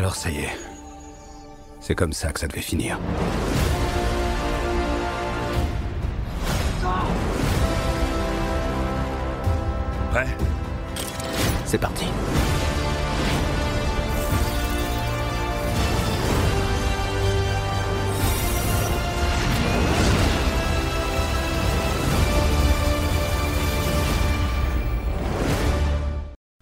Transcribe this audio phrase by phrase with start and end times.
[0.00, 0.58] Alors ça y est.
[1.78, 2.98] C'est comme ça que ça devait finir.
[10.10, 10.26] Prêt?
[11.66, 12.06] C'est parti.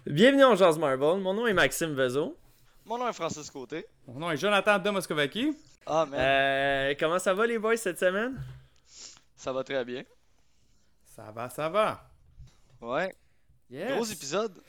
[0.05, 2.38] Bienvenue en Jazz Marvel, mon nom est Maxime Vezo.
[2.89, 3.85] Mon nom est Francis Côté.
[4.07, 5.55] Mon nom est Jonathan de Moscovaki.
[5.85, 8.41] Ah, man, Euh, comment ça va les boys cette semaine?
[9.35, 10.03] ça va très bien.
[11.03, 12.09] Ça va, ça va.
[12.81, 13.13] Ouais,
[13.69, 13.91] Yes.
[13.93, 14.59] gros épisode.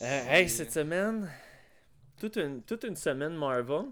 [0.00, 1.30] Euh, hey, cette semaine,
[2.18, 3.88] toute une, toute une semaine Marvel.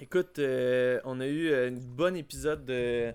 [0.00, 3.12] Écoute, euh, on a eu un bon épisode de,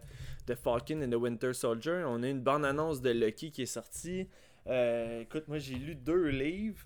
[0.48, 2.04] de Falcon and the Winter Soldier.
[2.05, 4.27] On a eu une bonne annonce de Lucky qui est sortie.
[4.68, 6.85] Euh, écoute, moi j'ai lu deux livres.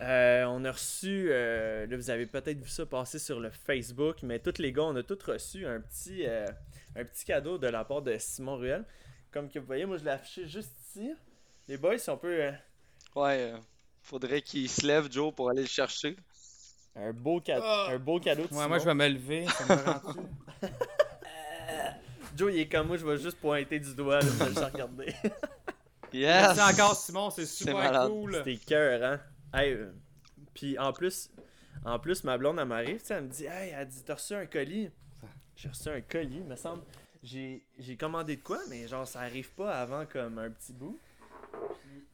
[0.00, 4.18] Euh, on a reçu, euh, là vous avez peut-être vu ça passer sur le Facebook,
[4.22, 6.46] mais tous les gars, on a tous reçu un petit, euh,
[6.94, 8.84] un petit cadeau de la part de Simon Ruel.
[9.32, 11.10] Comme que vous voyez, moi je l'ai affiché juste ici.
[11.66, 12.28] Les boys, si on peut.
[12.44, 12.52] euh,
[13.16, 13.56] Ouais, euh,
[14.02, 16.16] faudrait qu'il se lève, Joe, pour aller le chercher.
[16.94, 18.94] Un beau, cadeau un beau cadeau de Ouais, moi je Simon.
[18.96, 20.20] vais me lever, ça me rend-tu?
[22.36, 25.14] Joe, il est comme moi, je vais juste pointer du doigt, là, allez le regarder.
[26.10, 26.56] Yes!
[26.56, 28.36] Merci encore Simon, c'est super cool.
[28.36, 29.20] C'était cœur, hein?
[29.52, 29.92] Hey, euh,
[30.54, 31.30] puis en plus,
[31.84, 34.46] en plus, ma blonde, elle m'arrive, elle me dit, hey, elle dit, t'as reçu un
[34.46, 34.90] colis?
[35.56, 36.82] J'ai reçu un colis, me semble.
[37.22, 37.62] J'ai
[37.98, 40.98] commandé de quoi, mais genre, ça arrive pas avant comme un petit bout.
[41.80, 42.04] Puis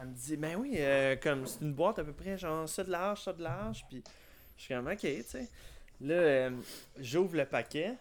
[0.00, 2.84] elle me dit, ben oui, euh, comme c'est une boîte à peu près, genre, ça
[2.84, 3.84] de large, ça de large.
[3.88, 4.02] Puis
[4.56, 5.48] je suis comme, ok, tu sais.
[6.00, 6.50] Là, euh,
[6.98, 7.94] j'ouvre le paquet.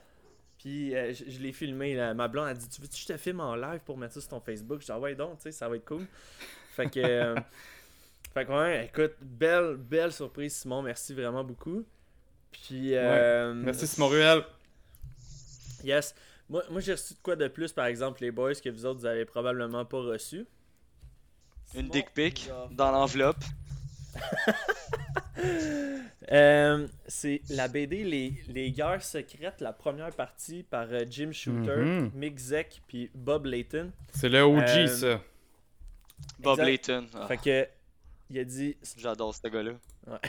[0.58, 2.14] Puis euh, je, je l'ai filmé, là.
[2.14, 4.22] ma blonde a dit Tu veux que je te filme en live pour mettre ça
[4.22, 4.81] sur ton Facebook?
[4.81, 6.05] Je dis Ah ouais, donc, tu sais, ça va être cool.
[6.75, 7.36] Fait que.
[8.39, 11.83] fait que, ouais, écoute, belle, belle surprise, Simon, merci vraiment beaucoup.
[12.52, 12.95] Puis.
[12.95, 14.43] euh, Merci Simon Ruel.
[15.83, 16.15] Yes.
[16.49, 18.99] Moi, moi j'ai reçu de quoi de plus, par exemple, les boys, que vous autres,
[19.02, 20.45] vous avez probablement pas reçu?
[21.76, 23.43] Une Simon dick pic dans l'enveloppe.
[26.31, 31.76] Euh, c'est la BD les, les Guerres secrètes, la première partie par euh, Jim Shooter,
[31.77, 32.11] Mhm.
[32.15, 33.92] Mick Zeck puis Bob Layton.
[34.11, 35.21] C'est le OG Euh, ça.
[36.39, 36.65] Bob Exact.
[36.65, 37.08] Layton.
[37.14, 37.67] Ah, Fait que
[38.30, 39.73] il a dit J'adore ce gars-là.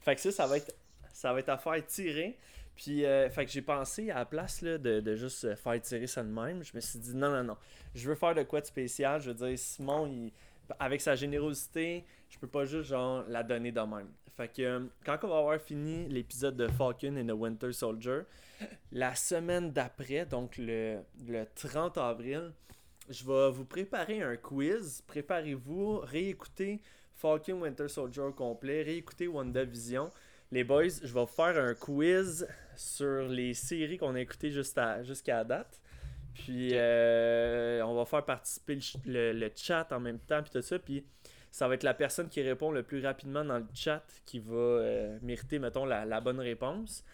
[0.00, 0.74] fait que ça ça va être
[1.12, 2.36] ça va être à faire tirer.
[2.76, 5.80] Puis euh, fait que j'ai pensé à la place là, de, de juste euh, faire
[5.80, 7.56] tirer ça de même, je me suis dit non non non,
[7.94, 10.32] je veux faire de quoi de spécial, je veux dire Simon il-
[10.80, 14.08] avec sa générosité, je peux pas juste genre la donner de même.
[14.36, 18.22] Fait que euh, quand on va avoir fini l'épisode de Falcon and the Winter Soldier,
[18.90, 20.98] la semaine d'après, donc le,
[21.28, 22.50] le 30 avril,
[23.08, 25.04] je vais vous préparer un quiz.
[25.06, 26.80] Préparez-vous, réécoutez
[27.16, 30.10] Falcon Winter Soldier au complet, réécoutez WandaVision.
[30.50, 35.02] Les boys, je vais vous faire un quiz sur les séries qu'on a écoutées jusqu'à
[35.28, 35.80] la date.
[36.34, 38.74] Puis euh, on va faire participer
[39.06, 40.78] le, le- le chat en même temps, puis tout ça.
[40.78, 41.04] Puis
[41.50, 44.54] ça va être la personne qui répond le plus rapidement dans le chat qui va
[44.54, 47.04] euh, mériter, mettons, la, la bonne réponse.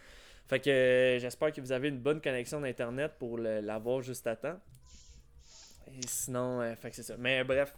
[0.47, 4.35] Fait que euh, j'espère que vous avez une bonne connexion d'internet pour l'avoir juste à
[4.35, 4.59] temps.
[5.87, 7.15] Et sinon, euh, fait que c'est ça.
[7.17, 7.73] Mais bref,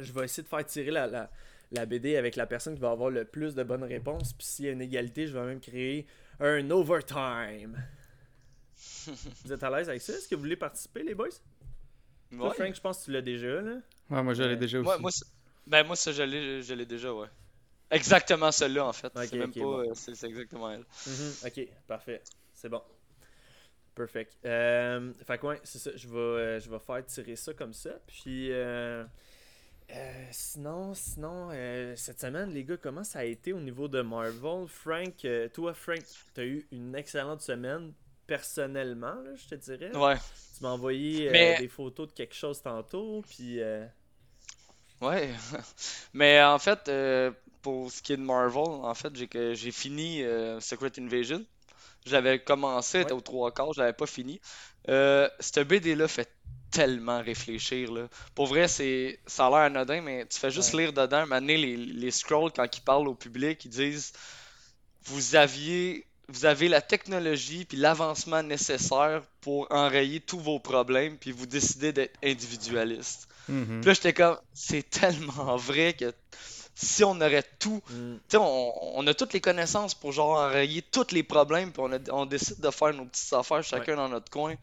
[0.00, 1.30] je vais essayer de faire tirer la, la,
[1.72, 4.32] la BD avec la personne qui va avoir le plus de bonnes réponses.
[4.32, 6.06] Puis s'il y a une égalité, je vais même créer
[6.40, 7.76] un overtime.
[9.44, 10.12] vous êtes à l'aise avec ça?
[10.12, 11.28] Est-ce que vous voulez participer, les boys?
[12.30, 12.54] Toi, Ouais.
[12.54, 13.76] Frank, je pense que tu l'as déjà, là.
[14.10, 15.00] Ouais, moi je l'ai déjà aussi.
[15.00, 15.10] Moi,
[15.66, 17.28] ben, moi, ça, je l'ai je l'ai déjà, ouais.
[17.90, 19.12] Exactement celle-là, en fait.
[19.14, 19.60] C'est même pas.
[19.60, 19.78] bon.
[19.78, 20.84] euh, C'est exactement elle.
[21.06, 22.22] Mhm, ok, parfait.
[22.52, 22.82] C'est bon.
[23.94, 24.36] Perfect.
[24.44, 25.90] Euh, fait que ouais, c'est ça.
[25.94, 27.90] Je vais, euh, je vais faire tirer ça comme ça.
[28.06, 29.04] Puis, euh,
[29.90, 34.00] euh, sinon, sinon euh, cette semaine, les gars, comment ça a été au niveau de
[34.02, 34.66] Marvel?
[34.68, 36.00] Frank, euh, toi, Frank,
[36.34, 37.92] tu as eu une excellente semaine
[38.26, 39.96] personnellement, là, je te dirais.
[39.96, 40.16] Ouais.
[40.56, 43.22] Tu m'as envoyé euh, Mais- des photos de quelque chose tantôt.
[43.28, 43.86] Puis, euh,
[45.00, 45.28] Ouais.
[46.14, 47.30] Mais en fait, euh,
[47.62, 50.22] pour ce qui est de Marvel, en fait, j'ai fini
[50.60, 51.44] Secret Invasion.
[52.06, 53.12] J'avais commencé, Ouais.
[53.12, 54.40] aux trois quarts, je l'avais pas fini.
[54.88, 56.30] Cette BD-là fait
[56.76, 58.08] tellement réfléchir, là.
[58.34, 60.82] Pour vrai, c'est ça a l'air anodin, mais tu fais juste Ouais.
[60.82, 64.12] lire dedans, donné, les, les scrolls, quand ils parlent au public, ils disent
[65.04, 71.30] Vous aviez vous avez la technologie puis l'avancement nécessaire pour enrayer tous vos problèmes, puis
[71.30, 73.28] vous décidez d'être individualiste.
[73.48, 73.80] Mhm.
[73.80, 76.12] Puis là, j'étais comme, c'est tellement vrai que
[76.74, 77.94] si on aurait tout, tu
[78.28, 81.92] sais, on, on a toutes les connaissances pour genre enrayer tous les problèmes, puis on,
[81.92, 84.56] a- on décide de faire nos petites affaires chacun dans notre coin.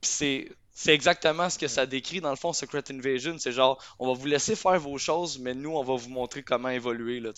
[0.00, 0.48] Puis c'est,
[0.80, 3.36] c'est exactement ce que ça décrit dans le fond, Secret Invasion.
[3.38, 6.44] C'est genre, on va vous laisser faire vos choses, mais nous, on va vous montrer
[6.44, 7.32] comment évoluer, là.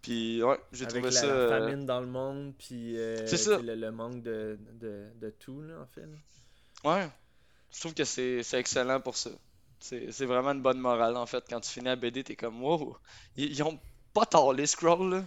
[0.00, 1.26] Puis ouais, j'ai trouvé la, ça.
[1.26, 3.26] la euh, famine dans le monde, puis euh,
[3.62, 6.06] Le, le manque de, de, de tout, là, en fait.
[6.06, 6.90] là.
[6.90, 7.10] Ouais,
[7.70, 9.28] je trouve que c'est c'est excellent pour ça.
[9.78, 11.44] C'est c'est vraiment une bonne morale en fait.
[11.50, 12.96] Quand tu finis la BD, t'es comme wow,
[13.36, 13.78] ils, ils ont
[14.14, 15.24] pas tort les scrolls là.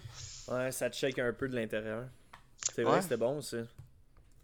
[0.48, 2.06] Ouais, ça te shake un peu de l'intérieur.
[2.74, 2.90] C'est Ouais.
[2.92, 3.58] vrai, c'était bon, ça.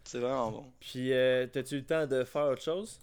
[0.08, 0.64] C'est vraiment bon.
[0.80, 2.98] Puis, euh, t'as-tu eu le temps de faire autre chose?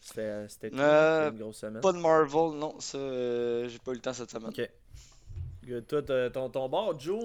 [0.00, 1.82] C'était Euh, une grosse semaine.
[1.82, 4.48] Pas de Marvel, non, ça euh, j'ai pas eu le temps cette semaine.
[4.48, 4.70] Ok.
[5.66, 5.86] Good.
[5.86, 7.22] Toi, t'as- ton, ton bord, Joe,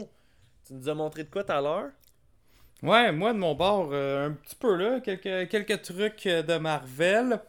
[0.67, 1.91] tu nous as montré de quoi tout à l'heure?
[2.83, 7.39] Ouais, moi de mon bord, euh, un petit peu là, quelques, quelques trucs de Marvel.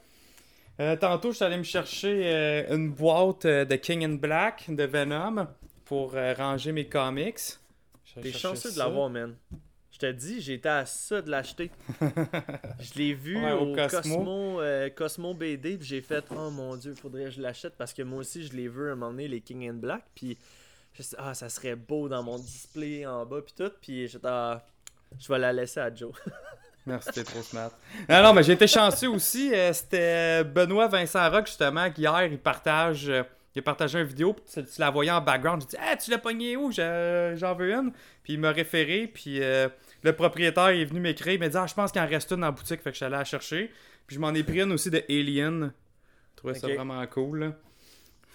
[0.79, 4.67] Euh, tantôt, je suis allé me chercher euh, une boîte euh, de King in Black
[4.69, 5.49] de Venom
[5.87, 7.41] pour euh, ranger mes comics.
[8.23, 9.35] T'es chanceux de l'avoir, man.
[10.03, 11.71] Je te dis, j'étais à ça de l'acheter.
[12.81, 14.17] je l'ai vu Ouais, au au, Cosmo.
[14.17, 17.93] Cosmo, euh, Cosmo BD, puis j'ai fait Oh mon dieu, faudrait que je l'achète parce
[17.93, 20.37] que moi aussi je l'ai vu un moment donné, les King and Black, puis
[20.95, 24.27] je sais, ah, ça serait beau dans mon display en bas, puis tout, puis j'étais
[24.29, 24.67] ah,
[25.21, 26.13] je vais la laisser à Joe.
[26.87, 27.71] Merci, t'es trop smart.
[28.09, 29.55] Non, non, mais j'ai été chanceux aussi.
[29.55, 33.09] euh, C'était Benoît Vincent Rock, justement, qui hier, il partage.
[33.09, 33.23] euh,
[33.55, 35.61] il a partagé une vidéo, puis tu, tu la voyais en background.
[35.63, 36.73] J'ai dit, hey, tu l'as pogné où?
[36.73, 37.93] Je- J'en veux une.
[38.25, 39.69] Puis il m'a référé, puis euh,
[40.03, 41.35] le propriétaire est venu m'écrire.
[41.35, 42.97] Il m'a dit, ah, je pense qu'il en reste une en boutique, fait que je
[42.97, 43.71] suis allé la chercher.
[44.07, 45.73] Puis je m'en ai pris une aussi de Alien.
[46.33, 47.39] Je trouvais ça vraiment cool.
[47.41, 47.53] là.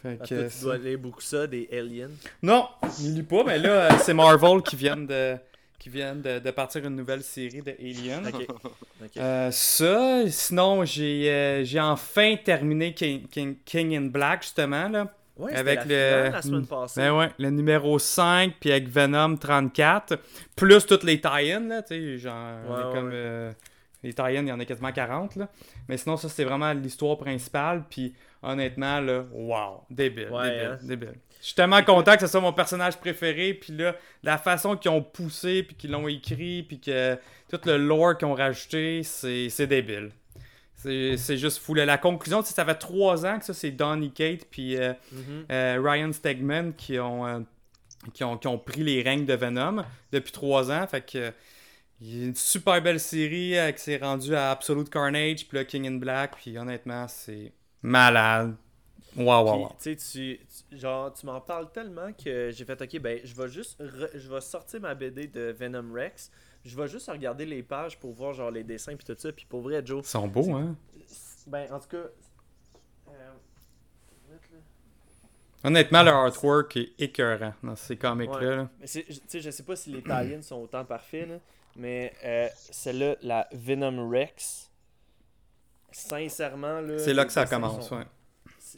[0.01, 2.11] Fait Parce que, que tu dois lire beaucoup ça, des aliens.
[2.43, 2.67] Non,
[3.01, 5.35] il lit pas, mais là, euh, c'est Marvel qui viennent de.
[5.79, 8.31] Qui viennent de, de partir une nouvelle série de Alien.
[9.17, 15.13] Euh, ça, sinon j'ai euh, j'ai enfin terminé King, King, King in Black justement là.
[15.38, 17.01] Ouais, avec la le- la semaine passée.
[17.01, 20.18] Ben ouais, le numéro 5 puis avec Venom 34
[20.56, 23.51] plus toutes les tie-ins là, tu sais, genre on Ouais, est ouais, comme euh,
[24.04, 25.50] les tie-ins, il y en a quasiment 40 là.
[25.88, 30.78] Mais sinon ça c'est vraiment l'histoire principale puis honnêtement là, wow, débile, débile, hein.
[30.81, 31.13] débile.
[31.39, 34.89] Je suis tellement content que ce soit mon personnage préféré puis là la façon qu'ils
[34.92, 37.16] ont poussé puis qu'ils l'ont écrit puis que
[37.50, 40.10] tout le lore qu'ils ont rajouté, c'est c'est débile.
[40.77, 41.74] C'est juste fou.
[41.74, 45.45] La conclusion, ça fait trois ans que ça, c'est Donny Kate puis euh, Mhm.
[45.51, 47.39] euh, Ryan Stegman qui ont, euh,
[48.13, 50.85] qui, ont, qui ont pris les règnes de Venom depuis trois ans.
[50.88, 51.33] Fait que
[52.00, 55.88] il y a une super belle série qui s'est rendue à Absolute Carnage, puis King
[55.88, 57.51] in Black, puis honnêtement, c'est
[57.81, 58.56] malade.
[59.15, 59.97] Waouh, waouh, Puis, waouh.
[59.97, 60.39] tu
[60.69, 63.81] tu, genre, tu m'en parles tellement que j'ai fait, ok, ben, je vais juste,
[64.13, 66.29] je vais sortir ma BD de Venom Rex.
[66.67, 69.31] Je vais juste regarder les pages pour voir, genre, les dessins puis tout ça.
[69.31, 70.75] Puis pour vrai, Joe, Ils sont beaux, hein?
[71.47, 73.31] ben, en tout cas, euh,
[75.63, 78.63] Honnêtement, le artwork est écœurant dans ces comics-là.
[78.63, 78.67] Ouais.
[78.87, 81.35] tu sais, je sais pas si les tie sont autant parfaits, là,
[81.75, 84.69] mais euh, celle-là, la Venom Rex,
[85.91, 86.99] sincèrement, là.
[86.99, 88.05] C'est là que ça commence, sont- ouais.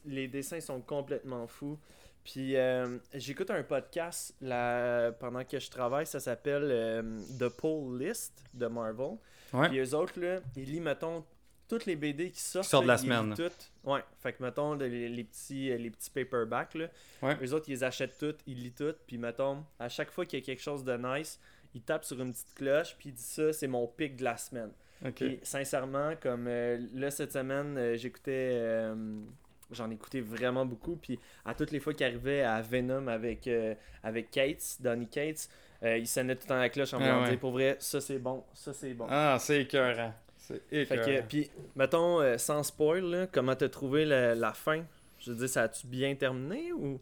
[0.06, 1.78] les dessins sont complètement fous.
[2.24, 7.02] Puis euh, j'écoute un podcast là, pendant que je travaille, ça s'appelle euh,
[7.40, 9.18] The Pull List de Marvel.
[9.54, 9.70] Ouais.
[9.70, 11.26] Puis eux autres, là, ils lisent, mettons,
[11.68, 12.66] toutes les BD qui sortent.
[12.66, 13.34] Qui sortent de la ils semaine.
[13.36, 13.72] toutes.
[13.84, 16.88] Ouais, fait que mettons, les, les petits, euh, les petits paperbacks, là,
[17.24, 17.36] Ouais.
[17.44, 19.00] eux autres, ils les achètent toutes, ils lisent toutes.
[19.08, 21.40] Puis mettons, à chaque fois qu'il y a quelque chose de nice,
[21.74, 24.38] ils tapent sur une petite cloche, puis ils disent ça, c'est mon pic de la
[24.38, 24.72] semaine.
[25.06, 25.14] Ok.
[25.16, 28.50] Puis sincèrement, comme euh, là cette semaine, euh, j'écoutais.
[28.60, 29.22] euh,
[29.72, 30.96] J'en écoutais vraiment beaucoup.
[31.02, 35.48] Puis à toutes les fois qu'il arrivait à Venom avec, euh, avec Cates, Donny Cates,
[35.84, 37.38] euh, il sonnait tout le temps la cloche en Ah voulant ouais.
[37.38, 39.06] pour vrai, ça c'est bon, ça c'est bon.
[39.10, 40.14] Ah, c'est écœurant.
[40.38, 41.06] C'est Fait écœurant.
[41.06, 44.84] que, puis, mettons, euh, sans spoil, là, comment t'as trouvé la, la fin?
[45.20, 47.00] Je veux dire, ça a-tu bien terminé ou?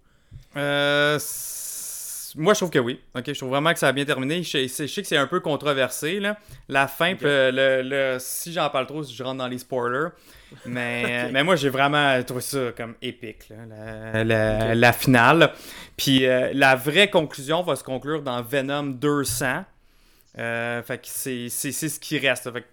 [0.57, 1.17] Euh,
[2.35, 2.99] moi, je trouve que oui.
[3.15, 4.43] Ok, je trouve vraiment que ça a bien terminé.
[4.43, 6.19] Je, sais- je sais que c'est un peu controversé.
[6.19, 6.37] Là.
[6.67, 10.09] La fin, le- le- si j'en parle trop, je rentre dans les spoilers.
[10.65, 15.51] Mais, mais moi, j'ai vraiment trouvé ça comme épique, là, la, la- finale.
[15.97, 19.65] Puis euh, la vraie conclusion va se conclure dans Venom 200.
[20.37, 22.51] Euh, fait que c'est ce qui reste.
[22.51, 22.65] Fait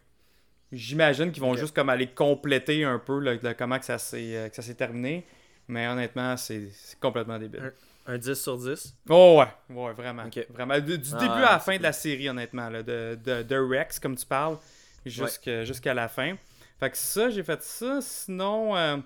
[0.73, 5.25] J'imagine qu'ils vont juste comme aller compléter un peu comment que ça s'est euh, terminé.
[5.69, 6.69] Mais honnêtement, c'est
[7.01, 7.73] complètement débile.
[8.07, 10.25] un 10 sur 10 Oh ouais, ouais, vraiment.
[10.51, 10.79] Vraiment.
[10.81, 13.57] Du, du Ah, début à la fin de la série, honnêtement, là, de, de, de
[13.57, 14.59] Rex, comme tu parles,
[15.07, 16.37] jusqu'à jusqu'à la fin.
[16.85, 18.01] Fait que ça, j'ai fait ça.
[18.03, 18.97] Sinon, euh,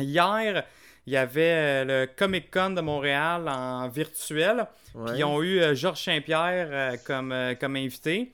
[0.00, 0.64] hier,
[1.06, 4.66] il y avait euh, le Comic Con de Montréal en virtuel.
[4.92, 8.32] Puis ils ont eu euh, Georges Saint-Pierre euh, comme, comme invité.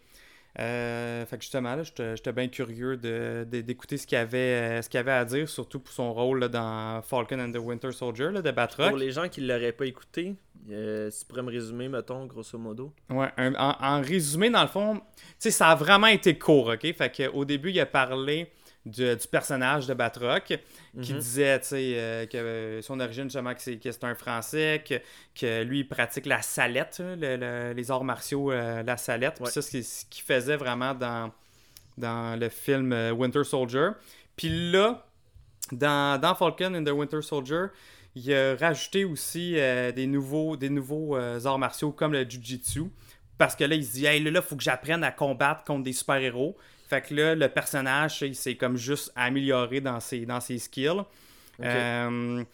[0.59, 4.97] Euh, fait que justement, là, j'étais bien curieux de- de- d'écouter ce qu'il avait, ce
[4.99, 8.43] avait à dire, surtout pour son rôle là, dans Falcon and the Winter Soldier là,
[8.43, 8.89] de Batroc.
[8.89, 10.35] Pour les gens qui l'auraient pas écouté,
[10.71, 12.93] euh, si tu pourrais me résumer, mettons, grosso modo.
[13.09, 16.69] Ouais, un- en, en résumé, dans le fond, tu sais, ça a vraiment été court,
[16.75, 16.93] ok?
[16.93, 18.51] Fait que, au début, il a parlé
[18.87, 20.45] du, du personnage de Batroc,
[21.03, 21.19] qui Mhm.
[21.19, 24.95] disait, euh, que son origine, justement, que c'est, un Français, que,
[25.39, 29.35] que lui, il pratique la salette, le- le- les arts martiaux, euh, la salette.
[29.35, 29.51] Puis Ouais.
[29.51, 31.31] ça, c'est ce qu'il faisait vraiment dans,
[31.99, 33.89] dans le film euh, Winter Soldier.
[34.37, 35.05] Puis là,
[35.73, 37.67] dans, dans Falcon and the Winter Soldier,
[38.15, 42.85] il a rajouté aussi euh, des nouveaux, des nouveaux euh, arts martiaux comme le Jiu-Jitsu.
[43.37, 45.85] Parce que là, il se dit, hey, là, il faut que j'apprenne à combattre contre
[45.85, 46.57] des super-héros.
[46.89, 51.03] Fait que là, le personnage, il s'est comme juste amélioré dans ses, dans ses skills.
[51.63, 52.45] Euh,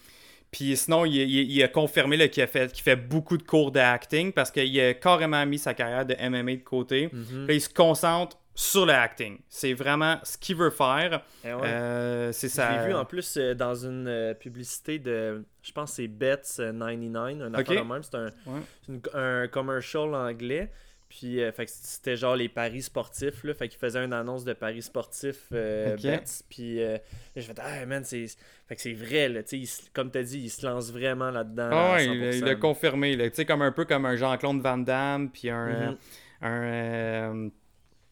[0.51, 3.43] puis sinon, il, il- il a confirmé là, qu'il, a fait, qu'il fait beaucoup de
[3.43, 7.09] cours d'acting parce qu'il a carrément mis sa carrière de MMA de côté.
[7.13, 7.47] Mhm.
[7.47, 9.39] Puis il se concentre sur le acting.
[9.49, 11.23] C'est vraiment ce qu'il veut faire.
[11.45, 11.61] Eh ouais.
[11.65, 12.83] Euh, c'est ça.
[12.83, 16.73] l'ai vu en plus euh, dans une euh, publicité de, je pense c'est Bets euh,
[16.73, 18.03] 99, un de même.
[18.05, 19.01] C'est un, Ouais.
[19.15, 20.71] un commercial anglais.
[21.17, 23.55] Puis, euh, fait que c'était genre les paris sportifs, là.
[23.55, 25.97] Fait qu'il faisait une annonce de paris sportifs, euh.
[25.97, 26.43] Bets.
[26.49, 26.99] Puis, euh,
[27.37, 28.27] je fais, ah, man, c'est.
[28.67, 29.45] Fait que c'est vrai, là.
[29.45, 31.71] Tu il comme t'as dit, il se lance vraiment là-dedans.
[31.73, 33.15] Ah il, 100%, il a confirmé.
[33.15, 33.31] là.
[33.31, 35.97] Tu comme un peu comme un Jean-Claude Van Damme, puis un,
[36.43, 37.51] un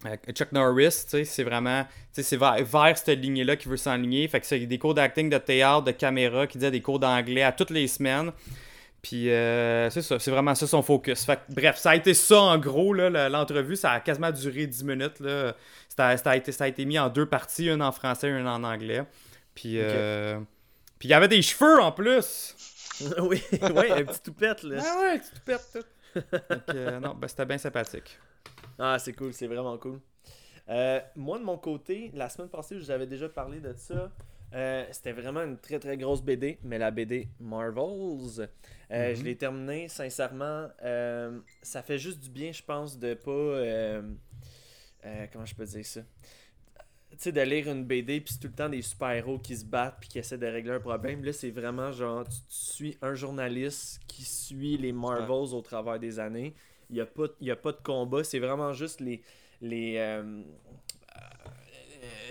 [0.06, 3.68] euh, Chuck Norris, tu sais, c'est vraiment, tu sais, c'est vers, vers cette lignée-là qu'il
[3.68, 4.28] veut s'enligner.
[4.28, 7.42] Fait que c'est des cours d'acting, de théâtre, de caméra, qui disait des cours d'anglais
[7.42, 8.30] à toutes les semaines.
[9.02, 11.24] Puis euh, c'est ça, c'est vraiment ça son focus.
[11.24, 14.84] Fait que, bref, ça a été ça en gros, l'entrevue, ça a quasiment duré 10
[14.84, 15.18] minutes.
[15.18, 15.54] Là.
[15.88, 18.62] Ça, a été, ça a été mis en deux parties, une en français, une en
[18.62, 19.04] anglais.
[19.54, 20.38] Puis, euh,
[20.98, 22.56] puis il y avait des cheveux en plus.
[23.18, 24.82] oui, ouais, un petit toupette, là.
[24.84, 25.84] Ah ouais, tu te perds tout.
[26.14, 28.18] Donc, euh, non, ben, c'était bien sympathique.
[28.78, 30.00] Ah, c'est cool, c'est vraiment cool.
[30.68, 34.10] Euh, moi, de mon côté, la semaine passée, je vous avais déjà parlé de ça.
[34.54, 38.48] Euh, C'était vraiment une très très grosse BD, mais la BD Marvels.
[38.90, 39.16] Euh, Mhm.
[39.16, 40.68] Je l'ai terminée, sincèrement.
[40.82, 44.02] euh, ça fait juste du bien, je pense, de pas.
[45.32, 46.02] comment je peux dire ça?
[47.12, 49.64] Tu sais, de lire une BD, puis c'est tout le temps des super-héros qui se
[49.66, 51.22] battent, puis qui essaient de régler un problème.
[51.24, 55.98] Là, c'est vraiment genre, tu, tu suis un journaliste qui suit les Marvels au travers
[55.98, 56.54] des années.
[56.88, 59.22] Il n'y a, pas- y a pas de combat, c'est vraiment juste les.
[59.60, 59.96] les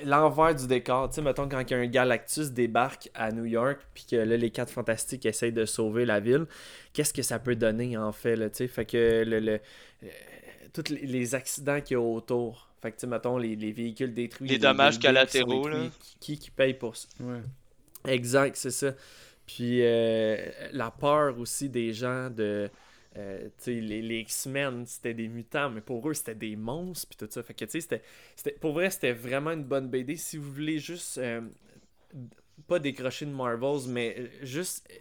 [0.06, 4.16] L'envers du décor, tu sais, mettons quand un Galactus débarque à New York, puis que
[4.16, 6.46] là, les quatre fantastiques essayent de sauver la ville,
[6.94, 9.60] qu'est-ce que ça peut donner en fait, là, tu sais, fait que le, le-
[10.04, 10.08] euh,
[10.74, 14.14] tous les, accidents qu'il y a autour, fait que tu sais, mettons les, les véhicules
[14.14, 15.78] détruits, Les dommages collatéraux, là.
[16.00, 17.42] Qui, qui, qui paye pour ça Ouais.
[18.08, 18.94] Exact, c'est ça.
[19.46, 20.38] Puis euh,
[20.72, 22.70] la peur aussi des gens de.
[23.18, 27.28] Euh, les, les X-Men, c'était des mutants, mais pour eux, c'était des monstres, puis tout
[27.32, 27.44] ça.
[27.44, 28.02] Fait que, tu sais,
[28.60, 30.16] pour vrai, c'était vraiment une bonne BD.
[30.16, 31.18] Si vous voulez juste.
[31.18, 31.42] euh,
[32.68, 34.96] pas décrocher de Marvels, mais euh, juste euh,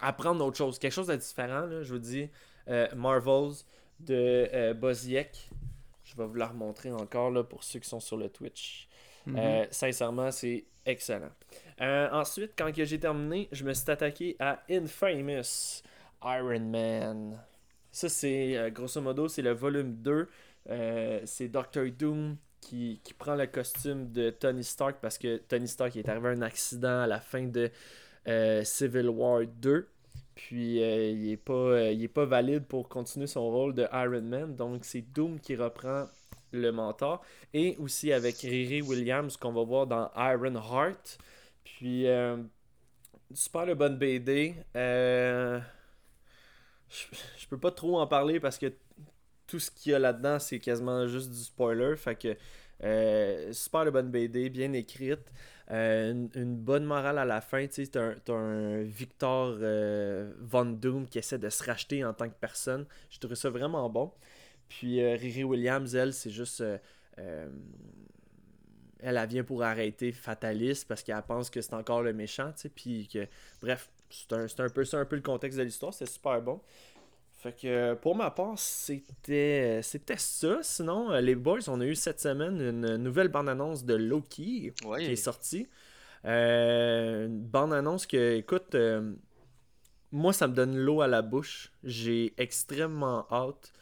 [0.00, 0.78] apprendre autre chose.
[0.78, 2.28] Quelque chose de différent, là, je vous dis.
[2.94, 3.54] Marvels
[4.00, 5.50] de Boziek.
[6.04, 8.88] Je vais vous la remontrer encore là, pour ceux qui sont sur le Twitch.
[9.24, 9.66] Mhm.
[9.70, 11.30] Sincèrement, c'est excellent.
[11.80, 15.82] Ensuite, quand j'ai terminé, je me suis attaqué à Infamous
[16.22, 17.40] Iron Man.
[17.90, 20.28] Ça, c'est euh, grosso modo, c'est le volume 2.
[20.70, 25.68] Euh, c'est Doctor Doom qui, qui prend le costume de Tony Stark parce que Tony
[25.68, 27.70] Stark est arrivé à un accident à la fin de
[28.26, 29.88] euh, Civil War 2.
[30.34, 34.54] Puis il, est pas, il pas valide pour continuer son rôle de Iron Man.
[34.54, 36.06] Donc c'est Doom qui reprend
[36.52, 37.24] le mentor.
[37.52, 41.18] Et aussi avec Riri Williams qu'on va voir dans Iron Heart.
[41.64, 42.06] Puis
[43.34, 44.54] super de bonne BD.
[46.90, 47.04] Je,
[47.38, 48.72] je peux pas trop en parler parce que
[49.46, 51.96] tout ce qu'il y a là-dedans, c'est quasiment juste du spoiler.
[51.96, 52.36] Fait que
[52.84, 55.32] euh, super de bonne BD, bien écrite.
[55.70, 57.66] Euh, une, bonne morale à la fin.
[57.66, 62.28] Tu sais, t'as un, Victor euh, Von Doom qui essaie de se racheter en tant
[62.28, 62.86] que personne.
[63.10, 64.12] Je trouve ça vraiment bon.
[64.68, 66.62] Puis euh, Riri Williams, elle, c'est juste.
[67.16, 67.50] elle,
[69.28, 72.68] vient pour arrêter Fatalis parce qu'elle pense que c'est encore le méchant, tu sais.
[72.68, 73.26] Puis que.
[73.60, 75.92] Bref, c'est un, un peu ça, un peu le contexte de l'histoire.
[75.94, 76.60] C'est super bon.
[77.38, 80.58] Fait que pour ma part, c'était c'était ça.
[80.62, 85.12] Sinon, euh, les boys, on a eu cette semaine une nouvelle bande-annonce de Loki qui
[85.12, 85.68] est sortie.
[86.24, 89.12] Euh, une bande-annonce que, écoute, euh,
[90.10, 91.70] moi, ça me donne l'eau à la bouche.
[91.84, 93.72] J'ai extrêmement hâte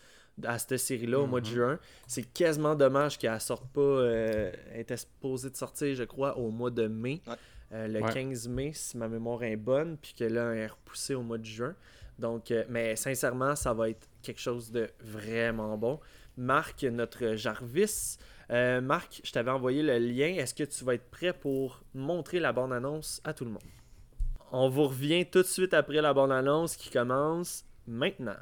[0.45, 1.55] à cette série-là au mois de Mhm.
[1.55, 1.79] juin.
[2.07, 3.81] C'est quasiment dommage qu'elle sorte pas.
[3.81, 7.23] euh, elle était supposée de sortir, je crois, au mois de mai.
[7.27, 7.35] Ouais.
[7.73, 8.13] Euh, le Ouais.
[8.13, 11.39] 15 mai, si ma mémoire est bonne, puis que là, elle est repoussée au mois
[11.39, 11.75] de juin.
[12.19, 16.01] Donc, euh, mais sincèrement, ça va être quelque chose de vraiment bon.
[16.37, 18.19] Marc, notre Jarvis.
[18.51, 20.29] Euh, Marc, je t'avais envoyé le lien.
[20.29, 23.63] Est-ce que tu vas être prêt pour montrer la bande-annonce à tout le monde?
[24.53, 28.37] On vous revient tout de suite après la bande-annonce qui commence maintenant.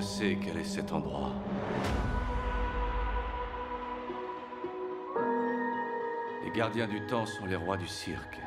[0.00, 1.32] Sais quel est cet endroit.
[6.44, 8.38] Les gardiens du temps sont les rois du cirque.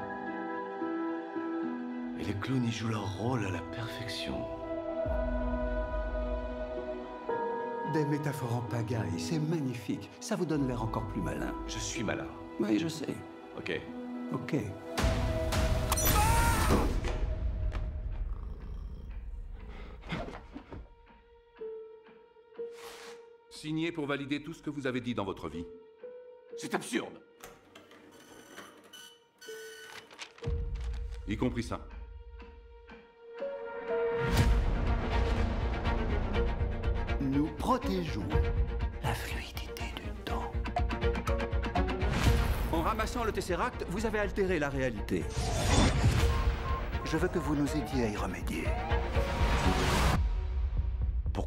[2.19, 4.35] Et les clowns y jouent leur rôle à la perfection.
[7.93, 10.09] Des métaphores en pagaille, c'est magnifique.
[10.19, 11.53] Ça vous donne l'air encore plus malin.
[11.67, 12.27] Je suis malin.
[12.59, 13.15] Oui, je sais.
[13.57, 13.81] Ok.
[14.33, 14.55] Ok.
[23.93, 25.65] Pour valider tout ce que vous avez dit dans votre vie.
[26.57, 27.13] C'est absurde.
[31.25, 31.79] Y compris ça.
[37.21, 38.27] Nous protégeons
[39.03, 40.51] la fluidité du temps.
[42.73, 45.23] En ramassant le Tesseract, vous avez altéré la réalité.
[47.05, 48.65] Je veux que vous nous aidiez à y remédier.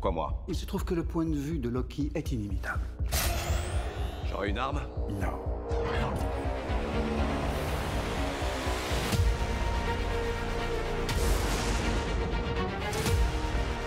[0.05, 2.83] Pourquoi moi Il se trouve que le point de vue de Loki est inimitable.
[4.29, 5.33] J'aurai une arme Non.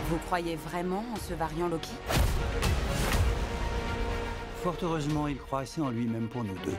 [0.10, 1.92] Vous croyez vraiment en ce variant Loki?
[4.64, 6.78] Fort heureusement, il croit assez en lui-même pour nous deux.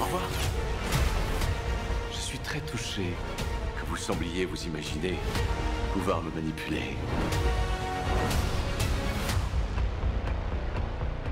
[0.00, 0.28] Au revoir.
[2.10, 3.12] Je suis très touché
[3.80, 5.14] que vous sembliez vous imaginer
[5.98, 6.96] pouvoir me manipuler.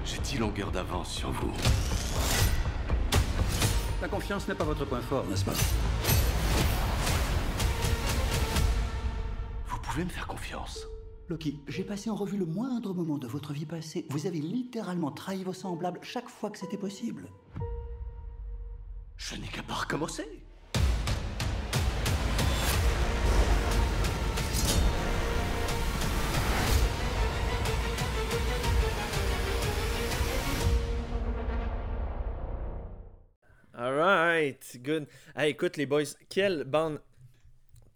[0.04, 1.52] J'ai dix longueurs d'avance sur vous.
[4.02, 5.52] La confiance n'est pas votre point fort, n'est-ce pas?
[9.68, 10.84] Vous pouvez me faire confiance.
[11.28, 14.04] Loki, j'ai passé en revue le moindre moment de votre vie passée.
[14.10, 17.28] Vous avez littéralement trahi vos semblables chaque fois que c'était possible.
[19.16, 20.45] Je n'ai qu'à pas recommencer.
[34.76, 35.06] Good.
[35.38, 37.00] Écoute les boys, quelle bande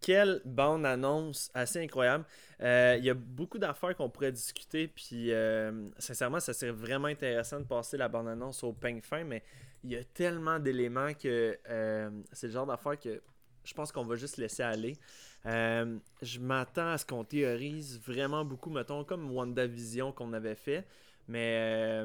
[0.01, 2.25] quelle bande annonce assez incroyable.
[2.63, 7.09] Euh, Il y a beaucoup d'affaires qu'on pourrait discuter, puis euh, sincèrement, ça serait vraiment
[7.09, 9.43] intéressant de passer la bande annonce au peigne fin, mais
[9.85, 13.23] il y a tellement d'éléments que euh, c'est le genre d'affaires que
[13.63, 14.97] je pense qu'on va juste laisser aller.
[15.45, 20.87] Je m'attends à ce qu'on théorise vraiment beaucoup, mettons, comme WandaVision qu'on avait fait,
[21.29, 22.05] mais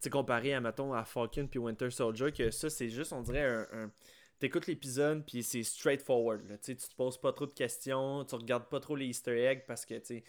[0.00, 3.44] sais, comparé à, mettons, à Falcon puis Winter Soldier, que ça, c'est juste, on dirait,
[3.44, 3.66] un.
[3.72, 3.90] un-
[4.38, 6.42] T'écoutes l'épisode, puis c'est straightforward.
[6.50, 6.58] Là.
[6.58, 9.86] Tu te poses pas trop de questions, tu regardes pas trop les Easter eggs parce
[9.86, 10.22] que, tu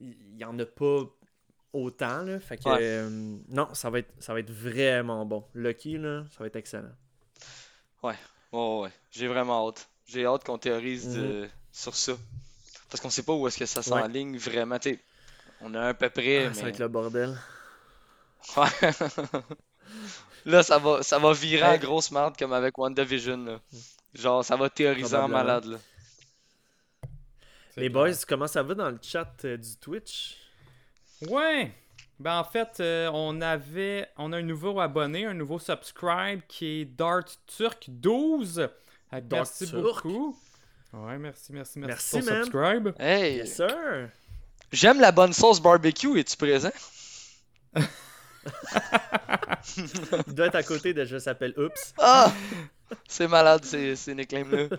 [0.00, 1.00] il y, y en a pas
[1.72, 2.40] autant, là.
[2.40, 2.76] Fait que, Ouais.
[2.82, 3.08] euh,
[3.48, 5.46] non, ça va, être, ça va être vraiment bon.
[5.54, 6.92] Lucky, là, ça va être excellent.
[8.02, 8.16] Ouais,
[8.52, 8.90] ouais, ouais.
[9.10, 9.88] J'ai vraiment hâte.
[10.06, 11.22] J'ai hâte qu'on théorise Mhm.
[11.22, 12.12] de- sur ça.
[12.90, 13.84] Parce qu'on sait pas où est-ce que ça Ouais.
[14.02, 14.78] s'enligne vraiment.
[14.78, 14.98] T'sais,
[15.62, 17.34] on a à peu près, Ah, Ça va être le bordel.
[20.46, 23.44] Là, ça va, ça va virer en grosse merde comme avec WandaVision.
[23.44, 23.60] Là.
[24.14, 25.64] Genre, ça va théoriser en malade.
[25.66, 25.78] Là.
[27.76, 30.36] Les boys, comment ça va dans le chat euh, du Twitch?
[31.28, 31.72] Ouais.
[32.18, 36.80] Ben en fait, euh, on avait on a un nouveau abonné, un nouveau subscribe qui
[36.80, 38.68] est Dart Turk 12.
[39.10, 39.82] Fait que Dart merci Turk.
[39.82, 40.36] beaucoup.
[40.92, 42.44] Ouais, merci, merci, merci, Merci, pour man.
[42.44, 42.94] subscribe.
[43.00, 44.08] Hey, Yes, sir!
[44.72, 46.18] j'aime la bonne sauce barbecue.
[46.18, 46.72] Es-tu présent?
[50.26, 51.94] Il doit être à côté de Je s'appelle Oops.
[51.98, 52.32] Ah!
[53.06, 54.76] C'est malade, ces, ces nicknames-là.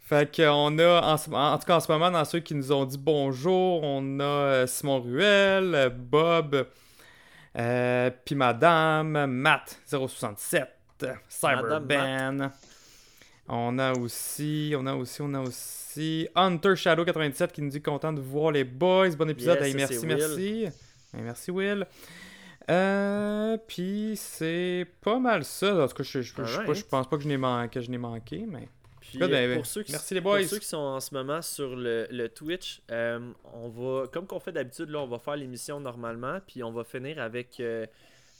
[0.00, 1.16] Fait qu'on a, en,
[1.58, 4.66] tout cas en ce moment, dans ceux qui nous ont dit bonjour, on a euh,
[4.66, 6.66] Simon Ruel, Bob,
[7.56, 10.66] euh, puis Madame, Matt067,
[11.28, 12.50] Cyberban.
[13.48, 17.82] On a aussi, on a aussi, on a aussi Hunter Shadow 97 qui nous dit
[17.82, 19.10] content de vous voir les boys.
[19.10, 19.58] Bon épisode.
[19.60, 20.72] Yes, Hey, ça, merci, c'est
[21.14, 21.50] merci.
[21.50, 21.86] Will.
[22.70, 25.84] Euh, puis c'est pas mal ça.
[25.84, 26.74] En tout cas, je, je, je- je- Alright.
[26.76, 27.36] je pense pas que je n'ai
[27.98, 28.68] manqué, mais.
[29.00, 30.44] Puis, euh, ben, pour, ceux qui, merci les pour boys.
[30.46, 33.18] ceux qui sont en ce moment sur le, le Twitch, euh,
[33.52, 36.84] on va, comme qu'on fait d'habitude, là, on va faire l'émission normalement, puis on va
[36.84, 37.84] finir avec euh,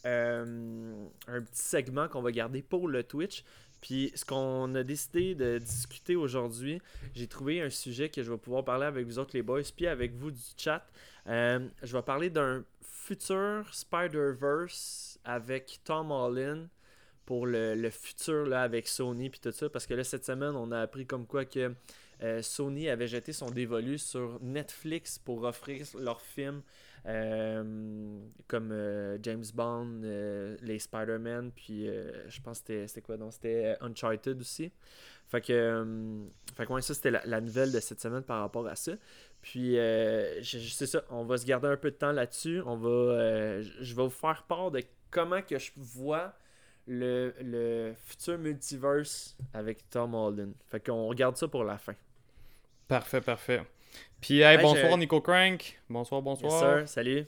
[0.04, 3.44] un petit segment qu'on va garder pour le Twitch.
[3.82, 6.80] Puis ce qu'on a décidé de discuter aujourd'hui,
[7.14, 9.88] j'ai trouvé un sujet que je vais pouvoir parler avec vous autres les boys, puis
[9.88, 10.86] avec vous du chat.
[11.26, 16.68] Euh, je vais parler d'un futur Spider-Verse avec Tom Holland
[17.26, 19.68] pour le, le futur là, avec Sony puis tout ça.
[19.68, 21.74] Parce que là, cette semaine, on a appris comme quoi que
[22.22, 26.62] euh, Sony avait jeté son dévolu sur Netflix pour offrir leur film
[28.46, 33.32] comme euh, James Bond, euh, les Spider-Man, puis euh, je pense que c'était- quoi donc?
[33.32, 34.70] C'était euh, Uncharted aussi.
[35.28, 36.24] Fait que, euh,
[36.56, 38.92] fait ça c'était la, nouvelle de cette semaine par rapport à ça.
[39.40, 42.60] Puis euh, c'est ça, on va se garder un peu de temps là-dessus.
[42.66, 46.32] On va, euh, je- vais vous faire part de comment que je vois
[46.86, 50.52] le, le futur multiverse avec Tom Holland.
[50.66, 51.94] Fait qu'on regarde ça pour la fin.
[52.88, 53.64] Parfait, parait.
[54.20, 55.80] Puis, hey, bonsoir Nico Crank.
[55.88, 56.58] Bonsoir, Yes, bonsoir.
[56.58, 56.88] sir.
[56.88, 57.26] Salut.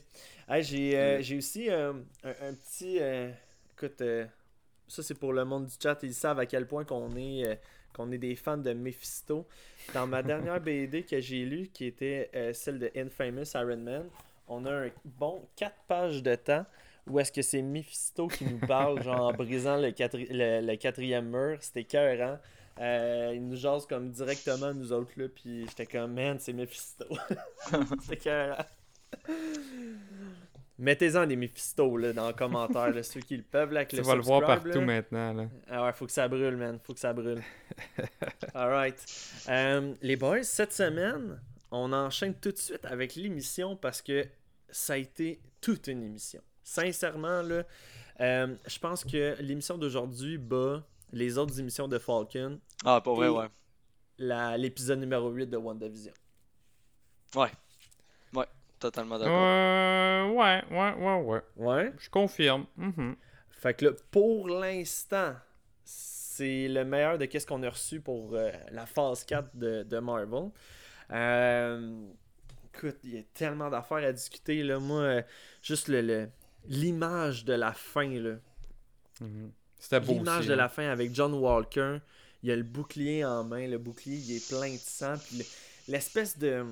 [0.49, 2.99] Hey, j'ai, euh, j'ai aussi euh, un, un petit.
[3.01, 3.31] euh,
[3.77, 4.27] écoute, euh,
[4.89, 5.99] ça c'est pour le monde du chat.
[6.03, 7.55] Ils savent à quel point qu'on est, euh,
[7.93, 9.47] qu'on est des fans de Mephisto.
[9.93, 14.11] Dans ma dernière BD que j'ai lue, qui était euh, celle de Infamous Iron Man,
[14.49, 16.67] on a un bon 4 pages de temps
[17.07, 20.77] où est-ce que c'est Mephisto qui nous parle, genre en brisant le, quatri- le, le
[20.77, 21.59] quatrième mur.
[21.61, 22.39] C'était écœurant.
[22.81, 27.05] Euh, il nous jase comme directement nous autres là, puis j'étais comme man, c'est Mephisto.
[28.01, 28.65] C'était écœurant.
[30.77, 34.03] Mettez-en des Mephisto là, dans les commentaires, là, ceux qui le peuvent là, Tu le
[34.03, 34.81] vas le voir partout là.
[34.81, 35.33] maintenant.
[35.33, 35.47] Là.
[35.71, 36.81] Ah ouais, faut que ça brûle, man.
[36.83, 37.41] Faut que ça brûle.
[38.55, 38.97] Alright.
[39.49, 44.27] Euh, les boys, cette semaine, on enchaîne tout de suite avec l'émission parce que
[44.69, 46.43] ça a été toute une émission.
[46.65, 47.63] Sincèrement, là,
[48.21, 50.83] euh, je pense que l'émission d'aujourd'hui bat
[51.15, 53.47] les autres émissions de Falcon, Ah, pour vrai, ouais.
[54.19, 56.13] la- l'épisode numéro 8 de WandaVision.
[58.81, 59.33] Totalement d'accord.
[59.35, 61.43] Euh, ouais, ouais, ouais, ouais.
[61.57, 61.93] Ouais?
[61.97, 62.67] Je confirme.
[62.77, 63.17] Mhm.
[63.49, 65.35] Fait que là, pour l'instant,
[65.85, 69.99] c'est le meilleur de qu'est-ce qu'on a reçu pour euh, la phase 4 de, de
[70.01, 70.51] Marvel.
[71.13, 72.07] Euh,
[72.75, 74.63] écoute, il y a tellement d'affaires à discuter.
[74.63, 74.79] Là.
[74.79, 75.23] Moi,
[75.63, 76.29] juste le, le-
[76.67, 78.09] l'image de la fin.
[78.21, 78.35] Là.
[79.23, 79.51] Mhm.
[79.85, 80.57] C'était beau L'image aussi, de hein.
[80.57, 81.99] la fin avec John Walker.
[82.43, 83.67] Il y a le bouclier en main.
[83.69, 85.15] Le bouclier, il est plein de sang.
[85.29, 85.45] Puis le-
[85.93, 86.65] l'espèce de.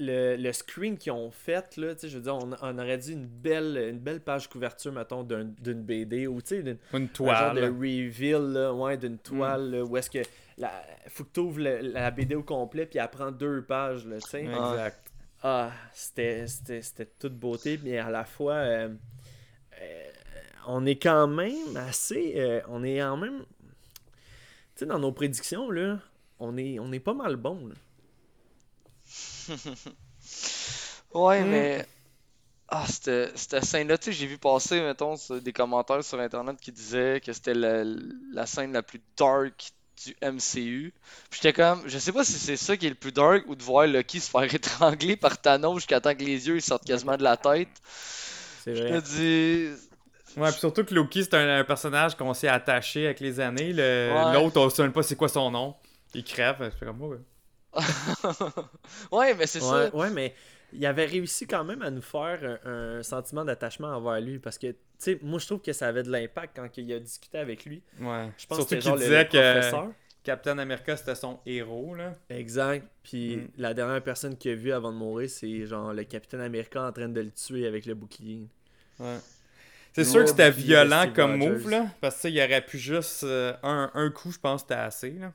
[0.00, 2.98] Le, le screen qu'ils ont fait, là, tu sais, je veux dire, on, on aurait
[2.98, 6.78] dit une belle, une belle page couverture, mettons, d'un- d'une BD ou, tu sais, d'une-
[6.92, 7.12] Une un genre
[7.52, 7.56] toile.
[7.56, 10.20] de reveal, là, ouais, d'une toile, là, où est-ce que
[10.56, 10.70] la,
[11.08, 14.28] faut que tu ouvres la BD au complet, puis elle prend deux pages, là, tu
[14.28, 14.44] sais.
[14.44, 15.04] Exact.
[15.42, 18.88] Ah, c'était, c'était, c'était toute beauté, mais à la fois, euh,
[19.80, 20.04] euh,
[20.68, 22.34] on est quand même assez.
[22.36, 23.44] euh, on est quand même.
[24.76, 25.98] Tu sais, dans nos prédictions, là,
[26.38, 27.66] on est, on est pas mal bon.
[27.68, 27.74] Là.
[31.14, 31.44] Ouais, Mm.
[31.44, 31.86] mais.
[32.68, 36.72] Ah, c'était cette scène-là, tu sais, j'ai vu passer, mettons, des commentaires sur Internet qui
[36.72, 37.84] disaient que c'était la,
[38.32, 39.72] la scène la plus dark
[40.04, 40.94] du MCU.
[41.30, 43.56] Puis j'étais comme, je sais pas si c'est ça qui est le plus dark ou
[43.56, 46.84] de voir Loki se faire étrangler par Thanos jusqu'à temps que les yeux ils sortent
[46.86, 47.70] quasiment de la tête.
[48.56, 48.94] C'est Je vrai.
[48.94, 49.87] me dis.
[50.36, 53.72] Ouais, puis surtout que Loki, c'est un, un personnage qu'on s'est attaché avec les années.
[53.72, 54.32] Le- Ouais.
[54.34, 55.74] L'autre, on sait même pas c'est quoi son nom.
[56.14, 56.72] Il crève.
[56.78, 57.18] C'est comme, ouais.
[59.12, 59.94] ouais, mais c'est Ouais, ça.
[59.96, 60.34] ouais, mais
[60.72, 64.38] il avait réussi quand même à nous faire un, un sentiment d'attachement envers lui.
[64.38, 66.98] Parce que, tu sais, moi, je trouve que ça avait de l'impact quand il a
[67.00, 67.82] discuté avec lui.
[68.00, 68.30] Ouais.
[68.38, 69.88] Je pense Surtout que c'était qu'il genre le- disait le que professeur.
[70.24, 72.12] Captain America, c'était son héros, là.
[72.28, 72.86] Exact.
[73.02, 73.48] Puis Mm.
[73.58, 76.92] la dernière personne qu'il a vue avant de mourir, c'est genre le capitaine américain en
[76.92, 78.46] train de le tuer avec le bouclier.
[78.98, 79.16] Ouais.
[79.94, 81.48] C'est sûr que c'était violent Steve comme Rogers.
[81.50, 81.86] move, là.
[82.00, 83.24] Parce que, tu sais, il aurait pu juste.
[83.24, 85.32] euh, un, un coup, je pense, c'était assez, là.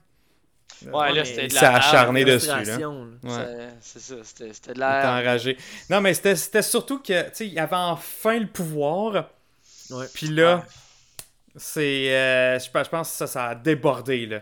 [0.86, 1.74] Ouais, là, mais c'était de la merde.
[1.76, 2.62] acharné dessus, là.
[2.62, 2.88] Là.
[2.88, 3.68] Ouais.
[3.80, 5.18] C'est- ça, c'était c'était de Il était la.
[5.20, 5.56] enragé.
[5.90, 9.30] Non, mais c'était c'était surtout que, tu sais, il avait enfin le pouvoir.
[9.90, 10.06] Ouais.
[10.14, 10.64] Puis là,
[11.56, 12.12] c'est.
[12.14, 14.40] euh, je pense je pense que ça, ça a débordé, là.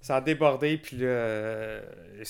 [0.00, 1.06] Ça a débordé, puis là.
[1.06, 1.80] euh,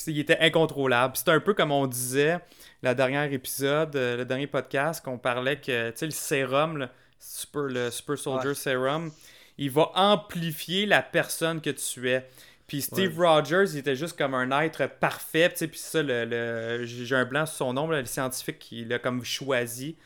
[0.07, 1.17] il était incontrôlable.
[1.17, 2.39] C'était un peu comme on disait,
[2.83, 6.91] le dernier épisode, euh, le dernier podcast, qu'on parlait que, tu sais, le sérum, là,
[7.25, 8.55] super, le Super Soldier Ouais.
[8.55, 9.11] Serum,
[9.59, 12.29] il va amplifier la personne que tu es.
[12.67, 15.51] Puis Steve Rogers, il était juste comme un être parfait.
[15.51, 18.59] tu sais, Puis ça, le, le- j'ai un blanc sur son nom, là, le scientifique
[18.59, 19.97] qui l'a comme choisi.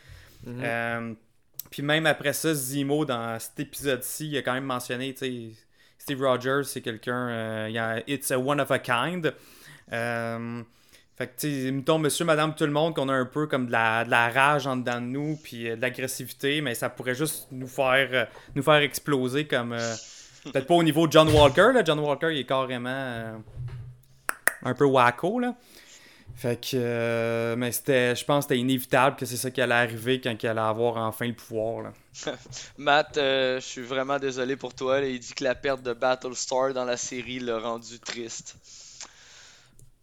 [0.44, 0.60] Mhm.
[0.64, 1.14] Euh,
[1.70, 5.50] puis même après ça, Zemo, dans cet épisode-ci, il a quand même mentionné, tu sais,
[5.98, 9.32] Steve Rogers, c'est quelqu'un, euh, it's a one of a kind.
[9.92, 10.62] Euh,
[11.18, 13.66] fait que, tu sais, mettons, monsieur, madame, tout le monde, qu'on a un peu comme
[13.66, 17.48] de la, rage en dedans de nous, puis euh, de l'agressivité, mais ça pourrait juste
[17.50, 19.72] nous faire, euh, nous faire exploser comme.
[19.72, 19.94] euh,
[20.44, 21.82] Peut-être pas au niveau de John Walker, là.
[21.84, 23.42] John Walker, il est carrément
[24.62, 25.56] un peu wacko, là.
[26.36, 27.56] Fait que.
[27.58, 28.14] mais c'était.
[28.14, 30.98] Je pense que c'était inévitable que c'est ça qui allait arriver quand il allait avoir
[30.98, 31.92] enfin le pouvoir, là.
[32.78, 35.00] Matt, je suis vraiment désolé pour toi.
[35.00, 35.08] là.
[35.08, 38.54] Il dit que la perte de Battlestar dans la série l'a rendu triste.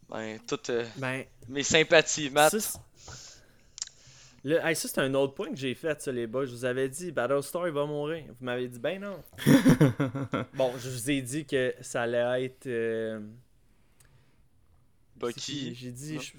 [0.09, 2.57] Ben, toutes euh, Ben, mes sympathies, Matt.
[2.59, 2.79] ça,
[4.45, 6.45] hey, ça, c'est un autre point que j'ai fait, ça, les boys.
[6.45, 8.23] Je vous avais dit, Battlestar, il va mourir.
[8.39, 9.23] Vous m'avez dit, ben non.
[10.53, 12.67] bon, je vous ai dit que ça allait être.
[12.67, 13.19] euh?
[15.15, 15.73] Bucky.
[15.75, 16.19] J'ai dit.
[16.19, 16.33] Je-.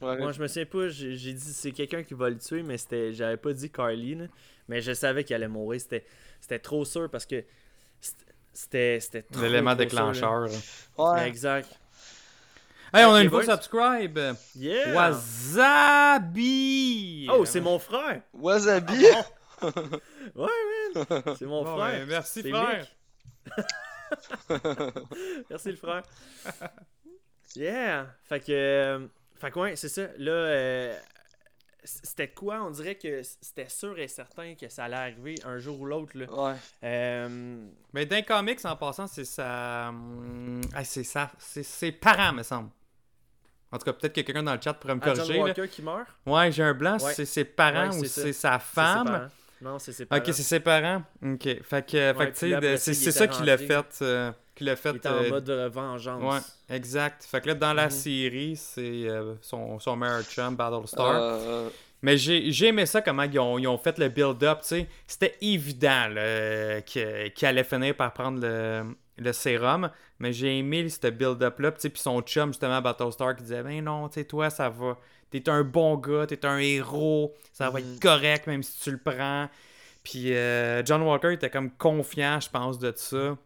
[0.00, 3.12] Moi, je me souviens pas, j'ai dit c'est quelqu'un qui va le tuer, mais c'était
[3.12, 4.24] j'avais pas dit Carly, là.
[4.68, 5.80] mais je savais qu'il allait mourir.
[5.80, 6.04] C'était
[6.40, 7.44] c'était trop sûr parce que
[8.52, 8.98] c'était
[9.40, 10.48] L'élément sûr, déclencheur.
[10.98, 11.28] Ouais.
[11.28, 11.68] Exact.
[12.94, 13.54] Hey, on a une fois boys.
[13.56, 14.18] subscribe.
[14.54, 14.92] Yeah!
[16.12, 17.26] Wasabi!
[17.30, 18.22] Oh, c'est mon frère!
[18.34, 19.06] Wasabi!
[20.34, 20.48] Ouais,
[20.94, 21.22] man!
[21.38, 22.00] C'est mon Bon, frère!
[22.00, 22.84] ben, merci, frère.
[25.50, 26.02] Merci le frère.
[27.54, 28.06] Yeah!
[28.24, 28.50] Fait que.
[28.50, 29.06] euh,
[29.38, 30.02] Fait que ouais, c'est ça.
[30.18, 30.96] Là, euh,
[31.84, 32.62] c'était quoi?
[32.64, 36.16] On dirait que c'était sûr et certain que ça allait arriver un jour ou l'autre.
[36.18, 36.26] Là.
[36.32, 36.54] Ouais.
[36.82, 39.90] Euh, Mais d'un comics, en passant, c'est sa.
[39.90, 41.30] hum, ah, c'est ça.
[41.38, 42.70] C'est ses parents, me semble.
[43.72, 45.38] En tout cas, peut-être que quelqu'un dans le chat pourrait me Ah, John corriger.
[45.38, 45.44] là.
[45.44, 46.06] Walker qui meurt?
[46.26, 46.98] Ouais, j'ai un blanc.
[47.02, 47.14] Ouais.
[47.14, 49.30] C'est ses parents Ouais, ou c'est sa femme?
[49.62, 50.20] Non, c'est ses parents.
[50.20, 51.02] Ok, c'est ses parents.
[51.24, 51.42] Ok.
[51.42, 53.84] Fait que, fait que, là, c'est il ça qui l'a fait.
[54.02, 54.96] euh, qui l'a Il fait.
[54.96, 56.22] était en euh, mode vengeance.
[56.68, 57.24] Ouais, exact.
[57.24, 57.90] Fait que là, dans la Mhm.
[57.90, 61.14] série, c'est euh, son, son meilleur chum, Battlestar.
[61.14, 61.68] Euh,
[62.02, 64.88] Mais j'ai j'ai aimé ça, comment ils ont, ils ont fait le build-up, tu sais.
[65.06, 68.82] C'était évident là, que- qu'il allait finir par prendre le,
[69.22, 69.90] le sérum.
[70.18, 71.72] Mais j'ai aimé ce build-up-là.
[71.72, 74.98] Puis son chum, justement, Battlestar, qui disait Ben non, tu sais, toi, ça va.
[75.30, 77.34] T'es un bon gars, t'es un héros.
[77.52, 77.94] Ça va Mhm.
[77.94, 79.48] être correct, même si tu le prends.
[80.04, 83.36] Puis euh, John Walker était comme confiant, je pense, de ça.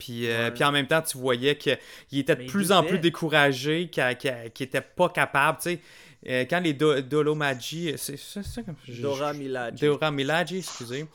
[0.00, 0.50] Puis, euh, Ouais.
[0.50, 1.78] puis en même temps, tu voyais qu'il
[2.12, 5.58] était de Mais plus en plus découragé, qu'il qu'il- qu'il était pas capable.
[5.58, 5.80] Tu sais,
[6.28, 9.80] Euh, quand les Do- Dolomagi, c'est ça comme je- Dora Milaje.
[9.80, 11.06] Dora Milaje, excusez.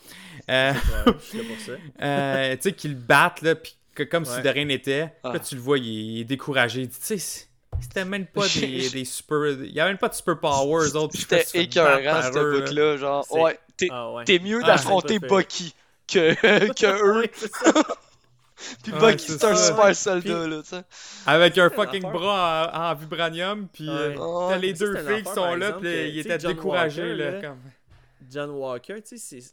[0.50, 0.74] Euh,
[2.02, 5.14] euh, tu sais, qu'ils le battent, là, puis que comme si de rien n'était.
[5.24, 5.34] Ah.
[5.34, 6.88] Là, tu le vois, il est découragé.
[6.88, 7.18] Tu sais,
[7.82, 9.50] c'était même pas des, des super.
[9.64, 11.16] Il y avait même pas de super powers, autres.
[11.18, 12.98] C'était écœurant, ce book-là.
[12.98, 14.24] Genre, C'est- ouais, t'es Ah ouais.
[14.26, 15.20] t'es mieux Ah, d'affronter.
[15.20, 15.74] Bucky
[16.08, 16.34] que,
[16.74, 17.28] que eux.
[18.84, 20.84] Puis Ouais, Bucky, c'est un super soldat, là, tu sais.
[21.26, 24.50] Avec un fucking bras en, en vibranium, puis euh, Ouais.
[24.50, 27.32] t'as les deux filles qui sont là, exemple, puis John découragés, Walker, là.
[27.32, 27.60] là, comme...
[28.30, 29.52] John Walker, tu sais, c'est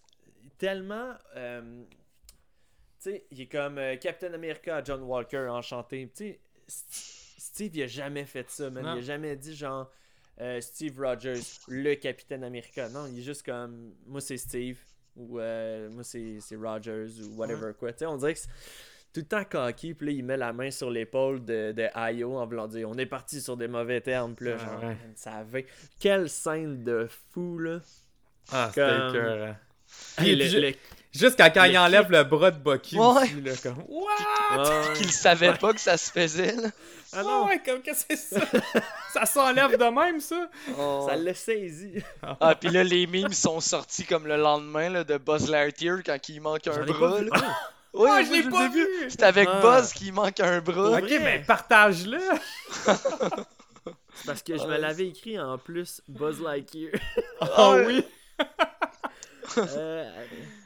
[0.59, 1.13] tellement.
[1.37, 1.83] euh,
[3.03, 6.11] tu sais, il est comme euh, Captain America, John Walker, enchanté.
[6.15, 8.85] Tu sais, St- Steve, il a jamais fait ça, man.
[8.85, 8.95] Non.
[8.95, 9.91] Il a jamais dit genre
[10.41, 12.89] euh, Steve Rogers, le Capitaine America.
[12.89, 14.79] Non, il est juste comme moi, c'est Steve,
[15.17, 17.93] ou euh, moi, c'est c'est Rogers, ou whatever, quoi.
[17.93, 18.41] Tu sais, on dirait que
[19.13, 22.37] tout le temps cocky, puis là, il met la main sur l'épaule de, de Ayo
[22.39, 24.97] en voulant dire on est parti sur des mauvais termes, puis là, Ah, genre, ouais.
[25.17, 25.67] ça avait.
[25.99, 27.79] Quelle scène de fou, là.
[28.53, 29.57] Ah, c'était Comme- écœurant.
[30.19, 30.75] Hey, Puis- le- puis ju- le-
[31.15, 33.05] Juste quand, le il enlève le bras de Bucky Ouais.
[33.23, 33.83] aussi, là, comme...
[33.89, 34.59] What?
[34.59, 34.93] Ouais.
[34.95, 36.69] Qu'il savait pas que ça se faisait, là.
[37.15, 38.41] Ah non, ouais, comme que c'est ça?
[39.15, 40.51] ça s'enlève de même, ça?
[40.79, 41.07] Oh.
[41.09, 42.03] ça l'a saisi.
[42.23, 46.29] Ah, puis là, les memes sont sortis comme le lendemain là, de Buzz Lightyear quand
[46.29, 47.23] il manque un bras.
[47.23, 47.31] là.
[47.95, 48.87] Oui, je l'ai pas vu!
[49.09, 49.61] C'est avec Ah.
[49.61, 50.99] Buzz qui manque un bras.
[50.99, 52.21] Ok, mais partage-le!
[54.15, 56.93] c'est parce que je me l'avais écrit en plus Buzz Lightyear.
[57.41, 57.87] Ah ouais.
[57.87, 58.05] oui!
[59.57, 60.05] Euh,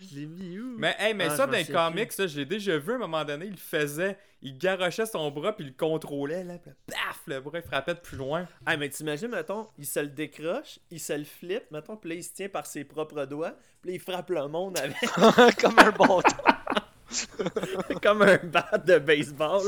[0.03, 0.75] je l'ai mis où?
[0.77, 2.99] Mais, hey, mais Ah, ça, dans les comics, ça, je l'ai déjà vu à un
[2.99, 6.73] moment donné, il le faisait, il garochait son bras, puis il le contrôlait, là, puis
[6.89, 8.47] paf, le bras, il frappait de plus loin.
[8.67, 12.17] Ah, mais t'imagines, mettons, il se le décroche, il se le flippe, mettons, puis là,
[12.17, 14.97] il se tient par ses propres doigts, puis là, il frappe le monde avec
[15.61, 16.52] comme un bon temps.
[18.03, 19.63] comme un bat de baseball.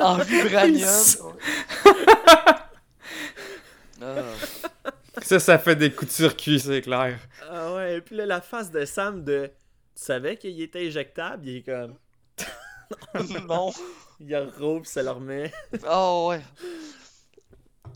[0.00, 0.88] En vibranium.
[4.02, 4.22] Ah.
[5.22, 7.18] Ça, ça fait des coups de circuit, c'est clair.
[7.50, 9.46] Ah ouais, et puis là, la face de Sam de.
[9.94, 11.94] Tu savais qu'il était éjectable, il est comme.
[13.48, 13.72] non.
[14.20, 15.50] Il a roule, puis ça le remet.
[15.90, 16.42] Oh ouais.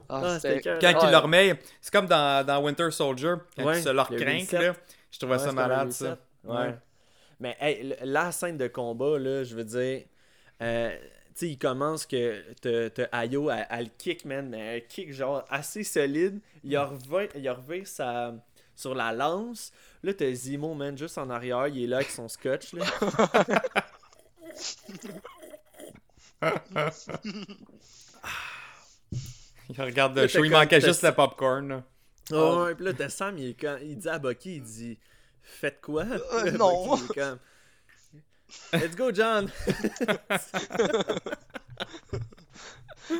[0.08, 0.38] Ah, Ah.
[0.42, 1.10] Quand il Ouais.
[1.10, 4.52] le remet, c'est comme dans, dans Winter Soldier, quand Ouais, il se leur le crinque,
[4.52, 4.72] là.
[5.10, 6.16] Je trouvais Ouais, ça malade, ça.
[6.44, 6.74] Ouais.
[7.40, 10.04] Mais hey, la scène de combat, là, je veux dire.
[10.62, 10.90] euh,
[11.34, 15.12] tu sais, il commence que t'as Ayo à, à le kick, man, mais un kick
[15.12, 16.40] genre assez solide.
[16.62, 16.90] Il a
[17.84, 18.34] sa,
[18.76, 19.72] sur la lance.
[20.02, 21.68] Là, t'as Zemo, man, juste en arrière.
[21.68, 22.84] Il est là avec son scotch, là.
[29.68, 31.84] Il regarde le show, il manquait juste le popcorn, là.
[32.32, 34.98] Oh, ouais, puis là, t'as Sam, il, quand, il dit à Bucky, il dit
[35.50, 36.04] Faites quoi?
[36.04, 36.96] Euh, non.
[37.14, 37.38] Comme
[38.72, 39.50] Let's go, John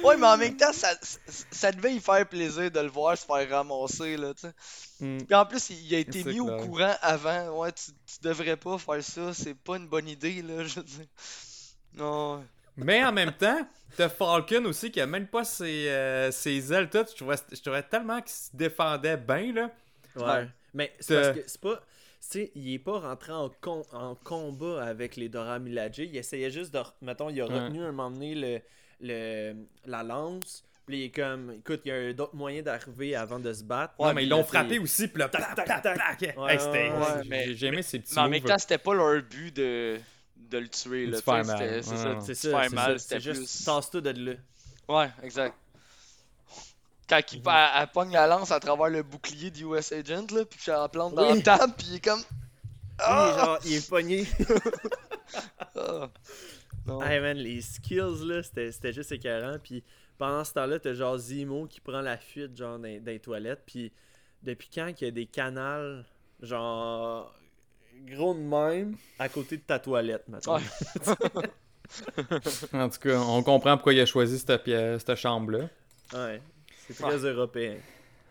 [0.05, 0.95] Ouais, mais en même temps, ça,
[1.51, 4.55] ça devait y faire plaisir de le voir se faire ramasser, là, tu sais.
[5.01, 5.19] Hmm.
[5.19, 7.61] Puis en plus, il a été mis au courant avant.
[7.61, 10.85] Ouais, tu, tu devrais pas faire ça, c'est pas une bonne idée, là, je veux
[10.85, 11.07] dire.
[11.95, 12.45] Non.
[12.77, 16.89] Mais en même temps, t'as Falcon aussi qui a même pas ses, euh, ses ailes
[16.89, 17.11] toutes.
[17.11, 19.71] Je trouvais, je trouvais tellement qu'il se défendait bien, là.
[20.17, 20.25] Ouais.
[20.25, 20.49] Ouais.
[20.73, 21.81] Mais c'est parce que c'est pas.
[22.21, 25.99] Tu sais, il est pas rentré en, com- en combat avec les Dora Milaje.
[26.01, 26.81] Il essayait juste de.
[27.03, 27.59] Mettons, il a Ouais.
[27.61, 28.61] retenu un moment donné le,
[29.01, 29.55] le,
[29.87, 30.63] la lance.
[30.87, 33.95] Puis il est comme, écoute, il y a d'autres moyens d'arriver avant de se battre.
[33.99, 35.83] non, mais ils l'ont frappé aussi, puis là, Tac, tac, tac,
[36.19, 36.37] tac.
[36.37, 38.59] Ouais, Hey, c'était- ouais, ouais, j'ai- mais- J'ai aimé ces petits Mais en même temps,
[38.59, 39.99] c'était pas leur but de,
[40.37, 41.07] de le tuer.
[41.07, 41.83] Là, C'est Ouais, ça, ouais.
[41.83, 43.65] C'est ça, c'est juste, plus.
[43.65, 44.33] tasse-toi de là.
[44.89, 45.55] Ouais, exact.
[47.11, 50.45] Quand il elle, elle pogne la lance à travers le bouclier du US Agent, là,
[50.45, 51.43] puis qu'elle la plante dans Oui.
[51.45, 52.21] la table, puis il est comme.
[52.21, 54.27] Oui, genre, il est pogné.
[55.77, 56.11] Ah.
[56.87, 57.01] Non.
[57.03, 59.59] Hey man, les skills là, c'était c'était juste écœurant.
[59.63, 59.85] Puis
[60.19, 63.63] pendant ce temps-là, t'as genre Zemo qui prend la fuite genre dans, dans les toilettes.
[63.65, 63.93] Puis
[64.43, 66.05] depuis quand qu'il y a des canals
[66.43, 67.33] genre
[68.07, 70.57] gros de même à côté de ta toilette, maintenant?
[70.57, 71.43] Ouais.
[72.73, 75.69] En tout cas, on comprend pourquoi il a choisi cette, pièce, cette chambre-là.
[76.13, 76.41] Ouais.
[76.93, 77.75] C'est très européen.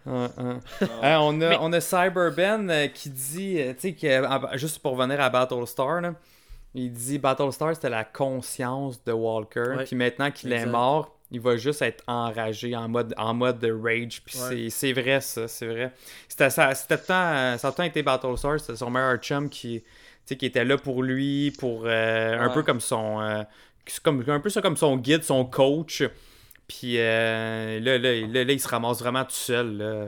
[0.06, 0.88] Ouais, ouais.
[1.04, 4.94] Hein, on, a, on a Cyberben euh, qui dit, euh, tu sais, que, juste pour
[4.98, 6.14] revenir à Battlestar, là,
[6.74, 9.84] il dit Battlestar c'était la conscience de Walker, Ouais.
[9.86, 13.72] puis maintenant qu'il est mort, il va juste être enragé en mode, en mode de
[13.72, 14.48] rage, puis Ouais.
[14.50, 15.92] c'est- c'est vrai ça, c'est vrai.
[16.28, 19.82] C'était ça, c'était temps, euh, ça a temps été Battlestar, c'était son meilleur chum qui,
[19.82, 19.88] tu
[20.26, 22.54] sais, qui était là pour lui, pour euh, un Ouais.
[22.54, 23.44] peu comme son, euh,
[23.86, 26.04] c'est comme, un peu ça comme son guide, son coach.
[26.70, 29.76] Puis euh, là, là, là, là, il se ramasse vraiment tout seul.
[29.78, 30.06] là.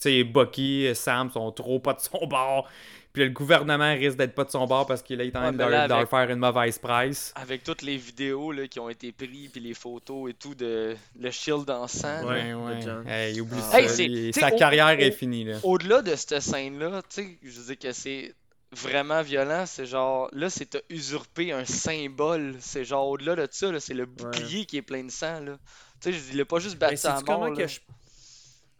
[0.00, 2.68] Tu sais, Bucky, Sam sont trop pas de son bord.
[3.12, 5.52] Puis le gouvernement risque d'être pas de son bord parce qu'il est en train Ouais,
[5.52, 7.32] de leur, avec- faire une mauvaise presse.
[7.36, 10.94] Avec toutes les vidéos là, qui ont été prises, puis les photos et tout de
[11.18, 12.22] le shield en sang.
[12.26, 12.52] Ouais.
[12.52, 12.76] Ouais, ouais.
[12.76, 13.08] de John.
[13.08, 13.86] Hey, oublie Ah.
[13.88, 14.02] ça.
[14.02, 15.44] Hey, sa au- carrière au- est finie.
[15.44, 15.56] Là.
[15.62, 18.34] Au-delà de cette scène-là, tu sais, je dis que c'est
[18.72, 19.64] vraiment violent.
[19.66, 22.54] C'est genre, là, c'est t'as usurpé un symbole.
[22.60, 25.40] C'est genre, au-delà de ça, là, c'est le bouclier qui est plein de sang.
[25.40, 25.56] là.
[26.00, 27.24] Tu sais, je dis, il a pas juste battu à sais-tu mort.
[27.24, 27.56] comment là.
[27.56, 27.80] que je...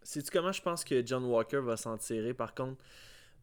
[0.03, 2.77] Sais-tu comment je pense que John Walker va s'en tirer par contre?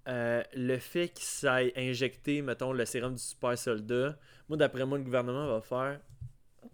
[0.07, 4.15] Euh, Le fait qu'il s'aille injecter, mettons, le sérum du super soldat,
[4.49, 5.99] moi d'après moi, le gouvernement va faire.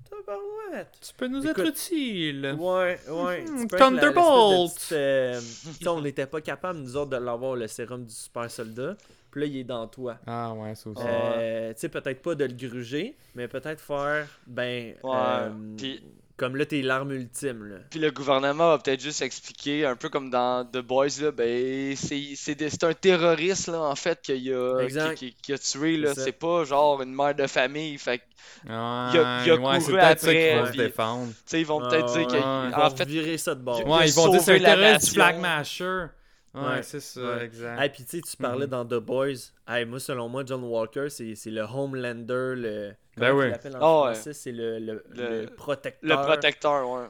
[0.10, 0.98] Tabarouette!
[1.02, 2.56] Tu peux nous Écoute, être utile.
[2.60, 3.44] Ouais, ouais.
[3.46, 4.74] Hmm, Thunderbolt!
[4.74, 5.42] petite, euh,
[5.88, 8.96] on n'était pas capable, nous autres, de l'avoir, le sérum du super soldat.
[9.32, 10.18] Puis là, il est dans toi.
[10.28, 11.02] Ah ouais, ça aussi.
[11.06, 16.04] Euh, tu sais, peut-être pas de le gruger, mais peut-être faire, ben, Ouais, euh, puis-
[16.42, 17.76] comme là, t'es l'arme ultime, là.
[17.90, 21.96] Puis le gouvernement va peut-être juste expliquer, un peu comme dans The Boys, là, ben,
[21.96, 25.58] c'est c'est des- c'est un terroriste, là, en fait, qu'il a, qui, qui- qui a
[25.58, 26.14] tué, là.
[26.16, 27.98] C'est pas genre une mère de famille.
[27.98, 28.22] Fait
[28.66, 29.12] il a-
[29.46, 31.28] il a ouais, c'est couru qu'ils après, vont se puis- défendre.
[31.30, 32.40] tu sais, ils vont Ah, peut-être dire ouais, que, ouais.
[32.70, 33.88] Ils en vont fait, virer ça de bord.
[33.88, 35.12] Ouais, ils vont dire c'est un la terroriste du.
[35.14, 36.06] Flag Masher.
[36.54, 37.46] Ouais, c'est ça, ouais.
[37.46, 37.80] exact.
[37.82, 38.72] Hey, puis tu sais, tu parlais Mhm.
[38.72, 39.52] dans The Boys.
[39.68, 42.92] Hey, moi, selon moi, John Walker, c'est c'est le Homelander, le.
[43.18, 43.46] Ben comment oui.
[43.48, 44.14] il l'appelle en Ah ouais.
[44.16, 46.10] français C'est le, le, Le- le protecteur.
[46.20, 47.08] le protecteur, ouais.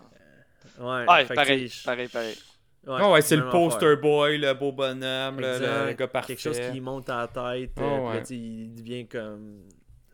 [0.80, 2.36] Ouais, Ouais, que, pareil, pareil, pareil.
[2.88, 6.36] ouais, Ah ouais, c'est le poster boy, le beau bonhomme, le, gars parfait.
[6.36, 7.72] Quelque chose qui monte à la tête.
[7.78, 8.14] Ah euh, puis ouais.
[8.14, 9.64] là, tu sais, il devient comme.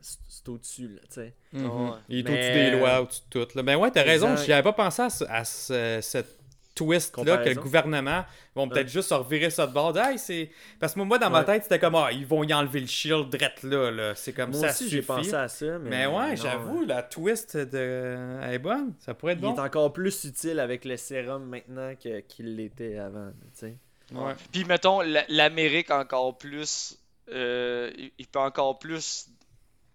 [0.00, 1.34] C'est au-dessus, là, tu sais.
[1.52, 1.66] Mhm.
[1.66, 1.90] Ouais.
[2.08, 3.56] Il est Mais- au-dessus des lois, au-dessus de tout.
[3.56, 3.62] là.
[3.62, 6.37] Ben ouais, t'as raison, j'y avais pas pensé à, ce- à ce- cette
[6.78, 8.92] twist-là que le gouvernement vont peut-être Ouais.
[8.92, 9.96] juste se revirer ça de bord.
[9.98, 10.50] Hey, c'est...
[10.80, 11.44] Parce que moi, dans ma Ouais.
[11.44, 14.14] tête, c'était comme, ah, ils vont y enlever le shield drette là, là.
[14.14, 15.78] C'est comme Moi ça aussi, j'ai pensé à ça.
[15.78, 18.38] Mais, Mais ouais, non, j'avoue, la twist de...
[18.42, 18.94] elle est bonne.
[19.00, 19.56] Ça pourrait être Il bon.
[19.56, 23.74] est encore plus utile avec le sérum maintenant que- qu'il l'était avant, tu sais.
[24.14, 24.32] Ouais.
[24.52, 26.98] Puis mettons, la- l'Amérique encore plus,
[27.30, 29.28] euh, il peut encore plus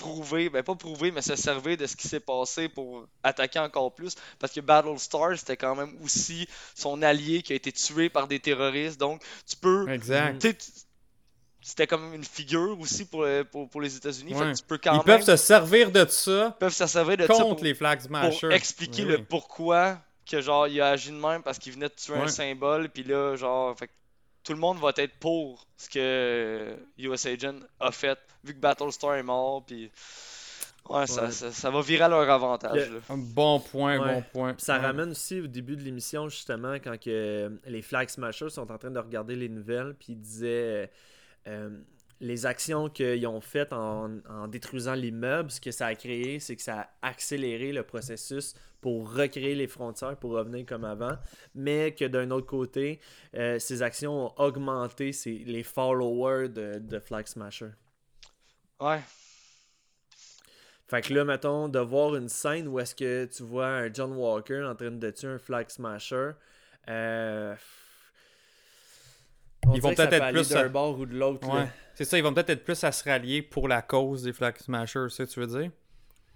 [0.03, 3.93] prouver, ben pas prouver, mais se servir de ce qui s'est passé pour attaquer encore
[3.95, 4.15] plus.
[4.39, 8.39] Parce que Battlestar, c'était quand même aussi son allié qui a été tué par des
[8.39, 8.99] terroristes.
[8.99, 9.89] Donc, tu peux.
[9.89, 10.45] Exact.
[11.65, 14.33] C'était comme une figure aussi pour, euh, pour, pour les États-Unis.
[14.33, 14.51] Fait Ouais.
[14.51, 15.05] que tu peux quand Ils même.
[15.05, 18.51] peuvent se servir de ça peuvent se servir de ça contre pour, les Flag pour
[18.51, 19.97] expliquer Oui, le pourquoi
[20.29, 23.03] que genre il a agi de même parce qu'il venait de tuer un symbole puis
[23.03, 23.89] là genre fait
[24.43, 29.15] tout le monde va être pour ce que US Agent a fait vu que Battlestar
[29.15, 29.89] est mort puis
[30.89, 31.31] ouais, Ça, Ouais.
[31.31, 33.01] ça, ça va virer à leur avantage Le- là.
[33.09, 34.15] Bon point, Ouais.
[34.15, 34.53] bon point.
[34.53, 34.85] Puis ça Ouais.
[34.85, 38.77] ramène aussi au début de l'émission, justement, quand que, euh, les Flag Smashers sont en
[38.77, 40.87] train de regarder les nouvelles, puis ils disaient euh,
[41.47, 41.69] euh,
[42.19, 46.55] les actions qu'ils ont faites en, en détruisant l'immeuble, ce que ça a créé, c'est
[46.55, 48.53] que ça a accéléré le processus
[48.83, 51.17] pour recréer les frontières, pour revenir comme avant,
[51.55, 52.99] mais que d'un autre côté,
[53.33, 57.69] euh, ces actions ont augmenté les followers de, de Flag Smasher.
[58.81, 58.99] Ouais.
[60.87, 64.11] Fait que là, mettons, de voir une scène où est-ce que tu vois un John
[64.11, 66.31] Walker en train de tuer un Flag Smasher,
[66.89, 67.55] euh...
[69.65, 71.47] on Ils vont peut-être peut être plus d'un à- bord ou de l'autre.
[71.47, 71.69] Ouais.
[71.95, 74.57] C'est ça, ils vont peut-être être plus à se rallier pour la cause des Flag
[74.57, 75.71] Smashers, ça tu veux dire?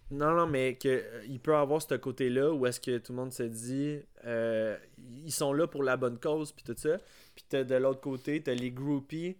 [0.10, 3.18] Non, non, mais que, euh, il peut avoir ce côté-là où est-ce que tout le
[3.18, 4.78] monde se dit euh,
[5.26, 6.98] ils sont là pour la bonne cause, puis tout ça.
[7.36, 9.36] Puis t'as de l'autre côté, t'as les groupies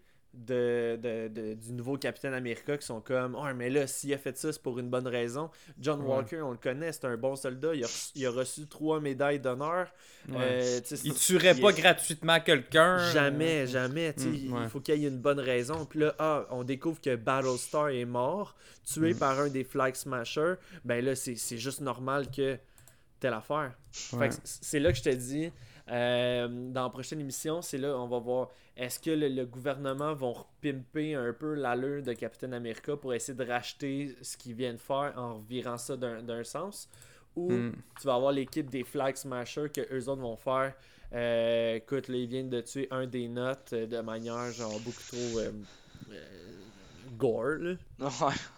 [0.46, 4.18] de, de- de- du nouveau Capitaine America qui sont comme Oh, mais là, s'il a
[4.18, 4.90] fait ça, qui sont comme Oh, mais là, s'il a fait ça, c'est pour une
[4.90, 5.50] bonne raison.
[5.80, 6.08] John Ouais.
[6.08, 7.74] Walker, on le connaît, c'est un bon soldat.
[7.74, 9.92] Il a, reçu- il a reçu trois médailles d'honneur.
[10.32, 12.98] Euh, Il tuerait il pas est- gratuitement quelqu'un.
[13.12, 14.14] Jamais, jamais.
[14.18, 15.86] Mm, il faut qu'il y ait une bonne raison.
[15.86, 19.18] Puis là, ah, on découvre que Battlestar est mort, tué Mm.
[19.20, 20.56] par un des Flag Smashers.
[20.86, 22.58] Ben là, c'est juste normal que
[23.20, 23.72] telle affaire.
[24.44, 25.52] C'est là que je te dis,
[25.90, 30.14] euh, dans la prochaine émission, c'est là on va voir est-ce que le, le gouvernement
[30.14, 34.78] vont repimper un peu l'allure de Captain America pour essayer de racheter ce qu'ils viennent
[34.78, 36.90] faire en revirant ça d'un d'un sens?
[37.36, 37.72] Ou Mm.
[38.00, 40.74] tu vas avoir l'équipe des Flag Smashers que eux autres vont faire
[41.14, 45.04] euh, écoute, là, ils viennent de tuer un des notes euh, de manière genre beaucoup
[45.08, 45.52] trop euh,
[46.12, 46.18] euh,
[47.18, 47.60] gore.
[47.60, 47.76] là.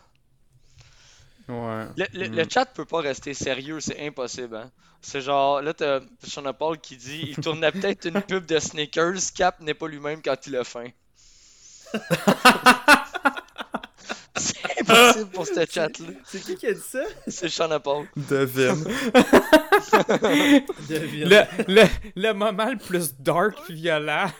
[1.49, 1.85] Ouais.
[1.97, 2.35] Le, le- Mm.
[2.35, 4.55] le chat peut pas rester sérieux, c'est impossible.
[4.55, 4.71] Hein.
[5.01, 9.15] C'est genre, là, t'as Sean Paul qui dit il tournait peut-être une pub de sneakers,
[9.35, 10.87] Cap n'est pas lui-même quand il a faim.
[14.35, 16.07] c'est impossible pour ce chat-là.
[16.25, 17.03] C'est qui qui a dit ça?
[17.27, 18.05] C'est Sean Paul.
[18.15, 18.83] Devine.
[20.89, 21.29] Devine.
[21.29, 21.83] le, le,
[22.15, 24.27] le moment le plus dark violent.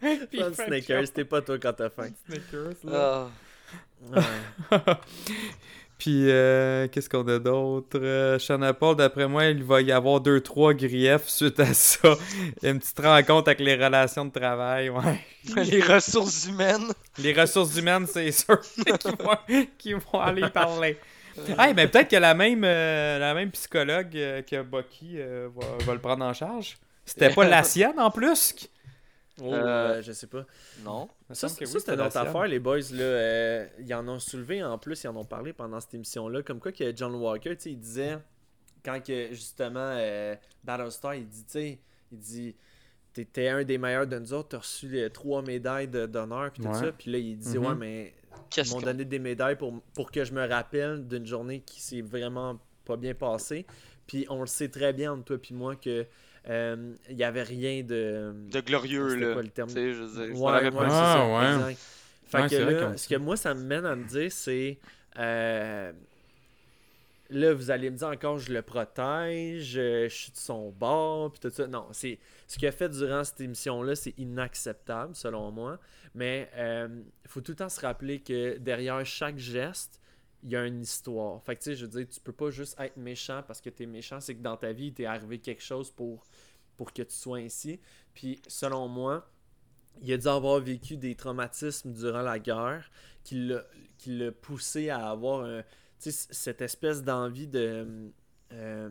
[0.00, 2.10] Puis Snickers, t'es pas toi quand t'as faim.
[2.26, 3.26] Snickers, là.
[3.26, 3.28] Ah.
[4.10, 4.22] Ouais.
[5.98, 7.98] Puis, euh, qu'est-ce qu'on a d'autre?
[8.00, 12.14] Euh, Shanna Paul, d'après moi, il va y avoir deux, trois griefs suite à ça.
[12.62, 15.20] Une petite rencontre avec les relations de travail, ouais.
[15.64, 16.92] Les ressources humaines.
[17.18, 18.60] Les ressources humaines, c'est sûr
[19.76, 20.96] qu'ils vont, aller parler.
[21.58, 25.84] Hey, mais peut-être que la même, euh, la même psychologue euh, que Bucky euh, va,
[25.84, 26.76] va le prendre en charge.
[27.04, 28.54] C'était pas la sienne en plus?
[29.42, 30.44] Oh, Euh, je sais pas.
[30.84, 31.08] Non.
[31.30, 32.78] Ça, ça, oui, c'est une autre affaire, les boys.
[32.92, 36.42] Là, euh, ils en ont soulevé en plus, ils en ont parlé pendant cette émission-là.
[36.42, 38.18] Comme quoi que John Walker, tu sais, il disait,
[38.84, 40.34] quand que justement euh,
[40.64, 41.78] Battlestar, il dit, tu sais,
[42.12, 42.56] il dit,
[43.12, 46.62] t'étais un des meilleurs de nous autres, t'as reçu les trois médailles de- d'honneur, puis
[46.62, 46.74] tout Ouais.
[46.74, 46.92] ça.
[46.92, 50.24] Puis là, il dit, ouais, mais ils Qu'est-ce m'ont donné des médailles pour, pour que
[50.24, 53.66] je me rappelle d'une journée qui s'est vraiment pas bien passée.
[54.06, 56.06] Puis on le sait très bien entre toi puis moi que
[56.48, 58.32] il y avait rien de.
[58.50, 59.32] De glorieux, là.
[59.34, 59.68] quoi le terme?
[59.68, 61.16] Tu sais, je Ouais, ouais, Ah,
[61.50, 61.66] ça.
[61.66, 61.76] ouais.
[62.26, 64.78] Fait Ouais, que là, ce que moi, ça me mène à me dire, c'est.
[65.18, 65.92] euh,
[67.30, 71.30] là, vous allez me dire encore, je le protège, euh, je suis de son bord,
[71.32, 71.66] puis tout ça.
[71.66, 75.78] Non, c'est ce qu'il a fait durant cette émission-là, c'est inacceptable, selon moi.
[76.14, 80.00] Mais il faut tout le temps se rappeler que derrière chaque geste,
[80.42, 81.42] il y a une histoire.
[81.42, 83.70] Fait que tu sais, je veux dire, tu peux pas juste être méchant parce que
[83.70, 86.24] tu es méchant, c'est que dans ta vie, il t'est arrivé quelque chose pour,
[86.76, 87.80] pour que tu sois ainsi.
[88.14, 89.28] Puis selon moi,
[90.00, 92.90] il a dû avoir vécu des traumatismes durant la guerre
[93.24, 93.48] qui
[94.06, 95.64] l'a poussé à avoir un-
[95.98, 98.10] cette espèce d'envie de,
[98.52, 98.88] euh,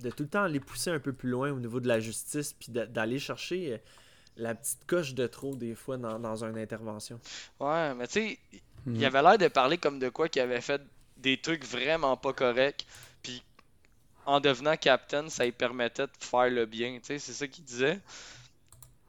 [0.00, 2.52] de tout le temps aller pousser un peu plus loin au niveau de la justice,
[2.52, 3.78] puis d'aller chercher euh,
[4.36, 7.18] la petite coche de trop des fois dans, dans une intervention.
[7.58, 8.38] Ouais, mais tu sais,
[8.94, 10.80] Il avait l'air de parler comme de quoi qu'il avait fait
[11.18, 12.86] des trucs vraiment pas corrects,
[13.22, 13.42] puis
[14.26, 17.64] en devenant captain, ça lui permettait de faire le bien, tu sais, c'est ça qu'il
[17.64, 18.00] disait.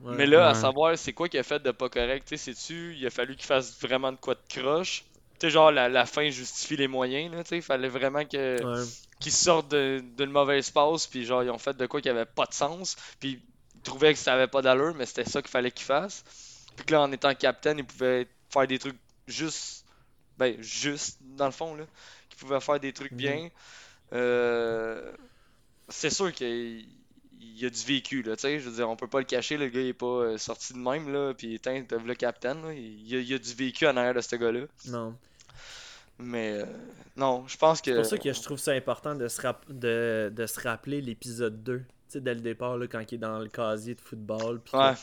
[0.01, 0.17] Ouais.
[0.17, 2.95] Mais là, à savoir, c'est quoi qu'il a fait de pas correct, tu sais, sais-tu,
[2.95, 5.03] il a fallu qu'il fasse vraiment de quoi de croche?
[5.39, 8.25] Tu sais, genre, la, la fin justifie les moyens, là, tu sais, il fallait vraiment
[8.25, 8.87] que Ouais.
[9.29, 12.45] sortent de- d'une mauvaise passe, puis genre, ils ont fait de quoi qui avait pas
[12.45, 13.41] de sens, puis
[13.75, 16.23] ils trouvaient que ça avait pas d'allure, mais c'était ça qu'il fallait qu'ils fassent.
[16.75, 18.97] Puis que là, en étant capitaine, ils pouvaient faire des trucs
[19.27, 19.85] juste,
[20.37, 21.83] ben, juste, dans le fond, là,
[22.29, 23.17] qu'ils pouvaient faire des trucs Mhm.
[23.17, 23.49] bien.
[24.13, 25.11] Euh,
[25.89, 26.85] c'est sûr qu'il
[27.39, 29.25] il y a du vécu, là, tu sais, je veux dire, on peut pas le
[29.25, 32.61] cacher, le gars, il est pas euh, sorti de même, là, puis éteint, le capitaine,
[32.63, 34.61] là, il y, a, il y a du vécu en arrière de ce gars-là.
[34.87, 35.15] Non.
[36.19, 36.65] Mais, euh,
[37.15, 37.91] non, je pense que...
[37.91, 40.99] C'est pour ça que je trouve ça important de se, rap- de, de se rappeler
[41.01, 41.79] l'épisode 2.
[41.79, 44.75] Tu sais, dès le départ, là, quand il est dans le casier de football, que,
[44.77, 44.93] Ouais.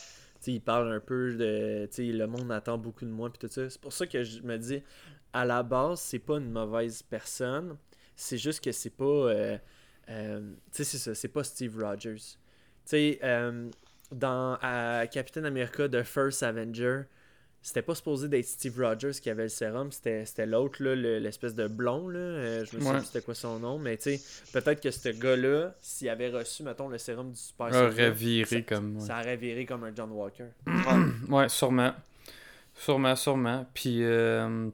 [0.53, 1.88] Il parle un peu de.
[1.99, 3.68] Le monde attend beaucoup de moi, puis tout ça.
[3.68, 4.82] C'est pour ça que je me dis,
[5.32, 7.76] à la base, c'est pas une mauvaise personne.
[8.16, 9.05] C'est juste que c'est pas.
[9.05, 9.59] euh,
[10.11, 10.40] euh,
[10.72, 12.16] tu sais, c'est ça, c'est pas Steve Rogers.
[12.16, 12.36] Tu
[12.84, 13.70] sais, euh,
[14.12, 14.59] dans
[15.11, 17.03] Captain America The First Avenger,
[17.67, 22.09] c'était pas supposé d'être Steve Rogers qui avait le sérum, c'était l'autre, l'espèce de blond,
[22.09, 22.19] là.
[22.19, 23.05] euh, je me souviens Ouais.
[23.05, 24.21] c'était quoi son nom, mais tu sais,
[24.53, 28.45] peut-être que ce gars-là, s'il avait reçu, mettons, le sérum du super Aurait soldat, viré
[28.45, 28.97] ça- comme.
[28.99, 29.07] ouais.
[29.07, 30.45] Ça aurait viré comme un John Walker.
[31.31, 31.95] Ouais, sûrement.
[32.77, 33.67] Sûrement, sûrement.
[33.73, 34.69] Puis, euh,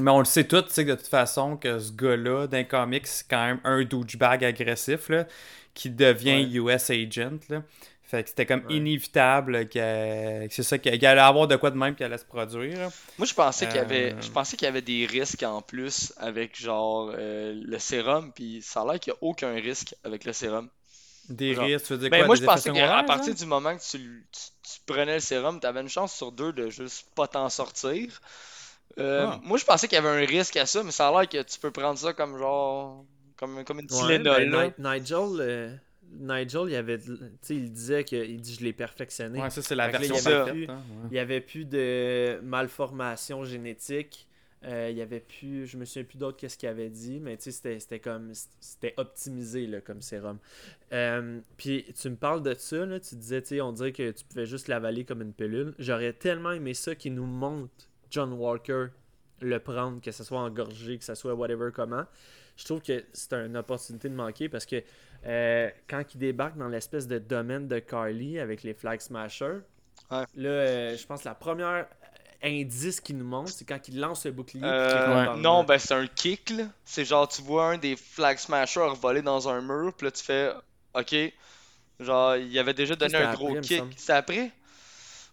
[0.00, 3.06] mais on le sait tous, tu sais, de toute façon, que ce gars-là, d'un comics,
[3.06, 5.26] c'est quand même un douchebag agressif, là,
[5.72, 7.62] qui devient US agent, là.
[8.10, 8.74] Fait que c'était comme Ouais.
[8.74, 12.24] inévitable que, que c'est ça, qu'il allait avoir de quoi de même qui allait se
[12.24, 12.90] produire.
[13.18, 14.20] Moi, je pensais qu'il y avait, Euh.
[14.20, 18.62] je pensais qu'il y avait des risques en plus avec genre euh, le sérum, puis
[18.62, 20.68] ça a l'air qu'il n'y a aucun risque avec le sérum.
[21.28, 23.46] Des Genre- risques, tu veux dire Ben, quoi, moi, des je pensais qu'à partir du
[23.46, 26.52] moment que tu, l- tu- tu prenais le sérum, tu avais une chance sur deux
[26.52, 28.20] de juste pas t'en sortir.
[28.98, 29.40] Euh, Ah.
[29.44, 31.40] Moi, je pensais qu'il y avait un risque à ça, mais ça a l'air que
[31.48, 33.04] tu peux prendre ça comme genre.
[33.36, 34.74] comme, comme une Ouais, Tylenol.
[34.76, 35.74] ben, Nigel, euh,
[36.18, 36.98] Nigel, il avait,
[37.50, 39.40] il disait que, il dit je l'ai perfectionné.
[39.40, 40.54] Ouais, ça, c'est la que là, version il y avait parfaite.
[40.54, 40.82] plus- hein,
[41.12, 41.18] ouais.
[41.18, 44.26] Avait plus de malformation génétique.
[44.64, 47.36] Euh, il y avait plus, je me souviens plus d'autres qu'est-ce qu'il avait dit, mais
[47.38, 50.38] tu sais, c'était- c'était comme, c'était optimisé là, comme sérum.
[50.92, 54.10] Euh, puis tu me parles de ça, là, tu disais, tu sais, on dirait que
[54.10, 55.74] tu pouvais juste l'avaler comme une pilule.
[55.78, 57.72] J'aurais tellement aimé ça qu'il nous montre
[58.10, 58.88] John Walker
[59.40, 62.04] le prendre, que ce soit engorgé, que ce soit whatever comment.
[62.58, 64.82] Je trouve que c'est une opportunité de manquer parce que
[65.26, 69.60] euh, quand il débarque dans l'espèce de domaine de Carly avec les Flag Smashers,
[70.10, 70.24] Ouais.
[70.34, 71.86] là, euh, je pense que la première
[72.42, 74.62] indice qu'il nous montre, c'est quand il lance le bouclier.
[74.64, 75.40] Euh, Ouais.
[75.40, 76.64] non, ben c'est un kick là.
[76.84, 80.24] C'est genre tu vois un des flag smashers voler dans un mur, puis là tu
[80.24, 80.50] fais
[80.94, 81.14] OK.
[82.00, 83.82] Genre il avait déjà donné un après, gros kick.
[83.96, 84.50] C'est après?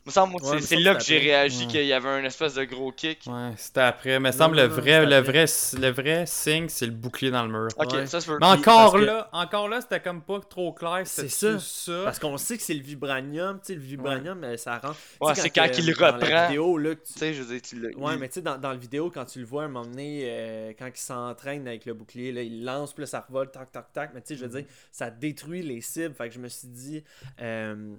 [0.07, 1.67] Me semble moi, que Ouais, c'est me là que j'ai réagi Ouais.
[1.67, 3.25] qu'il y avait un espèce de gros kick.
[3.27, 4.19] Ouais, c'était après.
[4.21, 5.45] Mais Non, semble le vrai, le vrai,
[5.79, 7.67] le vrai signe, c'est le bouclier dans le mur.
[7.77, 8.05] Ok, Ouais.
[8.07, 8.37] ça se peut.
[8.39, 11.01] Mais encore parce que- là, encore là, c'était comme pas trop clair.
[11.03, 11.59] C'est ça.
[11.59, 12.01] ça.
[12.05, 14.95] Parce qu'on sait que c'est le vibranium, tu sais, le vibranium, euh, ça rentre.
[15.19, 16.47] Ouais, c'est quand que, qu'il dans la reprend.
[16.47, 17.89] vidéo, là, tu- sais, je veux dire, tu l'as.
[17.97, 19.67] Ouais, il- mais tu sais, dans, dans la vidéo, quand tu le vois à un
[19.67, 23.25] moment donné, euh, quand il s'entraîne avec le bouclier, là, il lance, puis là, ça
[23.27, 24.11] revole, tac, tac, tac.
[24.13, 26.15] Mais tu sais, je veux dire, ça détruit les cibles.
[26.15, 27.03] Fait que je me suis dit,
[27.41, 27.93] euh,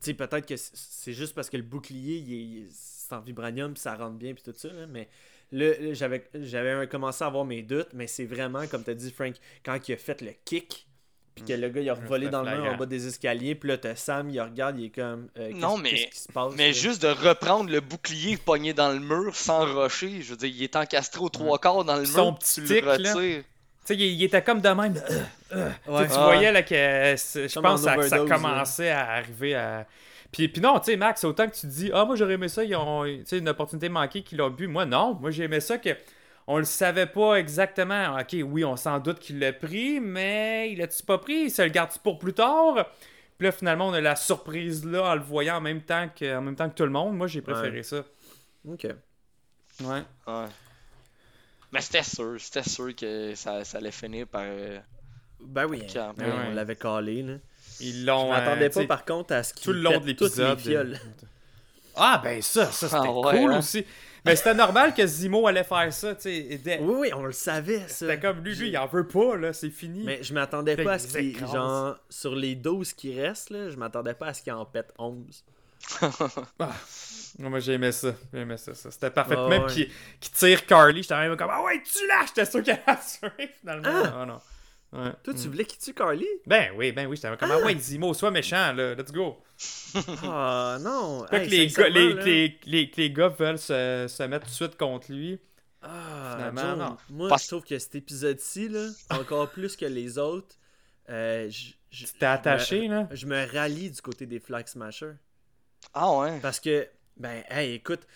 [0.00, 3.20] sais, peut-être que c'est juste parce que le bouclier, il est- il est- c'est en
[3.20, 4.68] vibranium, puis ça rentre bien, puis tout ça.
[4.68, 5.08] là, mais
[5.52, 8.94] là, là, j'avais j'avais commencé à avoir mes doutes, mais c'est vraiment, comme tu as
[8.94, 9.34] dit, Frank,
[9.64, 10.86] quand il a fait le kick.
[11.34, 13.66] Puis que le gars il a revolé dans le mur en bas des escaliers, puis
[13.70, 15.28] là t'as Sam, il regarde, il est comme.
[15.38, 16.72] euh, Non, mais- qu'est-ce qui se passe Mais là?
[16.72, 20.62] juste de reprendre le bouclier pogné dans le mur sans rocher, je veux dire, il
[20.62, 23.14] est encastré aux trois quarts dans le Son mur, petit tu tic, le là.
[23.14, 23.44] retires.
[23.84, 24.94] Tu sais, il, il était comme de même.
[24.96, 25.22] euh,
[25.52, 25.70] euh.
[25.70, 26.06] Tu sais, Ouais.
[26.06, 26.22] Tu Ouais.
[26.24, 29.86] voyais là, que euh, je pense en que ça, commençait à arriver à.
[30.30, 32.64] Puis, puis non, tu sais, Max, autant que tu dis, ah, moi j'aurais aimé ça,
[32.64, 34.66] ils ont tu sais, une opportunité manquée qu'ils l'ont bu.
[34.66, 35.14] Moi, non.
[35.20, 35.90] Moi, j'ai aimé ça que.
[36.48, 38.16] On le savait pas exactement.
[38.18, 41.42] Ok, oui, on s'en doute qu'il l'a pris, mais il l'a-tu pas pris?
[41.44, 42.84] Il se le garde pour plus tard?
[43.38, 46.36] Puis là, finalement, on a la surprise là en le voyant en même temps que,
[46.36, 47.16] en même temps que tout le monde.
[47.16, 48.02] Moi, j'ai préféré ça.
[48.68, 48.84] Ok.
[48.84, 50.02] Ouais.
[50.26, 50.44] Ouais.
[51.72, 54.42] Mais c'était sûr, c'était sûr que ça, ça allait finir par.
[54.44, 54.78] euh,
[55.40, 57.34] Ben oui, Camp, ben on l'avait calé, là.
[57.80, 58.30] Ils Je l'ont.
[58.30, 60.58] m'attendais euh, pas par contre à ce qu'il tout le long de l'épisode.
[60.60, 61.00] fioles.
[61.96, 63.58] Ah, ben ça, ça c'était Ah ouais, cool hein?
[63.58, 63.84] aussi.
[64.24, 66.78] Mais c'était normal que Zimo allait faire ça, tu sais.
[66.80, 67.88] Oui, oui, on le savait, ça.
[67.88, 70.04] C'était comme lui, lui, il en veut pas, là, c'est fini.
[70.04, 71.46] Mais je m'attendais pas à qu'ils ce qu'il.
[71.48, 74.92] Genre, sur les 12 qui restent, là, je m'attendais pas à ce qu'il en pète
[74.98, 75.44] 11.
[77.38, 78.14] Moi, j'ai aimé ça.
[78.32, 78.74] J'ai aimé ça.
[78.74, 78.90] ça.
[78.90, 79.34] C'était parfait.
[79.38, 79.72] Ah, même ouais.
[79.72, 79.88] qui,
[80.20, 83.48] qui tire Carly, j'étais même comme Ah ouais, tu l'as J'étais sûr qu'elle a tué
[83.60, 83.88] finalement.
[83.88, 84.14] Ah!
[84.20, 84.38] Ah non.
[84.94, 85.10] Ouais.
[85.22, 86.26] Toi, tu voulais qu'il tue Carly?
[86.46, 89.42] Ben oui, ben oui, j'étais comme Ah ouais, Zimo, sois méchant, là, let's go.
[90.24, 91.26] Ah non.
[91.30, 94.54] Fait Hey, que les, gars, les, les, les, gars veulent se, se mettre tout de
[94.54, 95.40] suite contre lui.
[95.80, 96.96] Ah, Finalement, non.
[97.10, 100.54] Moi, Parce- je trouve que cet épisode-ci, là, encore plus que les autres,
[101.08, 103.08] euh, je- je- T'es attaché, là?
[103.10, 105.14] je me rallie du côté des Flag Smashers.
[105.94, 106.38] Ah ouais.
[106.40, 108.06] Parce que, ben, hey, écoute,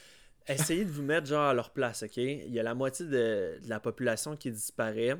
[0.49, 2.17] essayez de vous mettre genre à leur place, ok?
[2.19, 5.17] Il y a la moitié de, de la population qui disparaît,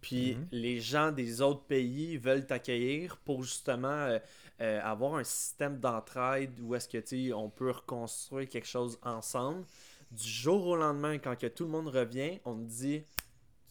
[0.00, 0.48] puis Mhm.
[0.52, 4.18] les gens des autres pays veulent t'accueillir pour justement euh,
[4.60, 8.98] euh, avoir un système d'entraide où est-ce que, tu sais, on peut reconstruire quelque chose
[9.02, 9.64] ensemble.
[10.10, 13.02] Du jour au lendemain, quand que tout le monde revient, on te dit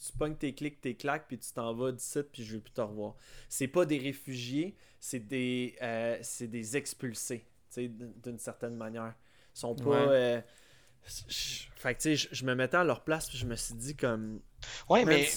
[0.05, 2.73] tu pognes tes clics, tes claques, puis tu t'en vas d'ici, puis je veux plus
[2.73, 3.15] te revoir.
[3.49, 8.75] C'est pas des réfugiés, c'est des, euh, c'est des expulsés, tu sais, d- d'une certaine
[8.75, 9.15] manière.
[9.57, 9.89] Sont pas.
[9.89, 9.95] Ouais.
[10.09, 10.41] euh,
[11.27, 13.73] je- fait que, tu sais, je- me mettais à leur place, puis je me suis
[13.73, 14.39] dit, comme.
[14.89, 15.27] Ouais, mais,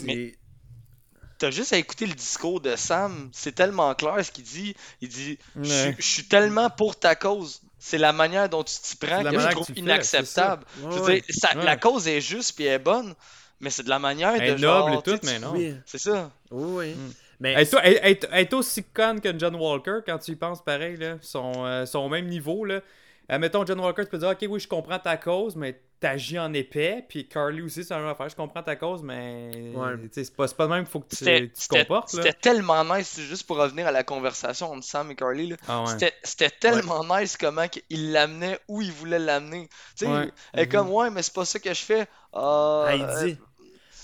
[1.38, 3.30] t'as juste à écouter le discours de Sam.
[3.32, 4.74] C'est tellement clair ce qu'il dit.
[5.00, 5.96] Il dit Je suis- Ouais.
[5.98, 7.62] je suis tellement pour ta cause.
[7.78, 10.64] C'est la manière dont tu t'y prends que je trouve que fais, inacceptable.
[10.82, 11.20] Ouais, Je veux ouais.
[11.22, 11.64] dire, ça- Ouais.
[11.64, 13.14] la cause est juste puis elle est bonne,
[13.58, 14.90] mais c'est de la manière Elle est de genre.
[14.90, 15.52] noble et tout, mais non.
[15.52, 16.30] Oui, C'est ça.
[16.50, 16.94] oui, oui.
[16.94, 17.12] Mm.
[17.42, 20.36] Mais Elle est, elle- elle- elle est aussi conne que John Walker quand tu y
[20.36, 21.16] penses pareil, là.
[21.22, 22.82] Ils sont, euh, sont au même niveau, là.
[23.30, 26.52] Admettons, John Walker, tu peux dire, ok, oui, je comprends ta cause, mais t'agis en
[26.52, 27.04] épais.
[27.08, 28.28] Puis Carly aussi, c'est la même affaire.
[28.28, 29.72] Je comprends ta cause, mais.
[29.74, 29.96] Ouais.
[30.02, 32.22] tu sais, C'est pas, c'est pas de même faut que tu, te comportes, là.
[32.22, 35.48] c'était tellement nice, juste pour revenir à la conversation entre Sam et Carly.
[35.50, 35.56] là.
[35.68, 35.86] Ah ouais.
[35.88, 39.68] C'était- C'était tellement nice comment il l'amenait où il voulait l'amener.
[39.96, 42.06] Tu sais, elle est comme, ouais, mais c'est pas ça que je fais.
[42.32, 43.34] Ah, elle euh.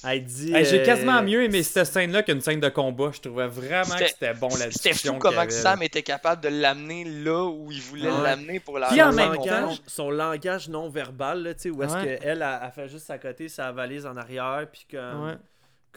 [0.08, 0.54] Elle dit.
[0.54, 3.10] Hey, J'ai euh, quasiment mieux aimé cette scène-là qu'une scène de combat.
[3.12, 5.52] Je trouvais vraiment que C'était- bon la C'était discussion fou comment avait, que.
[5.52, 8.22] Sam était capable de l'amener là où il voulait Ouais.
[8.22, 11.62] l'amener pour la Puis en son même langage, temps- son langage non verbal, là, tu
[11.62, 12.18] sais, où est-ce Ouais.
[12.20, 15.34] qu'elle, elle, elle fait juste à côté sa valise en arrière, puis comme, Ouais.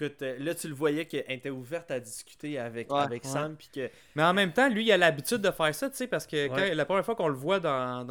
[0.02, 3.30] Écoute, là, tu le voyais qu'elle était ouverte à discuter avec, Ouais, avec ouais.
[3.30, 5.98] Sam, puis que Mais en même temps, lui, il a l'habitude de faire ça, tu
[5.98, 8.08] sais, parce que quand- la première fois qu'on le voit dans,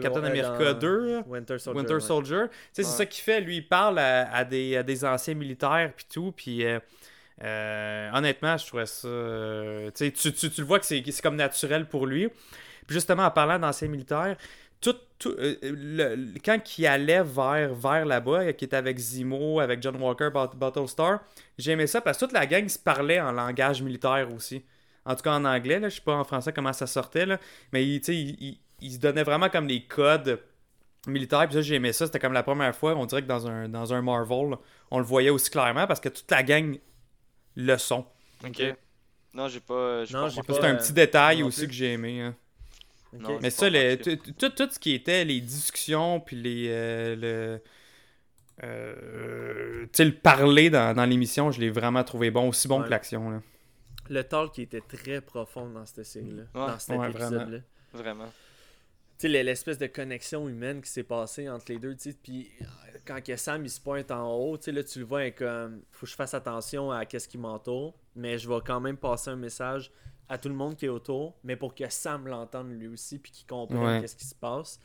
[0.00, 1.80] Captain America dans 2, là, Winter Soldier.
[1.80, 2.00] Winter ouais.
[2.00, 2.96] Soldier, tu sais, c'est Ouais.
[2.96, 3.40] ça qu'il fait.
[3.40, 6.78] Lui, il parle à, à des, à des anciens militaires, puis tout, puis euh,
[7.42, 9.08] euh, honnêtement, je trouvais ça.
[9.08, 10.10] euh, tu,
[10.58, 12.28] le vois que c'est c'est comme naturel pour lui.
[12.86, 14.36] Puis justement, en parlant d'anciens militaires,
[14.82, 19.60] tout, tout, euh, le- le- quand il allait vers, vers là-bas, qui était avec Zemo,
[19.60, 21.20] avec John Walker, Bat- Battlestar,
[21.58, 24.64] j'aimais ça parce que toute la gang se parlait en langage militaire aussi.
[25.04, 27.38] En tout cas en anglais, là, je sais pas en français comment ça sortait, là,
[27.72, 30.40] mais il, tu sais, il, il- il se donnait vraiment comme des codes
[31.06, 31.44] militaires.
[31.46, 32.06] Puis ça, j'aimais ça.
[32.06, 34.58] C'était comme la première fois, on dirait que dans un, dans un Marvel, là,
[34.90, 36.78] on le voyait aussi clairement parce que toute la gang
[37.56, 38.04] le son.
[38.44, 38.60] Ok.
[39.34, 40.04] Non, j'ai pas.
[40.10, 42.20] Non, pas C'est un euh, petit détail non aussi que j'ai aimé.
[42.22, 42.36] hein.
[43.18, 46.66] Non, Mais ça, tout, tout, tout ce qui était les discussions, puis les.
[46.70, 47.62] euh, le,
[48.64, 52.78] euh, tu sais, le parler dans, dans l'émission, je l'ai vraiment trouvé bon, aussi bon
[52.80, 52.84] Ouais.
[52.86, 53.30] que l'action.
[53.30, 53.42] là.
[54.08, 56.66] Le talk qui était très profond dans cette série-là, Ouais.
[56.72, 57.58] dans cet Ouais, épisode-là.
[57.92, 58.32] Vraiment.
[59.18, 62.64] Tu sais, l'espèce de connexion humaine qui s'est passée entre les deux, tu puis euh,
[63.06, 65.26] quand que Sam il se pointe en haut, tu sais, là tu le vois, il
[65.28, 68.80] est comme, faut que je fasse attention à qu'est-ce qui m'entoure, mais je vais quand
[68.80, 69.92] même passer un message
[70.32, 73.30] à tout le monde qui est autour, mais pour que Sam l'entende lui aussi, puis
[73.30, 74.00] qu'il comprenne Ouais.
[74.00, 74.80] qu'est-ce qui se passe.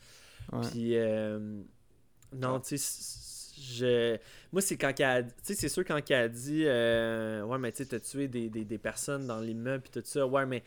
[0.52, 0.60] Ouais.
[0.70, 1.62] Puis, euh,
[2.34, 4.18] non, tu sais, je...
[4.52, 5.22] moi, c'est quand qu'elle a...
[5.22, 8.28] Tu sais, c'est sûr, quand qu'elle a dit, euh, ouais, mais tu sais, t'as tué
[8.28, 10.62] des, des, des personnes dans l'immeuble, puis tout ça, ouais, mais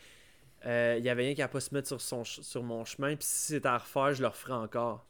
[0.66, 3.14] euh, il y avait rien qu'à pas se mettre sur, son, ch- sur mon chemin,
[3.16, 5.06] puis si c'était à refaire, je le referais encore.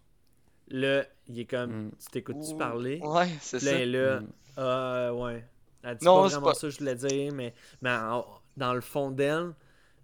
[0.68, 1.90] Là, il est comme, Mm.
[1.98, 3.00] tu t'écoutes-tu parler?
[3.02, 3.76] Ouais, c'est là, ça.
[3.78, 4.26] elle est là, Mm.
[4.58, 5.44] ah, ouais.
[5.82, 8.74] Elle dit Non, pas vraiment pas- ça, que je voulais dire, mais, mais en- dans
[8.74, 9.52] le fond d'elle,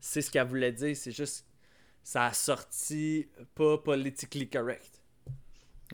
[0.01, 1.44] c'est ce qu'elle voulait dire, c'est juste,
[2.03, 5.01] ça a sorti pas politically correct.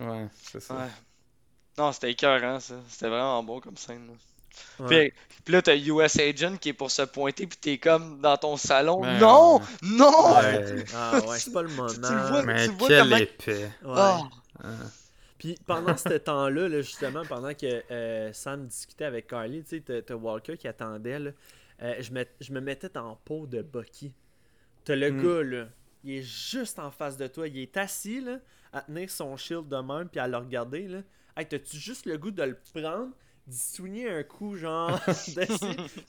[0.00, 0.74] Ouais, c'est ça.
[0.74, 0.90] Ouais.
[1.78, 2.76] Non, c'était écœurant, ça.
[2.88, 4.06] C'était vraiment bon comme scène.
[4.06, 4.12] là.
[4.86, 5.12] Ouais.
[5.28, 8.36] Puis, puis là, t'as US Agent qui est pour se pointer, puis t'es comme dans
[8.36, 9.02] ton salon.
[9.18, 9.60] Non!
[9.82, 10.34] Non!
[10.40, 10.84] Ouais.
[10.94, 11.88] Ah ouais, c'est pas le moment.
[11.88, 13.64] Tu- tu le vois, Mais tu vois quel comment- épais.
[13.82, 13.94] Ouais.
[13.96, 14.20] Ah!
[15.38, 19.80] Puis pendant ce temps-là, là, justement, pendant que euh, Sam discutait avec Carly, tu sais,
[19.80, 21.30] t'as- t'as Walker qui attendait, là,
[21.82, 24.12] euh, je, me, je me mettais en peau de Bucky.
[24.84, 25.22] T'as le Mm.
[25.22, 25.68] gars, là,
[26.04, 28.38] il est juste en face de toi, il est assis, là,
[28.72, 30.98] à tenir son shield de même, puis à le regarder, là.
[31.36, 33.10] Hey, t'as-tu juste le goût de le prendre,
[33.46, 35.40] d'y swinger un coup, genre, tu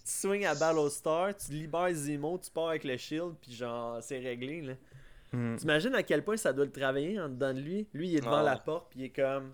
[0.03, 4.61] swings à Battlestar, tu libères Zemo, tu pars avec le shield, puis genre, c'est réglé,
[4.61, 4.74] là.
[5.32, 5.55] Mm.
[5.57, 7.88] T'imagines à quel point ça doit le travailler en dedans de lui?
[7.93, 8.43] Lui, il est devant Ah.
[8.43, 9.53] la porte, puis il est comme.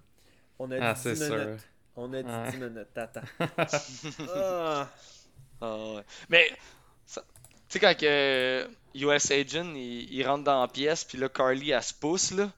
[0.60, 1.38] On a Ah, dit c'est 10 sûr.
[1.38, 1.68] minutes.
[1.96, 2.52] On a dit Ouais.
[2.52, 3.22] 10 minutes, t'attends.
[4.36, 4.90] ah.
[5.62, 6.04] Ah ouais.
[6.30, 6.50] Mais,
[7.14, 7.20] tu
[7.70, 11.84] sais, quand que US Agent il, il rentre dans la pièce, puis là, Carly, elle
[11.84, 12.50] se pousse, là.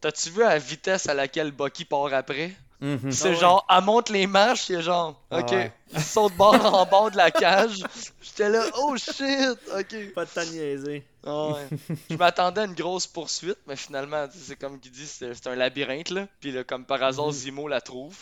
[0.00, 2.52] T'as-tu vu la vitesse à laquelle Bucky part après?
[2.80, 3.12] Mhm.
[3.12, 3.36] C'est ouais.
[3.36, 5.72] genre, elle monte les marches, c'est genre, Ah ok, ouais.
[5.92, 7.84] il saute bord en bord de la cage.
[8.20, 10.12] J'étais là, oh shit, ok.
[10.14, 11.04] Pas de temps niaiser.
[11.24, 11.68] Ah ouais.
[12.10, 15.32] Je m'attendais à une grosse poursuite, mais finalement, tu sais, c'est comme qu'il dit, c'est
[15.34, 16.26] c'est un labyrinthe, là.
[16.40, 17.32] Puis là, comme par hasard, Mhm.
[17.32, 18.16] Zemo la trouve.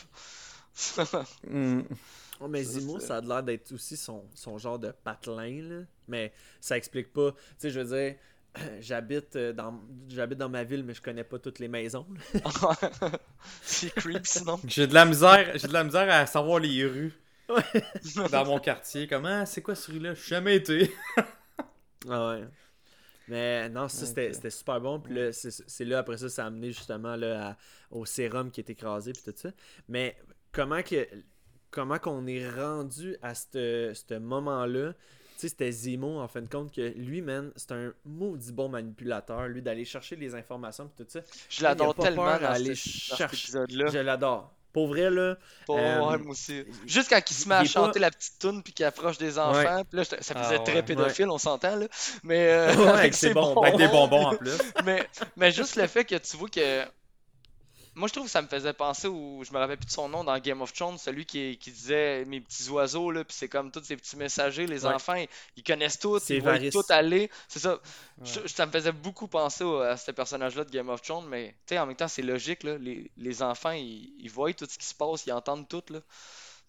[1.48, 1.80] Mm.
[2.40, 5.82] Oh, mais Zimo, ça a l'air d'être aussi son, son genre de patelin, là.
[6.08, 7.32] Mais ça explique pas.
[7.32, 8.16] Tu sais, je veux dire,
[8.80, 9.78] j'habite euh, dans
[10.08, 12.06] j'habite dans ma ville, mais je connais pas toutes les maisons.
[12.34, 13.10] là.
[13.62, 14.58] c'est creep, sinon.
[14.66, 17.12] J'ai de la misère, j'ai de la misère à savoir les rues
[18.32, 19.06] dans mon quartier.
[19.06, 20.14] Comment, c'est quoi ce rue-là?
[20.14, 20.92] Je suis jamais été.
[22.08, 22.44] Ah ouais.
[23.28, 24.98] Mais non, ça c'était super bon.
[25.00, 27.56] Puis là, c'est c'est là, après ça, ça a amené justement là, à-
[27.90, 29.50] au sérum qui est écrasé, puis tout ça.
[29.88, 30.16] Mais
[30.52, 31.06] comment que
[31.70, 34.92] comment qu'on est rendu à ce ce moment-là?
[35.38, 38.68] Tu sais, c'était Zemo, en fin de compte, que lui, man, c'est un maudit bon
[38.68, 41.20] manipulateur, lui, d'aller chercher les informations, puis tout ça.
[41.48, 43.36] Je l'adore tellement peur dans, aller ce- dans cet chercher.
[43.36, 43.86] épisode-là.
[43.90, 44.52] Je l'adore.
[44.72, 46.62] Pour vrai, là, Pas Euh, moi aussi.
[46.86, 49.18] Juste quand il se met à il chanter pas- la petite toune puis qu'il approche
[49.18, 50.64] des enfants, puis là ça Ah faisait ouais.
[50.64, 51.86] très pédophile, on s'entend là.
[52.22, 53.62] Mais euh, Ouais, avec avec ses bonbons.
[53.62, 54.52] Avec des bonbons en plus.
[54.84, 56.84] mais, mais juste le fait que tu vois que.
[58.00, 59.44] Moi, je trouve que ça me faisait penser au.
[59.44, 62.24] Je me rappelle plus de son nom dans Game of Thrones, celui qui, qui disait
[62.24, 64.94] mes petits oiseaux, là, puis c'est comme tous ces petits messagers, les Ouais.
[64.94, 66.70] enfants, ils, ils connaissent tout, ils Varys.
[66.70, 67.30] tout aller.
[67.46, 67.78] C'est ça.
[68.22, 71.74] Je- ça me faisait beaucoup penser à ce personnage-là de Game of Thrones, mais tu
[71.74, 72.78] sais, en même temps, c'est logique, là.
[72.78, 76.00] Les, les enfants, ils, ils voient tout ce qui se passe, ils entendent tout, là.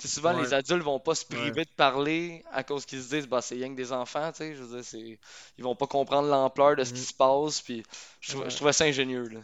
[0.04, 0.42] Souvent, Ouais.
[0.42, 1.38] les adultes vont pas se Ouais.
[1.38, 4.40] priver de parler à cause qu'ils se disent, bah, c'est rien que des enfants, tu
[4.40, 4.56] sais.
[4.56, 5.20] Je veux dire, c'est...
[5.60, 7.04] Ils vont pas comprendre l'ampleur de ce qui Mm.
[7.06, 7.84] se passe, puis
[8.20, 8.50] je, trou- Ouais.
[8.50, 9.40] je trouvais ça ingénieux, là.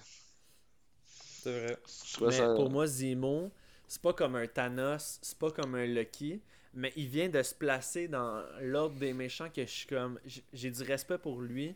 [1.47, 1.77] C'est vrai.
[2.21, 2.53] Mais ça...
[2.55, 3.51] pour moi, Zemo,
[3.87, 6.41] c'est pas comme un Thanos, c'est pas comme un Lucky,
[6.73, 10.19] mais il vient de se placer dans l'ordre des méchants que je suis comme.
[10.53, 11.75] J'ai du respect pour lui,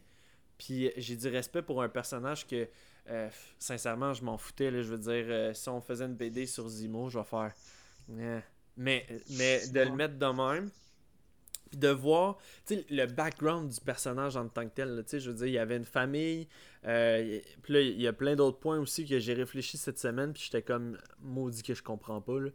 [0.58, 2.68] puis j'ai du respect pour un personnage que,
[3.10, 4.72] euh, sincèrement, je m'en foutais.
[4.72, 7.54] Là, je veux dire, euh, si on faisait une BD sur Zemo, je vais faire.
[8.20, 8.40] Eh,
[8.78, 10.72] Mais, mais de le mettre de même,
[11.72, 12.38] puis de voir
[12.70, 15.02] le background du personnage en tant que tel.
[15.08, 16.48] sais, je veux dire, il y avait une famille.
[16.86, 20.34] euh, puis là, il y a plein d'autres points aussi que j'ai réfléchi cette semaine.
[20.34, 22.40] Puis j'étais comme maudit que je comprends pas.
[22.40, 22.50] Là.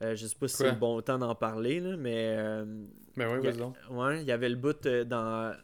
[0.00, 2.34] Euh, je sais pas si c'est le bon temps d'en parler, là, mais.
[2.36, 2.64] euh,
[3.16, 3.94] Mais oui, vas-y.
[3.94, 5.54] Ouais, il y avait le bout euh, dans.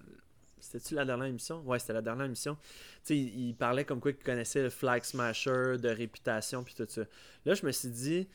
[0.61, 1.63] C'était-tu la dernière émission?
[1.63, 2.57] Ouais, c'était la dernière émission.
[2.57, 6.75] Tu sais, il, il parlait comme quoi il connaissait le Flag Smasher de réputation puis
[6.75, 7.03] tout ça.
[7.45, 8.29] Là, je me suis dit,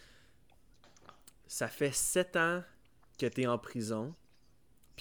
[1.48, 2.64] ça fait sept ans
[3.20, 4.14] que t'es en prison.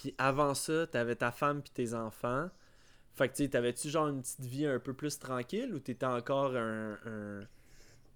[0.03, 2.51] Puis avant ça, t'avais ta femme puis tes enfants.
[3.15, 6.07] Fait que tu sais, t'avais-tu genre une petite vie un peu plus tranquille ou t'étais
[6.07, 6.99] encore un.
[7.07, 7.41] un,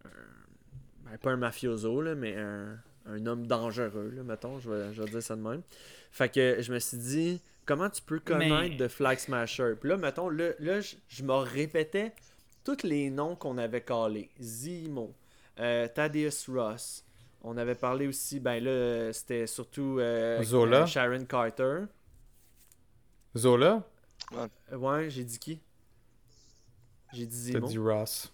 [0.04, 0.08] un-
[1.04, 2.76] ben, pas un mafioso, là, mais un,
[3.06, 5.62] un homme dangereux, là, mettons, je vais, je vais dire ça de même.
[6.10, 9.74] Fait que je me suis dit, comment tu peux connaître Mais- de Flag Smasher?
[9.80, 12.12] Puis là, mettons, là, là je, je me répétais
[12.64, 14.28] tous les noms qu'on avait calés.
[14.40, 15.14] Zemo,
[15.60, 17.04] euh, Thaddeus Ross.
[17.48, 20.82] On avait parlé aussi, ben là, c'était surtout euh, Zola.
[20.82, 21.84] euh, Sharon Carter.
[23.36, 23.84] Zola,
[24.72, 25.60] ouais, j'ai dit qui?
[27.12, 28.32] J'ai dit t'as dit Ross.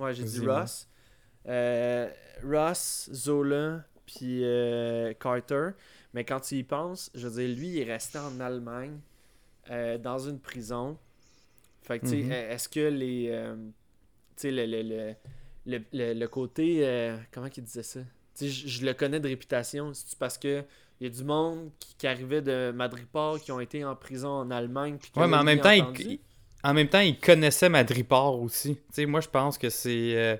[0.00, 0.44] Ouais, j'ai dit.
[0.44, 0.88] Ross.
[1.46, 2.10] Euh,
[2.42, 4.42] Ross, Zola, puis
[5.20, 5.70] Carter.
[6.14, 8.98] Mais quand tu y penses, je veux dire, lui, il est resté en Allemagne,
[9.68, 10.98] dans une prison.
[11.82, 12.32] Fait que, tu sais, Mhm.
[12.32, 13.54] est-ce que les.
[14.36, 15.14] tu sais, le, le,
[15.92, 17.14] le, le, côté.
[17.30, 18.00] comment qu'il disait ça?
[18.38, 19.92] Tu je je le connais de réputation.
[19.94, 20.64] C'est parce que.
[21.00, 24.30] Il y a du monde qui, qui arrivait de Madripoor qui ont été en prison
[24.30, 24.98] en Allemagne.
[25.00, 26.18] puis Ouais, mais en même temps, il,
[26.64, 28.74] en même temps, il connaissait Madripoor aussi.
[28.74, 30.36] Tu sais, moi, je pense que c'est euh,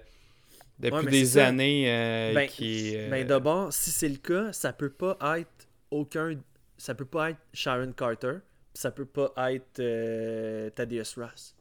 [0.81, 2.97] depuis Ouais, des années euh, Ben, qui.
[2.97, 6.35] euh, Ben d'abord, si c'est le cas, ça peut pas être aucun.
[6.77, 8.39] Ça peut pas être Sharon Carter,
[8.75, 11.55] puis ça peut pas être euh, Thaddeus Ross.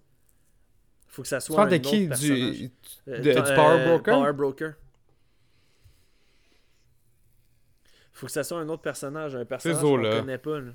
[1.07, 2.07] Faut que ça tu soit parles un de qui?
[2.07, 2.57] Personnage.
[2.57, 2.71] du,
[3.09, 4.15] Euh, de- ton- du Power Broker?
[4.19, 4.73] Power Broker.
[8.17, 10.59] Faut que ça soit un autre personnage, un personnage qu'on connaît pas.
[10.59, 10.71] là.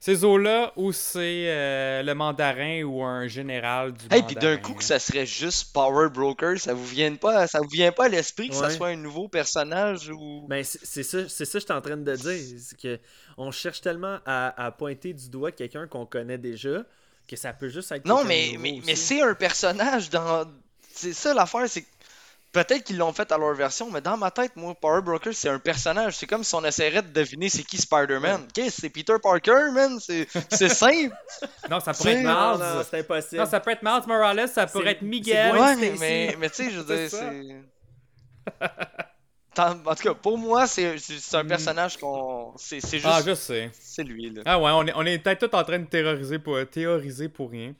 [0.00, 4.74] C'est Zola ou c'est euh, le mandarin ou un général du Hey, puis d'un coup
[4.74, 8.08] que ça serait juste Power Broker, ça vous vient pas, ça vous vient pas à
[8.08, 8.70] l'esprit que ça Ouais.
[8.70, 10.44] soit un nouveau personnage ou?
[10.46, 12.58] Ben, c'est ça, c'est ça que je suis en train de dire.
[12.60, 13.00] C'est que
[13.38, 16.84] on cherche tellement à, à pointer du doigt quelqu'un qu'on connaît déjà
[17.26, 20.44] que ça peut juste être Non, mais, mais, mais c'est un personnage dans.
[20.92, 21.88] C'est ça l'affaire, c'est que
[22.54, 25.50] peut-être qu'ils l'ont fait à leur version, mais dans ma tête, moi, Power Broker, c'est
[25.50, 26.16] un personnage.
[26.16, 28.46] C'est comme si on essaierait de deviner c'est qui Spider-Man.
[28.54, 29.98] Qu'est-ce c'est Peter Parker, man?
[30.00, 30.26] C'est
[30.68, 31.14] simple.
[31.68, 32.26] Non, ça pourrait être Miles.
[32.26, 33.42] non, c'est impossible.
[33.42, 35.54] Non, ça peut être Miles Morales, ça pourrait être Miguel.
[35.54, 37.28] Ouais, mais, mais tu sais, je veux C'est dire,
[38.56, 38.64] c'est.
[39.56, 40.96] En tout cas, pour moi, c'est
[41.34, 42.52] un personnage qu'on.
[42.56, 43.08] C'est c'est juste.
[43.08, 43.70] Ah, je sais.
[43.72, 44.42] C'est lui, là.
[44.46, 47.50] Ah ouais, on est, on est peut-être tous en train de terroriser pour, théoriser pour
[47.52, 47.72] rien.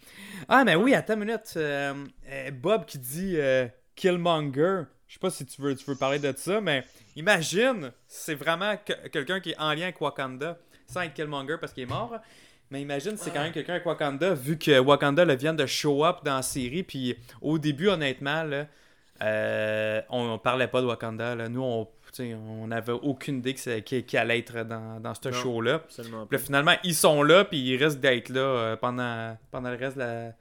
[0.48, 1.52] Ah, mais oui, attends une minute.
[1.56, 1.92] euh,
[2.28, 3.66] euh, Bob qui dit euh,
[3.96, 4.82] Killmonger.
[5.06, 6.84] Je sais pas si tu veux, tu veux parler de ça, mais
[7.16, 11.72] imagine, c'est vraiment que- quelqu'un qui est en lien avec Wakanda, sans être Killmonger parce
[11.72, 12.16] qu'il est mort.
[12.70, 16.04] Mais imagine, c'est quand même quelqu'un avec Wakanda, vu que Wakanda le vient de show
[16.04, 16.82] up dans la série.
[16.82, 18.66] Puis au début, honnêtement, là,
[19.22, 21.34] euh, on, on parlait pas de Wakanda.
[21.36, 21.48] Là.
[21.48, 21.86] Nous, on,
[22.18, 25.34] on avait aucune idée qu'il allait être dans, dans ce Non.
[25.34, 25.78] show-là.
[25.80, 29.76] Puis là, finalement, ils sont là, puis ils risquent d'être là euh, pendant, pendant le
[29.76, 30.32] reste de la,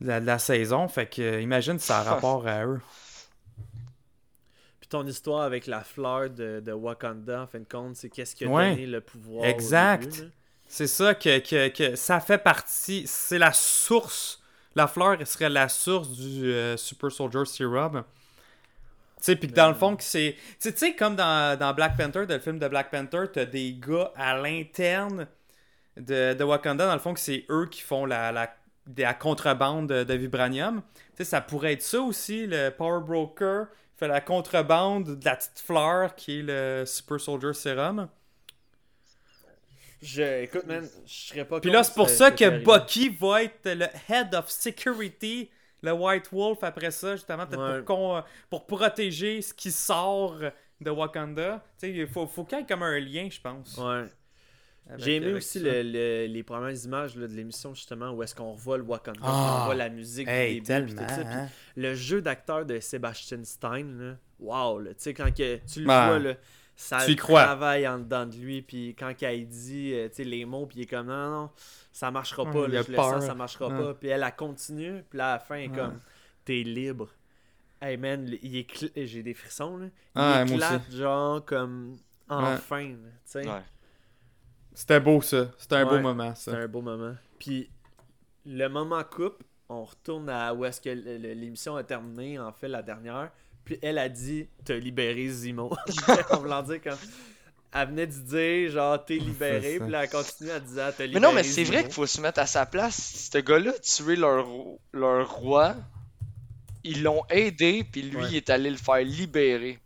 [0.00, 0.88] la, de la saison.
[0.88, 2.80] Fait que, euh, imagine ça a rapport à eux.
[4.80, 8.36] Puis ton histoire avec la fleur de, de Wakanda, en fin de compte, c'est qu'est-ce
[8.36, 8.70] qui a Ouais.
[8.70, 9.42] donné le pouvoir.
[9.42, 10.24] au Exact.
[10.68, 13.04] C'est ça que, que, que ça fait partie.
[13.06, 14.42] C'est la source.
[14.74, 18.04] La fleur serait la source du euh, Super Soldier Serum.
[19.18, 20.34] Tu sais, puis que dans le fond, que c'est.
[20.36, 23.24] Tu sais- tu sais, comme dans, dans Black Panther, dans le film de Black Panther,
[23.32, 25.26] t'as des gars à l'interne
[25.96, 28.54] de, de Wakanda, dans le fond, que c'est eux qui font la, la,
[28.86, 30.82] de la contrebande de, de Vibranium.
[30.94, 33.66] Tu sais, ça pourrait être ça aussi, le Power Broker
[33.96, 38.08] fait la contrebande de la petite fleur qui est le Super Soldier Serum.
[40.02, 42.62] Je, écoute, man, je serais pas Puis là, c'est pour ça que.
[42.62, 45.50] Bucky va être le head of security,
[45.82, 47.82] le White Wolf après ça, justement, peut-être Ouais.
[47.82, 50.36] pour, pour protéger ce qui sort
[50.80, 51.64] de Wakanda.
[51.78, 53.76] Tu sais, il faut, faut qu'il y ait comme un lien, je pense.
[53.78, 54.04] Ouais.
[54.98, 55.64] J'ai aimé aussi ça.
[55.64, 59.20] le- le- les premières images là, de l'émission, justement, où est-ce qu'on voit le Wakanda,
[59.22, 59.58] Ah.
[59.62, 61.08] on voit la musique Hey, du début, puis tellement.
[61.08, 61.24] tout ça.
[61.24, 61.48] Puis hein?
[61.76, 65.86] le jeu d'acteur de Sebastian Stein, là, wow, là, tu sais, quand que, tu le
[65.90, 66.08] Ah.
[66.08, 66.34] vois, là,
[66.76, 67.42] ça Tu y crois.
[67.44, 70.78] travaille en dedans de lui, puis quand il dit, euh, tu sais, les mots, puis
[70.78, 71.50] il est comme, non, non,
[71.92, 73.94] ça marchera Ouais, pas, là, a le sens, ça marchera pas.
[73.94, 75.98] Puis elle, elle continue, puis là, à la fin, elle est comme,
[76.44, 77.08] t'es libre.
[77.82, 79.86] Hey man, il j'ai des frissons, là.
[79.86, 81.96] Il Ah, éclate, genre, comme,
[82.28, 83.46] enfin, tu sais.
[83.48, 83.60] Ouais.
[84.76, 85.50] C'était beau, ça.
[85.56, 86.52] C'était un beau moment, ça.
[86.52, 87.14] un beau moment.
[87.38, 87.70] Puis
[88.44, 92.82] le moment coupe, on retourne à où est-ce que l'émission a terminé, en fait, la
[92.82, 93.30] dernière.
[93.64, 95.72] Puis elle a dit T'as libéré Zimo.
[96.30, 96.98] en voulant dire comme.
[97.72, 101.10] Elle venait de dire genre t'es libéré, puis là elle continue à dire t'as libéré.
[101.14, 103.28] Mais non, mais c'est vrai qu'il faut se mettre à sa place.
[103.32, 104.46] Ce gars-là a tué leur,
[104.92, 105.74] leur roi.
[106.84, 108.28] Ils l'ont aidé, puis lui, Ouais.
[108.30, 109.80] il est allé le faire libérer.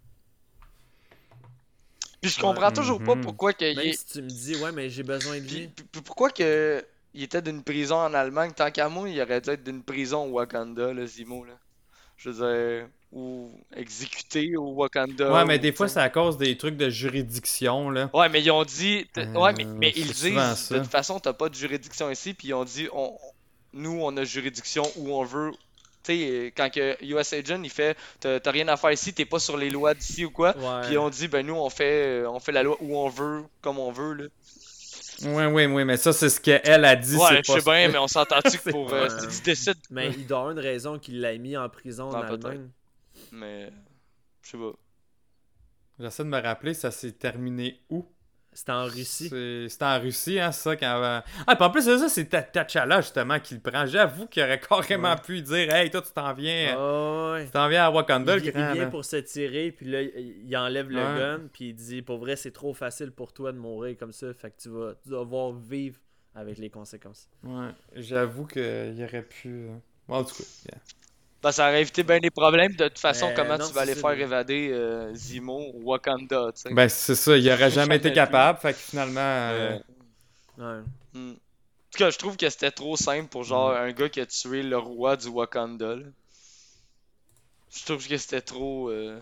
[2.20, 2.72] Puis je comprends Ouais.
[2.72, 3.22] toujours pas Mhm.
[3.22, 5.68] pourquoi que Même si tu me dis ouais, mais j'ai besoin de lui.
[5.68, 8.52] puis- puis pourquoi que il était d'une prison en Allemagne?
[8.54, 11.54] Tant qu'à moi, il aurait dû être d'une prison au Wakanda, le Zimo, là.
[12.18, 15.32] Je veux dire, ou exécuté au Wakanda.
[15.32, 18.10] Ouais, mais ou, des fois, c'est à cause des trucs de juridiction, là.
[18.12, 19.06] Ouais, mais ils ont dit.
[19.16, 20.54] Euh, ouais, mais, mais ils disent.
[20.54, 20.74] ça.
[20.74, 22.34] De toute façon, t'as pas de juridiction ici.
[22.34, 22.88] Puis ils ont dit.
[22.92, 23.16] On,
[23.72, 25.52] nous, on a juridiction où on veut.
[26.03, 27.96] Tu sais, quand que US Agent, il fait.
[28.20, 30.57] T'as rien à faire ici, t'es pas sur les lois d'ici ou quoi.
[30.57, 30.86] Ouais.
[30.86, 33.78] Puis on dit, ben nous, on fait, on fait la loi où on veut, comme
[33.78, 34.24] on veut, là.
[35.22, 37.16] Ouais, ouais, ouais, mais ça, c'est ce qu'elle a dit.
[37.16, 38.92] Ouais, je sais pas bien, mais on s'entend-tu que pour.
[38.92, 39.76] euh, si tu décides.
[39.90, 42.22] Mais il doit avoir une raison qu'il l'a mis en prison en.
[42.22, 42.68] Allemagne.
[43.32, 43.70] Mais.
[44.42, 44.72] Je sais pas.
[45.98, 48.07] J'essaie de me rappeler, ça s'est terminé où?
[48.53, 49.28] C'était en Russie.
[49.68, 51.03] C'était en Russie, hein, ça, quand...
[51.03, 53.86] euh, Ah, puis en plus, c'est ça, c'est T'Challa, justement, qui le prend.
[53.86, 55.20] J'avoue qu'il aurait carrément Ouais.
[55.24, 56.74] pu dire «Hey, toi, tu t'en viens...
[56.76, 57.44] Ah ouais.
[57.44, 58.90] Tu t'en viens à Wakanda, Il, le il grand, vient là.
[58.90, 61.18] pour se tirer, puis là, il il enlève le Ouais.
[61.18, 64.34] gun, puis il dit Pour vrai, c'est trop facile pour toi de mourir comme ça,
[64.34, 65.98] fait que tu vas, devoir vivre
[66.34, 67.28] avec les conséquences.
[67.44, 69.48] Ouais, j'avoue qu'il aurait pu...
[69.48, 69.76] euh,
[70.09, 70.78] bon, en tout cas, yeah.
[71.43, 72.74] Ben, ça aurait évité bien des problèmes.
[72.74, 76.51] De toute façon, comment non, tu vas aller faire évader euh, Zimo au Wakanda.
[76.70, 79.20] Ben, c'est ça, il aurait jamais été capable, fait que finalement...
[79.20, 79.78] euh,
[80.59, 80.80] Ouais.
[81.14, 81.30] Hmm.
[81.30, 84.26] En tout cas, je trouve que c'était trop simple pour genre un gars qui a
[84.26, 85.97] tué le roi du Wakanda.
[85.97, 86.05] là.
[87.74, 89.18] Je trouve que c'était trop euh,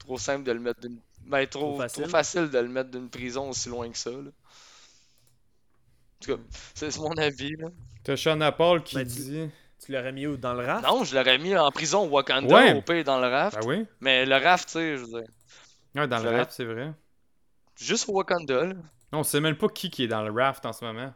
[0.00, 2.50] trop simple de le mettre d'une ben trop, Trop trop facile.
[2.50, 4.10] de le mettre d'une prison aussi loin que ça.
[4.10, 4.16] Là.
[4.16, 4.22] En
[6.24, 6.42] tout cas,
[6.74, 7.68] c'est mon avis là.
[8.02, 9.50] T'as Shana Paul qui Ben, tu- dit...
[9.84, 10.36] Tu l'aurais mis où?
[10.36, 10.84] Dans le raft?
[10.86, 12.74] Non, je l'aurais mis en prison au Wakanda Ouais.
[12.74, 13.58] au pire dans le raft.
[13.60, 15.30] Ben oui, Mais le raft, tu sais, je veux dire,
[15.94, 16.92] ouais, dans le raft, c'est vrai.
[17.76, 18.74] juste au Wakanda là.
[19.12, 21.12] Non, on sait même pas qui qui est dans le raft en ce moment.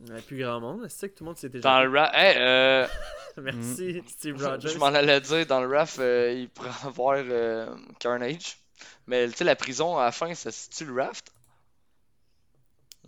[0.00, 0.82] Il n'y a plus grand monde.
[0.88, 2.86] C'est ça que tout le monde s'était Dans le raft, hey, euh,
[3.38, 4.68] Merci, Steve Je- Rogers.
[4.68, 8.58] Je m'en allais dire, dans le RAF, euh, il pourrait avoir euh, Carnage.
[9.08, 11.32] Mais tu sais, la prison à la fin, ça c'est-tu le raft?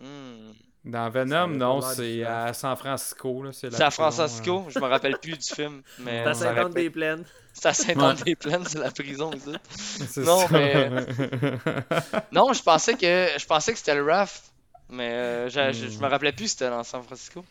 [0.00, 0.52] Hmm.
[0.84, 3.52] Dans Venom, non, c'est à San Francisco, là.
[3.52, 5.82] C'est la C'est à Francisco, je me rappelle plus du film.
[5.98, 7.24] Mais T'as ça 50 répète- des plaines.
[7.52, 9.50] C'est à Saint-Anne-des-Plaines, c'est la prison ici.
[9.50, 9.58] euh,
[10.08, 10.48] c'est Non, ça.
[10.52, 10.88] mais-
[12.32, 14.44] Non, je pensais que je pensais que c'était le RAF.
[14.88, 17.44] Mais euh, je, je- je me rappelais plus que c'était dans San Francisco.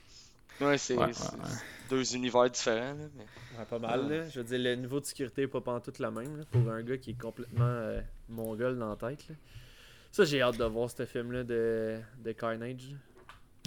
[0.61, 1.49] Ouais, c'est Ouais, ouais, c'est ouais.
[1.89, 2.93] deux univers différents.
[2.93, 3.23] Là, mais...
[3.59, 4.29] Ouais, pas mal, là.
[4.29, 6.81] Je veux dire, le niveau de sécurité est pas pantoute la même, là, pour un
[6.81, 9.35] gars qui est complètement euh, mongol dans la tête, là.
[10.11, 12.95] Ça, j'ai hâte de voir ce film-là de, de Carnage.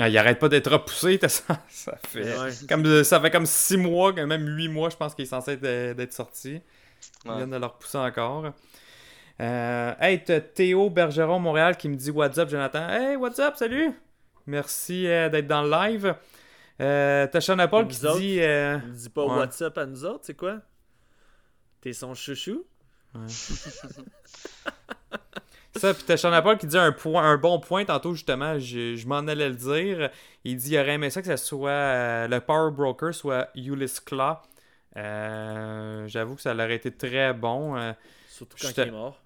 [0.00, 2.22] Ah, il arrête pas d'être repoussé, t'as ça, ça fait.
[2.38, 2.50] Ouais.
[2.68, 5.64] Comme, ça fait comme 6 mois, même 8 mois, je pense qu'il est censé être-
[5.64, 6.60] euh, d'être sorti.
[7.24, 7.36] Ils Ouais.
[7.36, 8.52] viennent de le repousser encore.
[9.40, 12.88] Euh, hey, t'as Théo Bergeron Montréal qui me dit What's up, Jonathan?
[12.88, 13.92] Hey, what's up, salut
[14.46, 16.14] Merci euh, d'être dans le live.
[16.80, 19.36] Euh, t'as Paul Puis qui autres, dit euh, Il dit pas Ouais.
[19.38, 20.58] What's up à nous autres, c'est quoi?
[21.80, 22.64] T'es son chouchou?
[25.76, 28.94] Ça, puis t'as Sean Paul qui dit un, point, un bon point tantôt, justement, je,
[28.94, 30.10] je m'en allais le dire.
[30.44, 34.00] Il dit il aurait aimé ça que ça soit euh, le Power Broker, soit Ulysse
[34.00, 34.36] Claw.
[34.96, 37.92] Euh, J'avoue que ça aurait été très bon, euh,
[38.28, 39.20] Surtout quand il est mort.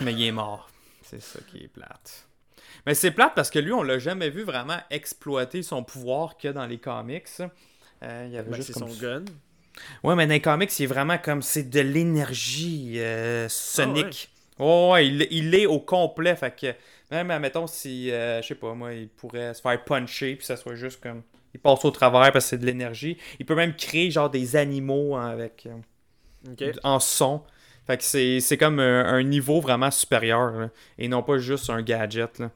[0.00, 0.70] mais il est mort.
[1.02, 2.26] C'est ça qui est plate.
[2.86, 6.48] Mais c'est plate parce que lui, on l'a jamais vu vraiment exploiter son pouvoir que
[6.48, 7.28] dans les comics.
[8.02, 9.24] Il y avait Ben, juste comme son gun.
[10.02, 14.30] Ouais, mais dans les comics, c'est vraiment comme c'est de l'énergie Ah sonique.
[14.58, 16.36] Ouais, ouais, il, il est au complet.
[16.36, 16.74] Fait que
[17.10, 20.56] même, admettons, si, euh, je sais pas, moi, il pourrait se faire puncher, puis ça
[20.56, 21.22] soit juste comme.
[21.54, 23.16] Il passe au travers parce que c'est de l'énergie.
[23.38, 27.42] Il peut même créer genre des animaux hein, avec euh, en son.
[27.86, 30.50] Fait que c'est comme un, un niveau vraiment supérieur.
[30.50, 32.38] là, et non pas juste un gadget.
[32.38, 32.50] Là.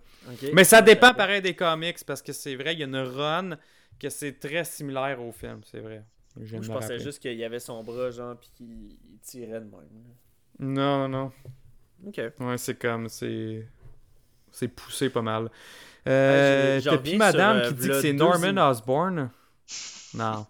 [0.52, 3.56] Mais ça dépend pareil des comics parce que c'est vrai, il y a une run
[3.98, 6.04] que c'est très similaire au film, c'est vrai.
[6.40, 6.98] Je, pensais rappeler.
[6.98, 10.14] juste qu'il y avait son bras, genre, pis qu'il il tirait de même.
[10.58, 11.32] Non, non.
[12.06, 12.20] Ok.
[12.40, 13.66] Ouais, c'est comme, c'est.
[14.50, 15.50] C'est poussé pas mal.
[16.06, 19.30] Euh, j'ai- je T'as madame sur, euh, qui dit que c'est Norman im- Osborn?
[20.14, 20.46] Non,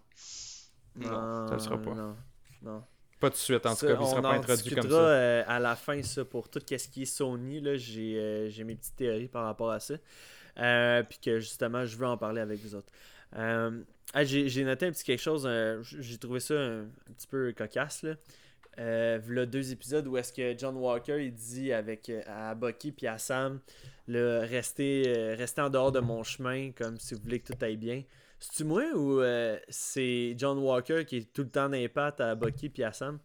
[0.97, 1.95] Non, ça le sera pas.
[1.95, 2.17] Non,
[2.63, 2.83] non.
[3.21, 4.97] pas tout de suite en tout cas, il sera pas introduit comme ça.
[4.97, 7.61] euh, à la fin, ça, pour tout ce qui est Sony.
[7.61, 9.95] Là, j'ai, euh, j'ai mes petites théories par rapport à ça.
[10.59, 12.91] Euh, puis que justement, je veux en parler avec vous autres.
[13.37, 13.81] Euh,
[14.15, 15.45] ah, j'ai, noté un petit quelque chose.
[15.47, 18.03] euh, j'ai trouvé ça un, un petit peu cocasse.
[18.03, 18.15] Là.
[18.79, 23.07] Euh, deux épisodes où est-ce que John Walker il dit avec euh, à Bucky puis
[23.07, 23.61] à Sam
[24.07, 27.65] le restez, euh, restez en dehors de mon chemin comme si vous voulez que tout
[27.65, 28.03] aille bien.
[28.39, 32.69] C'est-tu moi ou euh, c'est John Walker qui est tout le temps d'impact à Bucky
[32.69, 33.21] puis à Sam?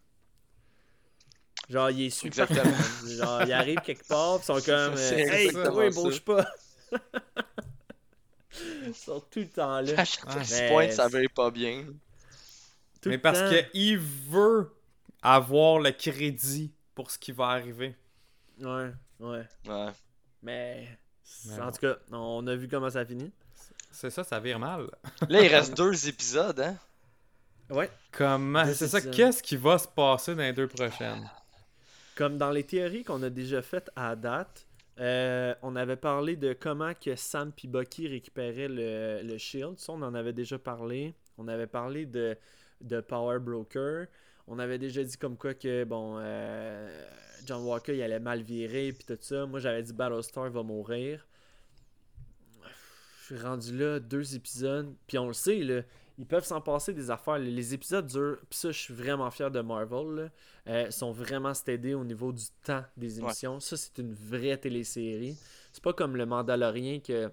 [1.68, 2.48] Genre, il est super.
[2.50, 2.76] Exactement.
[3.18, 4.96] Genre, il arrive quelque part, ils sont comme.
[4.96, 6.00] C'est euh, hey, oui, ça.
[6.00, 6.46] bouge pas.
[8.86, 9.92] ils sont tout le temps là.
[9.96, 11.84] À chaque Mais pointe, ça va pas bien.
[13.02, 13.50] Tout Mais parce temps.
[13.72, 14.70] qu'il veut
[15.22, 17.96] avoir le crédit pour ce qui va arriver.
[18.60, 18.90] Ouais,
[19.20, 19.46] ouais.
[19.66, 19.88] Ouais.
[20.42, 20.98] Mais.
[21.46, 21.72] Mais en bon.
[21.72, 23.32] tout cas, on a vu comment ça finit.
[23.90, 24.88] C'est ça, ça vire mal.
[25.28, 26.76] Là, il reste deux épisodes, hein?
[27.70, 27.90] Ouais.
[28.12, 28.64] Comment?
[28.72, 31.28] C'est ça, qu'est-ce qui va se passer dans les deux prochaines?
[32.16, 34.66] Comme dans les théories qu'on a déjà faites à date,
[34.98, 39.78] euh, on avait parlé de comment que Sam et Bucky récupéraient le, le shield.
[39.78, 41.14] Ça, on en avait déjà parlé.
[41.36, 42.36] On avait parlé de,
[42.80, 44.06] de Power Broker.
[44.48, 46.88] On avait déjà dit comme quoi que, bon, euh,
[47.46, 49.46] John Walker, il allait mal virer, puis tout ça.
[49.46, 51.26] Moi, j'avais dit Battlestar va mourir.
[53.20, 54.94] Je suis rendu là, deux épisodes.
[55.06, 55.82] Puis on le sait, là,
[56.16, 57.38] ils peuvent s'en passer des affaires.
[57.38, 58.38] Les épisodes durent.
[58.48, 60.14] Puis ça, je suis vraiment fier de Marvel.
[60.14, 60.28] Là.
[60.66, 63.60] Euh, sont vraiment stédés au niveau du temps des émissions.
[63.60, 65.36] Ça, c'est une vraie télésérie.
[65.72, 67.30] C'est pas comme le Mandalorien que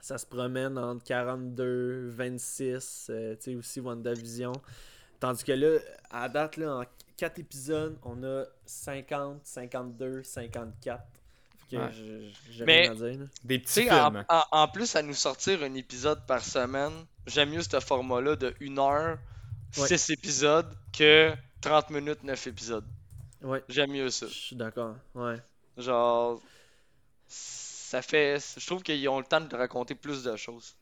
[0.00, 4.52] ça se promène entre 42, 26, euh, tu sais, aussi WandaVision.
[5.20, 5.78] Tandis que là,
[6.10, 6.84] à date, là, en
[7.16, 11.02] 4 épisodes, on a 50, 52, 54.
[11.70, 11.90] Fait que Ouais.
[12.52, 13.18] je- Mais- à dire.
[13.20, 13.26] là.
[13.44, 14.24] Des petits en, films.
[14.28, 16.92] en- en plus à nous sortir un épisode par semaine,
[17.26, 19.18] j'aime mieux ce format-là de 1 heure,
[19.78, 19.88] Ouais.
[19.88, 22.84] 6 épisodes, que 30 minutes, 9 épisodes.
[23.42, 24.26] Ouais, J'aime mieux ça.
[24.28, 24.94] je suis d'accord.
[25.14, 25.36] Ouais.
[25.76, 26.40] Genre,
[27.28, 28.38] ça fait.
[28.58, 30.74] Je trouve qu'ils ont le temps de raconter plus de choses.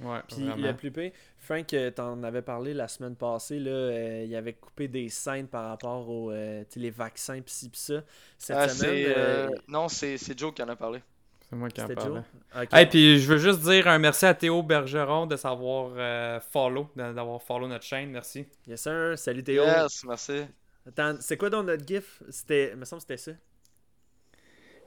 [0.00, 0.66] Ouais, Puis vraiment.
[0.68, 4.54] le plus pire, Frank, euh, t'en avais parlé la semaine passée, là, euh, il avait
[4.54, 8.02] coupé des scènes par rapport aux euh, les vaccins, pis ci, pis ça.
[8.38, 11.02] Cette Ah, semaine, euh, Non, c'est c'est Joe qui en a parlé.
[11.48, 12.22] C'est moi qui en c'était parlais.
[12.54, 12.62] Joe.
[12.62, 12.68] Ok.
[12.72, 16.90] Hey, puis je veux juste dire un merci à Théo Bergeron de savoir euh, follow,
[16.96, 18.46] d'avoir follow notre chaîne, merci.
[18.66, 19.14] Yes, sir.
[19.18, 19.64] Salut Théo.
[19.64, 20.44] Yes, merci.
[20.88, 22.22] Attends, c'est quoi dans notre gif?
[22.30, 22.70] C'était.
[22.72, 23.36] Il me semble que c'était ça.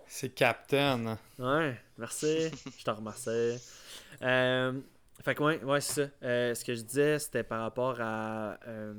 [0.07, 1.17] C'est Captain.
[1.39, 2.49] Ouais, merci.
[2.79, 3.57] je t'en remercie.
[4.21, 4.73] Euh,
[5.23, 6.09] fait que, ouais, ouais c'est ça.
[6.23, 8.59] Euh, ce que je disais, c'était par rapport à.
[8.67, 8.93] euh,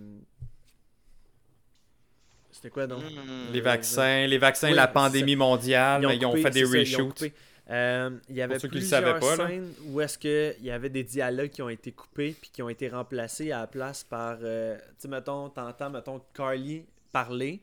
[2.50, 3.02] C'était quoi donc?
[3.02, 3.52] Mm.
[3.52, 6.78] Les vaccins, les vaccins, Oui, la pandémie mondiale, mais ils ont fait des c'est ça,
[6.78, 7.14] ils ont reshoots.
[7.14, 7.32] coupé.
[7.70, 9.48] Euh, il y avait le plusieurs là.
[9.86, 12.68] où est-ce que il y avait des dialogues qui ont été coupés puis qui ont
[12.68, 17.62] été remplacés à la place par euh, tu sais mettons t'entends mettons Carly parler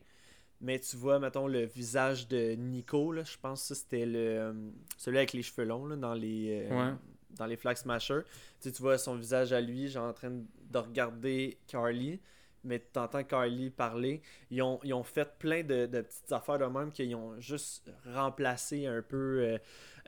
[0.60, 4.18] mais tu vois mettons le visage de Nico là, je pense que ça, c'était le
[4.18, 4.52] euh,
[4.98, 6.92] celui avec les cheveux longs là, dans les euh, Ouais.
[7.36, 8.22] Dans les Flag Smashers
[8.60, 12.20] tu sais, tu vois son visage à lui genre en train de regarder Carly
[12.64, 16.58] mais tu entends Carly parler ils ont, ils ont fait plein de, de petites affaires
[16.58, 19.58] de même qu'ils ont juste remplacé un peu euh,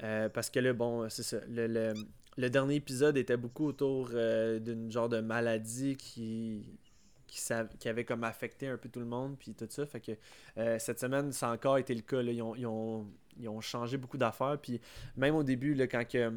[0.02, 1.38] euh, parce que là, bon, c'est ça.
[1.48, 1.94] Le, le-
[2.36, 6.66] le dernier épisode était beaucoup autour euh, d'une genre de maladie qui,
[7.28, 9.86] qui, avait comme affecté un peu tout le monde, puis tout ça.
[9.86, 10.12] Fait que
[10.78, 12.22] cette semaine, ça a encore été le cas.
[12.22, 12.32] là.
[12.32, 13.06] Ils, ont, ils, ont,
[13.38, 14.58] ils ont changé beaucoup d'affaires.
[14.60, 14.80] Puis
[15.16, 16.32] même au début, quand que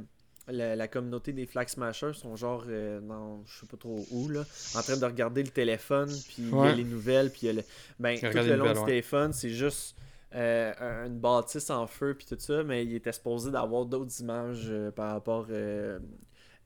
[0.48, 4.30] la, la communauté des Flag Smashers sont genre euh, dans je sais pas trop où
[4.30, 4.44] là
[4.76, 6.76] en train de regarder le téléphone puis il y a Ouais.
[6.76, 7.64] les nouvelles puis il y a le
[8.00, 8.86] ben tout le long du ouais.
[8.86, 9.96] téléphone c'est juste
[10.36, 14.68] euh, une bâtisse en feu puis tout ça mais il était supposé d'avoir d'autres images
[14.70, 16.00] euh, par rapport euh,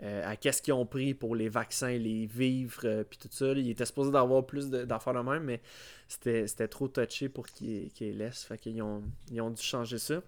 [0.03, 3.45] à qu'est-ce qu'ils ont pris pour les vaccins, les vivres, puis tout ça.
[3.45, 3.59] là.
[3.59, 5.61] Il était supposé d'avoir plus de- d'affaires de même, mais
[6.07, 8.43] c'était trop touché pour qu'ils qu'ils laissent.
[8.43, 10.23] Fait qu'ils ont, ils ont dû changer ça.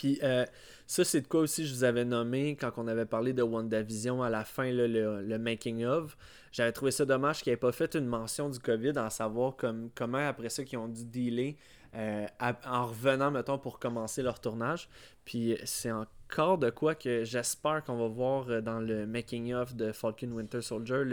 [0.00, 0.46] Puis euh,
[0.86, 4.22] ça, c'est de quoi aussi je vous avais nommé quand on avait parlé de WandaVision
[4.22, 4.86] à la fin, le,
[5.20, 6.16] le making of.
[6.52, 9.90] J'avais trouvé ça dommage qu'ils n'aient pas fait une mention du COVID, en savoir comme,
[9.94, 11.58] comment après ça qu'ils ont dû dealer
[11.94, 14.88] euh, en revenant, mettons, pour commencer leur tournage.
[15.26, 19.76] Puis c'est encore de quoi que j'espère qu'on va voir euh, dans le making of
[19.76, 21.04] de Falcon Winter Soldier.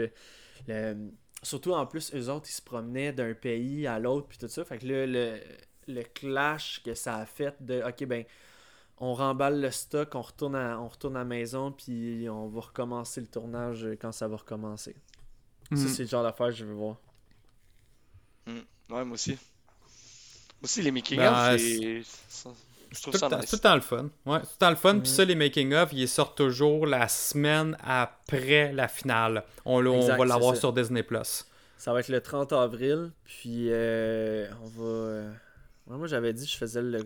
[0.66, 0.96] Le,
[1.42, 4.64] surtout en plus, eux autres, ils se promenaient d'un pays à l'autre, puis tout ça.
[4.64, 5.40] Fait que le,
[5.88, 8.24] le clash que ça a fait de, ok, ben,
[9.00, 12.60] on remballe le stock, on retourne à, on retourne à la maison, puis on va
[12.60, 14.94] recommencer le tournage euh, quand ça va recommencer.
[15.70, 15.88] Ça, Mhm.
[15.88, 16.96] c'est le genre d'affaire que je veux voir.
[18.46, 19.32] Ouais, moi aussi.
[19.32, 19.38] Moi
[20.64, 22.00] aussi, les making Ben, of, c'est.
[22.00, 22.04] Je
[22.96, 23.50] C'est trouve tout, ça nice.
[23.50, 24.08] tout le temps le fun.
[24.24, 24.98] Ouais, c'est tout le temps le fun.
[25.00, 29.44] Puis ça, les making-of, ils sortent toujours la semaine après la finale.
[29.66, 30.60] On, va l'avoir ça.
[30.60, 31.02] sur Disney+.
[31.02, 31.44] Plus.
[31.76, 35.30] Ça va être le 30 avril, puis euh, on va...
[35.90, 36.98] euh, moi, j'avais dit que je faisais le,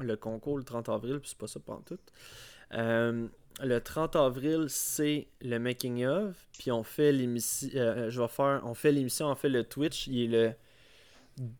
[0.00, 1.98] le concours le 30 avril, puis c'est pas ça tout.
[2.74, 3.26] Euh,
[3.62, 7.68] le 30 avril, c'est le making of, puis on fait l'émission...
[7.74, 8.62] euh, je vais faire...
[8.64, 10.54] On fait l'émission, on fait le Twitch, il est le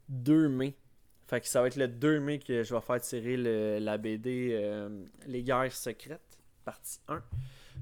[0.08, 0.74] 2 mai.
[1.26, 3.96] Fait que ça va être le 2 mai que je vais faire tirer le- la
[3.98, 7.22] BD euh, Les guerres secrètes, partie 1.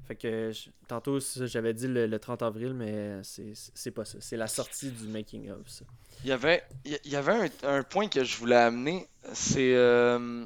[0.07, 0.51] Fait que
[0.87, 4.17] tantôt, j'avais dit le, le 30 avril, mais c'est pas ça.
[4.21, 5.85] C'est la sortie du making of, ça.
[6.23, 10.45] Il y avait, il y- avait un, un point que je voulais amener, c'est euh,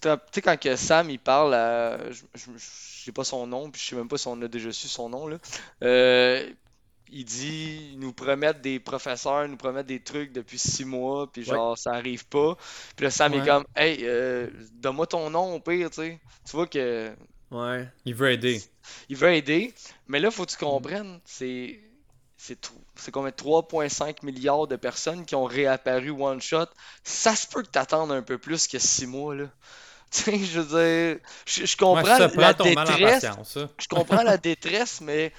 [0.00, 2.22] tu sais quand que Sam il parle à, je,
[2.58, 5.08] sais pas son nom, puis je sais même pas si on a déjà su son
[5.08, 5.38] nom là.
[5.82, 6.48] Euh,
[7.14, 11.44] il dit, ils nous promettent des professeurs, nous promettent des trucs depuis six mois, puis
[11.44, 12.56] genre ça arrive pas.
[12.96, 13.38] Puis là Sam Ouais.
[13.38, 16.20] est comme, hey, euh, donne-moi ton nom au pire, tu sais.
[16.44, 17.14] Tu vois que
[17.50, 17.86] Ouais.
[18.06, 18.62] Il veut aider.
[19.10, 19.74] il veut aider,
[20.08, 21.80] mais là, faut que tu comprennes, c'est
[22.36, 26.66] c'est tr- c'est combien 3,5 milliards de personnes qui ont réapparu one shot.
[27.04, 29.44] Ça se peut que t'attendes un peu plus que 6 mois là.
[30.10, 33.24] Tu sais, je veux dire, je, je comprends Ouais, la détresse,
[33.78, 35.32] je comprends la détresse, mais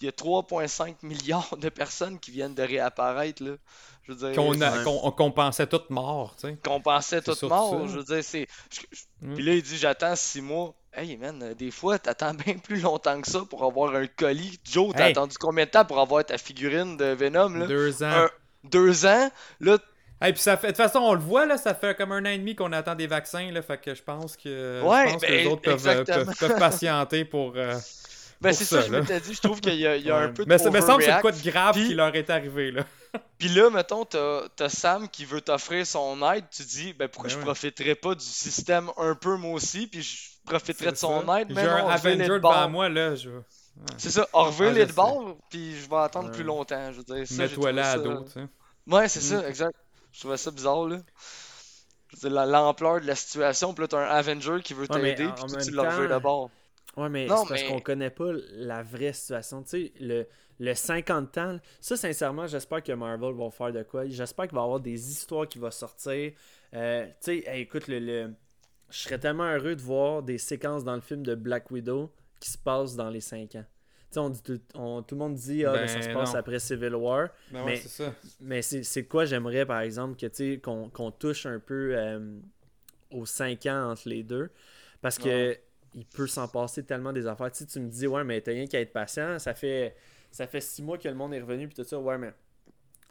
[0.00, 3.56] il y a 3,5 milliards de personnes qui viennent de réapparaître là.
[4.04, 6.56] Je veux dire, Qu'on a- qu'on qu'on pensait toutes morts, tu sais.
[6.64, 7.70] qu'on pensait C'est tout surtout mort.
[7.72, 7.86] ça.
[7.92, 8.46] Je veux dire, c'est.
[8.72, 9.34] je- je- Mm.
[9.34, 10.76] Puis là, il dit j'attends six mois.
[10.98, 14.58] Hey man, euh, des fois, t'attends bien plus longtemps que ça pour avoir un colis.
[14.64, 15.10] Joe, t'as Hey.
[15.12, 17.66] attendu combien de temps pour avoir ta figurine de Venom là?
[17.66, 18.06] Deux ans.
[18.24, 18.30] Un-
[18.64, 19.30] Deux ans?
[19.60, 19.78] Là,
[20.26, 22.22] Et puis ça fait, de toute façon, on le voit, là, ça fait comme un
[22.22, 25.12] an et demi qu'on attend des vaccins, là, fait que je pense que, Ouais, je
[25.12, 26.24] pense que ben, les autres peuvent, euh, exactement.
[26.24, 27.52] peuvent, peuvent patienter pour...
[27.54, 27.78] euh,
[28.40, 30.16] ben c'est ça, ça, je m'étais dit, je trouve qu'il y a, il y a
[30.16, 32.28] un peu de Mais ça me semble que c'est quoi de grave qui leur est
[32.30, 32.84] arrivé, là.
[33.38, 37.34] Puis là, mettons, t'as Sam qui veut t'offrir son aide, tu dis, ben pourquoi Ben
[37.34, 37.44] je ouais.
[37.44, 40.16] profiterais pas du système un peu moi aussi, puis je
[40.48, 41.40] profiterais de son ça.
[41.40, 42.70] aide, J'ai un non, Avenger les devant bord.
[42.70, 43.30] moi, là, je...
[43.96, 46.34] C'est ça, reviens Ah, les je de bord, puis je vais attendre Ouais.
[46.34, 46.92] plus longtemps.
[46.92, 47.96] Je veux dire, ça, Mets-toi là à
[48.32, 48.46] sais.
[48.88, 49.40] Ouais, c'est Mm.
[49.40, 49.76] ça, exact.
[50.12, 50.98] Je trouvais ça bizarre, là.
[52.10, 54.86] Je veux dire, la- l'ampleur de la situation, puis là, t'as un Avenger qui veut
[54.90, 55.70] Ouais, t'aider, en- puis tu
[56.04, 56.50] temps- d'abord.
[56.96, 59.62] Ouais, mais c'est parce mais- qu'on connaît pas la vraie situation.
[59.62, 60.26] Tu sais, le,
[60.58, 64.06] le 50 ans, ça, sincèrement, j'espère que Marvel va faire de quoi.
[64.08, 66.32] J'espère qu'il va y avoir des histoires qui vont sortir.
[66.74, 68.34] Euh, tu sais, hey, écoute, le, le-
[68.90, 72.10] je serais tellement heureux de voir des séquences dans le film de Black Widow
[72.40, 73.64] qui se passent dans les 5 ans.
[74.10, 76.08] Tu sais, on dit tout, on- tout le monde dit ah, ben, ça Ben, se
[76.10, 76.38] passe non.
[76.38, 77.28] après Civil War.
[77.50, 77.82] Ben Mais-
[78.56, 80.56] ouais, c'est quoi j'aimerais, par exemple, que
[80.88, 82.38] qu'on touche un peu euh,
[83.10, 84.50] aux 5 ans entre les deux?
[85.02, 85.62] Parce que Ouais.
[85.94, 87.50] il peut s'en passer tellement des affaires.
[87.52, 89.38] Tu sais, tu me dis, ouais, mais t'as rien qu'à être patient.
[89.38, 89.94] Ça fait,
[90.30, 91.98] ça fait 6 mois que le monde est revenu, puis tout ça.
[91.98, 92.32] Ouais, mais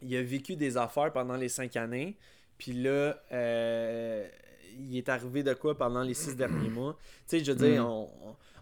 [0.01, 2.17] il a vécu des affaires pendant les 5 années.
[2.57, 4.27] Puis là, euh,
[4.79, 6.97] il est arrivé de quoi pendant les 6 derniers mois.
[7.27, 7.87] Tu sais, je veux dire, Mm.
[7.87, 8.09] on,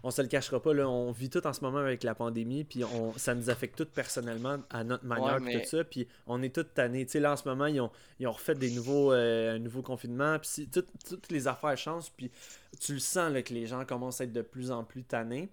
[0.02, 2.64] on, se le cachera pas, là, on vit tout en ce moment avec la pandémie,
[2.64, 6.06] puis on, ça nous affecte tout personnellement à notre manière, Ouais, mais- tout ça, puis
[6.26, 7.04] on est tous tannés.
[7.06, 7.90] Tu sais, là, en ce moment, ils ont,
[8.20, 12.30] ils ont refait des nouveaux, euh, un nouveau confinement, puis toutes les affaires changent, puis
[12.80, 15.48] tu le sens, là, que les gens commencent à être de plus en plus tannés.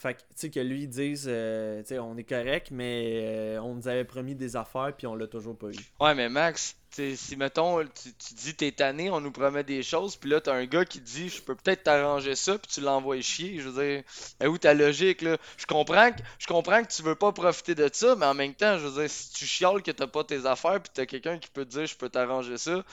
[0.00, 3.20] Fait que, tu sais, que lui, ils disent, euh, tu sais, on est correct, mais
[3.20, 5.76] euh, on nous avait promis des affaires, puis on l'a toujours pas eu.
[5.98, 9.64] Ouais, mais Max, tu sais, si mettons, tu, tu dis t'es tanné, on nous promet
[9.64, 12.70] des choses, puis là, t'as un gars qui dit je peux peut-être t'arranger ça, puis
[12.72, 13.58] tu l'envoies chier.
[13.58, 14.04] Je veux dire,
[14.38, 17.74] est où ta logique, là Je comprends, que, je comprends que tu veux pas profiter
[17.74, 20.22] de ça, mais en même temps, je veux dire, si tu chiales que t'as pas
[20.22, 22.84] tes affaires, puis t'as quelqu'un qui peut te dire je peux t'arranger ça,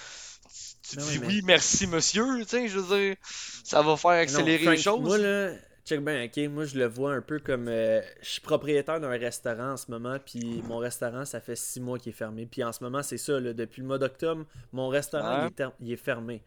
[0.89, 3.15] tu Non, dis mais- oui, merci monsieur, tu sais, je veux dire,
[3.63, 5.01] ça va faire accélérer Non, les choses.
[5.01, 5.51] Moi, là,
[5.85, 6.37] check bien, ok.
[6.49, 7.67] Moi, je le vois un peu comme.
[7.67, 11.79] euh, je suis propriétaire d'un restaurant en ce moment, puis mon restaurant, ça fait six
[11.79, 12.45] mois qu'il est fermé.
[12.45, 15.43] Puis en ce moment, c'est ça, là, depuis le mois d'octobre, mon restaurant, Ouais.
[15.43, 16.41] il, est ter- il est fermé.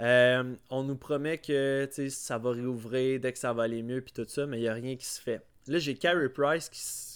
[0.00, 4.12] Euh, on nous promet que ça va réouvrir dès que ça va aller mieux, puis
[4.12, 5.40] tout ça, mais il n'y a rien qui se fait.
[5.68, 6.68] Là, j'ai Carey Price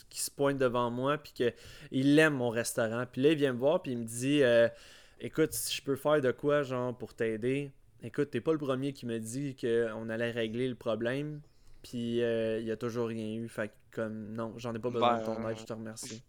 [0.08, 3.04] qui se pointe devant moi, puis qu'il aime mon restaurant.
[3.10, 4.68] Puis là, il vient me voir, puis il me dit euh,
[5.20, 8.92] Écoute, si je peux faire de quoi, genre, pour t'aider, écoute, t'es pas le premier
[8.92, 11.40] qui me dit qu'on allait régler le problème,
[11.88, 13.48] puis euh, il y a toujours rien eu.
[13.48, 13.72] Fait que,
[14.02, 16.22] comme, non, j'en ai pas besoin de ton Ben, aide, je te remercie.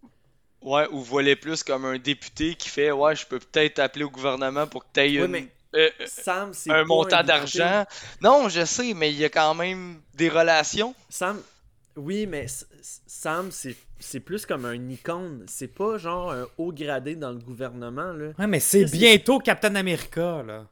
[0.61, 4.09] Ouais, ou voler plus comme un député qui fait ouais, je peux peut-être appeler au
[4.09, 5.27] gouvernement pour que t'aies Oui, une.
[5.27, 7.85] mais euh, Sam, c'est un montant d'argent.
[8.21, 10.95] Non, je sais, mais il y a quand même des relations.
[11.09, 11.41] Sam,
[11.95, 12.47] oui, mais
[12.81, 15.43] Sam, c'est c'est plus comme un icône.
[15.47, 18.29] C'est pas genre un haut gradé dans le gouvernement, là.
[18.39, 20.65] Ouais, mais c'est bientôt Captain America, là.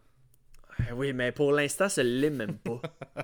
[0.89, 2.81] Eh Oui, mais pour l'instant, ça l'est même pas.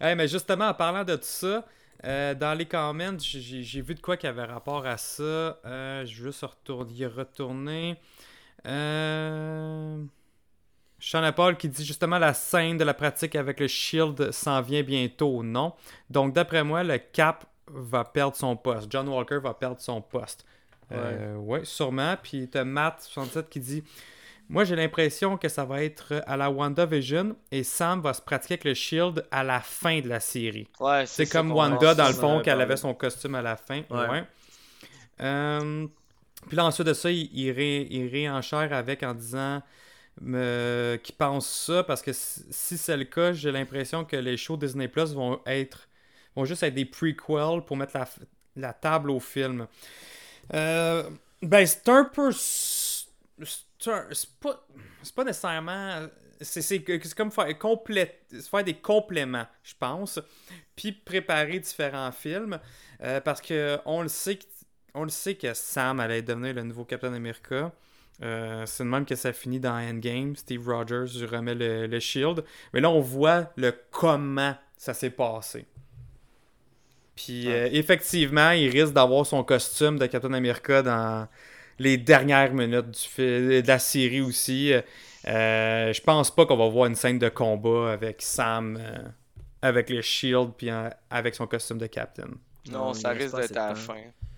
[0.00, 1.64] Hey, mais justement, en parlant de tout ça,
[2.04, 5.22] euh, dans les comments, j'ai vu de quoi qui avait rapport à ça.
[5.22, 6.44] Euh, je veux juste
[6.96, 7.96] y retourner.
[8.66, 10.02] Euh...
[10.98, 14.84] Sean Paul qui dit justement la scène de la pratique avec le Shield s'en vient
[14.84, 15.74] bientôt, non?
[16.10, 18.86] Donc d'après moi, le Cap va perdre son poste.
[18.88, 20.46] John Walker va perdre son poste.
[20.92, 22.16] Euh, ouais, sûrement.
[22.22, 23.84] Puis t'as Matt67 qui dit
[24.52, 28.54] Moi j'ai l'impression que ça va être à la WandaVision et Sam va se pratiquer
[28.54, 30.68] avec le Shield à la fin de la série.
[30.78, 31.96] Ouais, C'est comme Wanda, pense.
[31.96, 33.82] dans le fond, qu'elle avait son costume à la fin.
[33.90, 34.08] Ouais.
[34.08, 34.24] Ouais.
[35.20, 35.86] Euh,
[36.48, 39.62] puis là, ensuite de ça, il, il, ré- il réenchère avec en disant
[40.20, 44.56] me- qui pensent ça parce que si, c'est le cas, j'ai l'impression que les shows
[44.56, 45.88] Disney Plus vont être
[46.36, 48.08] vont juste être des prequels pour mettre la,
[48.56, 49.66] la table au film.
[50.54, 51.08] Euh,
[51.42, 52.32] ben, c'est un peu.
[52.32, 53.06] C'est
[54.12, 54.66] c'est pas,
[55.02, 56.06] c'est pas nécessairement.
[56.40, 56.82] C'est
[57.14, 60.18] comme faire, faire des compléments, je pense.
[60.74, 62.58] Puis préparer différents films.
[63.02, 64.44] euh, parce que on le sait que,
[64.94, 67.72] on le sait que Sam allait devenir le nouveau Captain America.
[68.22, 70.36] Euh, c'est même que ça finit dans Endgame.
[70.36, 72.44] Steve Rogers lui remet le, le shield.
[72.72, 75.66] Mais là, on voit le comment ça s'est passé.
[77.16, 81.28] Puis euh, effectivement, il risque d'avoir son costume de Captain America dans
[81.78, 84.72] les dernières minutes du fi- de la série aussi.
[84.72, 88.98] Euh, je pense pas qu'on va voir une scène de combat avec Sam euh,
[89.62, 92.26] avec le shield puis euh, avec son costume de Captain.
[92.70, 93.94] Non, Non, ça risque d'être à la fin.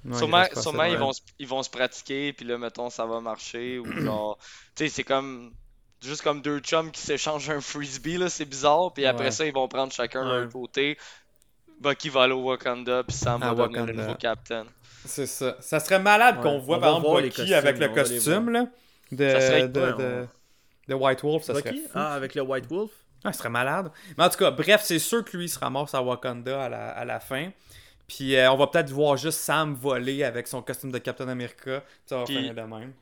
[0.07, 3.79] Il sûrement ils, vont, se- ils vont se pratiquer, puis là, mettons, ça va marcher.
[3.79, 4.37] Ou genre,
[4.75, 5.53] tu sais, c'est comme.
[6.03, 8.93] Juste comme deux chums qui s'échangent un frisbee, là, c'est bizarre.
[8.93, 9.31] Puis après Ouais.
[9.31, 10.41] ça, ils vont prendre chacun Ouais.
[10.41, 10.99] leur côté.
[11.81, 14.67] Bucky va aller au Wakanda, puis Sam À va devenir le nouveau captain.
[15.05, 15.57] C'est ça.
[15.61, 17.89] Ça serait malade Ouais, qu'on voit on par exemple voir les Bucky costumes, avec le
[17.89, 18.67] costume là,
[19.13, 20.27] de, Ça serait- de, ouais, de-
[20.89, 21.43] de White Wolf.
[21.45, 21.83] Ça serait Bucky?
[21.85, 21.91] fou.
[21.95, 22.91] Ah, avec le White Wolf?
[23.25, 23.91] Ouais, ce serait malade.
[24.19, 26.69] Mais en tout cas, bref, c'est sûr que lui il se ramasse à Wakanda à
[26.69, 27.51] la, à la fin.
[28.07, 31.81] Puis euh, on va peut-être voir juste Sam voler avec son costume de Captain America.
[31.81, 32.93] Puis ça va Puis- finir de même.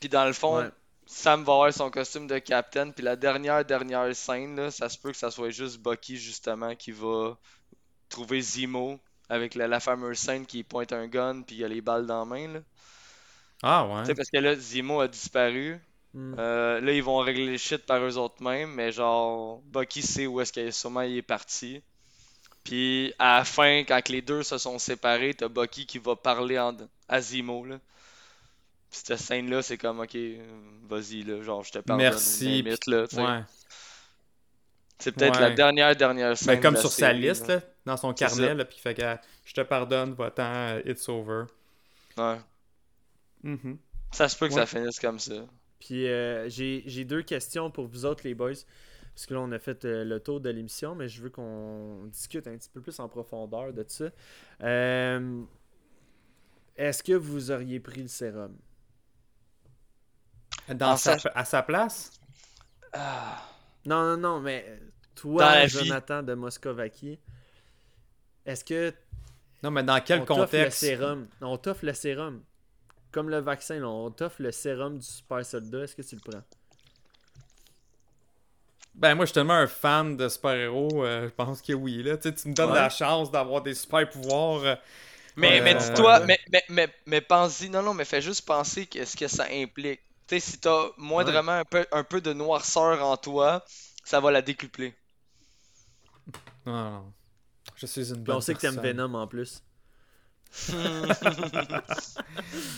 [0.00, 0.68] Puis dans le fond, Ouais.
[1.06, 2.90] Sam va avoir son costume de captain.
[2.90, 6.74] Puis la dernière, dernière scène, là, ça se peut que ça soit juste Bucky, justement,
[6.74, 7.36] qui va
[8.08, 8.98] trouver Zemo
[9.32, 12.20] avec la, la fameuse scène qui pointe un gun, puis il a les balles dans
[12.20, 12.48] la main.
[12.54, 12.60] Là.
[13.62, 14.04] Ah Tu ouais.
[14.04, 15.78] sais, parce que là, Zemo a disparu.
[16.14, 16.34] Hmm.
[16.38, 20.26] Euh, là, ils vont régler les shit par eux autres mêmes, mais genre, Bucky sait
[20.26, 21.82] où est-ce qu'il est, sûrement il est parti.
[22.64, 26.58] Puis à la fin, quand les deux se sont séparés, t'as Bucky qui va parler
[26.58, 26.76] en-
[27.08, 27.76] à Zemo, là.
[28.90, 30.16] Puis cette scène-là, c'est comme, ok,
[30.88, 32.04] vas-y, là, genre, je te pardonne.
[32.06, 32.58] Merci.
[32.58, 33.06] it, là.
[33.14, 33.42] Ouais.
[34.98, 35.48] C'est peut-être Ouais.
[35.48, 36.56] la dernière, dernière scène.
[36.56, 37.60] Ben, comme de la sur sa liste, là.
[37.86, 41.44] Dans son carnet, là, puis il fait que je te pardonne, va-t'en, euh, it's over.
[42.16, 42.38] Ouais.
[43.42, 43.78] Mhm.
[44.12, 44.60] Ça se peut que Ouais.
[44.60, 45.46] ça finisse comme ça.
[45.80, 48.52] Puis euh, j'ai j'ai deux questions pour vous autres, les boys.
[49.14, 52.06] Parce que là, on a fait euh, le tour de l'émission, mais je veux qu'on
[52.06, 54.06] discute un petit peu plus en profondeur de ça.
[54.62, 55.42] Euh,
[56.76, 58.56] Est-ce que vous auriez pris le sérum?
[60.68, 62.12] Dans sa, à sa place?
[62.92, 63.42] Ah.
[63.84, 64.80] Non, non, non, mais
[65.14, 65.68] toi, vie.
[65.68, 67.18] Jonathan de Moscovaki,
[68.46, 68.94] est-ce que
[69.62, 70.70] Non, mais dans quel on t'offre le contexte?
[70.70, 71.28] sérum?
[71.42, 72.44] On t'offre le sérum.
[73.12, 75.84] Comme le vaccin, là, on t'offre le sérum du super soldat.
[75.84, 76.44] Est-ce que tu le prends?
[78.94, 82.16] Ben, moi, je suis tellement un fan de super-héros, euh, je pense que oui, là.
[82.18, 82.74] Tu sais, tu me donnes Ouais.
[82.74, 84.64] la chance d'avoir des super-pouvoirs.
[84.64, 84.76] euh,
[85.36, 86.26] Mais, Ouais, mais dis-toi, ouais.
[86.26, 89.46] mais, mais, mais, mais pense-y, non, non, mais fais juste penser que ce que ça
[89.50, 90.00] implique.
[90.28, 93.64] Tu sais, si t'as moindrement un, peu, un peu de noirceur en toi,
[94.04, 94.94] ça va la décupler.
[96.66, 97.14] Non, non.
[97.82, 98.78] Je suis une bonne on sait que t'aimes.
[98.80, 99.62] Venom en plus.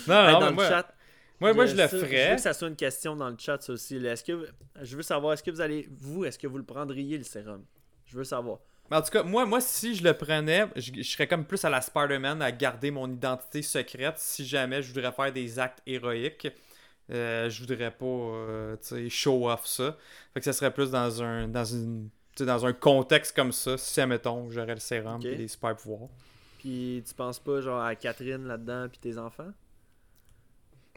[0.07, 0.95] Non, Hey, non, dans mais le moi, chat,
[1.41, 2.37] moi, moi, je le ça, Je veux ferais.
[2.37, 3.99] que ça soit une question dans le chat, ça aussi.
[3.99, 4.13] là.
[4.13, 4.49] Est-ce que
[4.83, 7.65] je veux savoir, est-ce que vous allez, vous, est-ce que vous le prendriez le sérum?
[8.07, 8.59] Je veux savoir.
[8.91, 11.65] Mais en tout cas, moi, moi, si je le prenais, je, je serais comme plus
[11.65, 15.83] à la Spider-Man à garder mon identité secrète si jamais je voudrais faire des actes
[15.87, 16.49] héroïques.
[17.11, 19.97] Euh, je voudrais pas, euh, tu sais, show off ça.
[20.33, 22.09] Fait que ça serait plus dans un, dans une,
[22.39, 23.77] sais, dans un contexte comme ça.
[23.79, 26.09] Si, admettons, j'aurais le sérum et des super pouvoirs.
[26.59, 29.53] Puis tu penses pas genre à Catherine là-dedans puis tes enfants?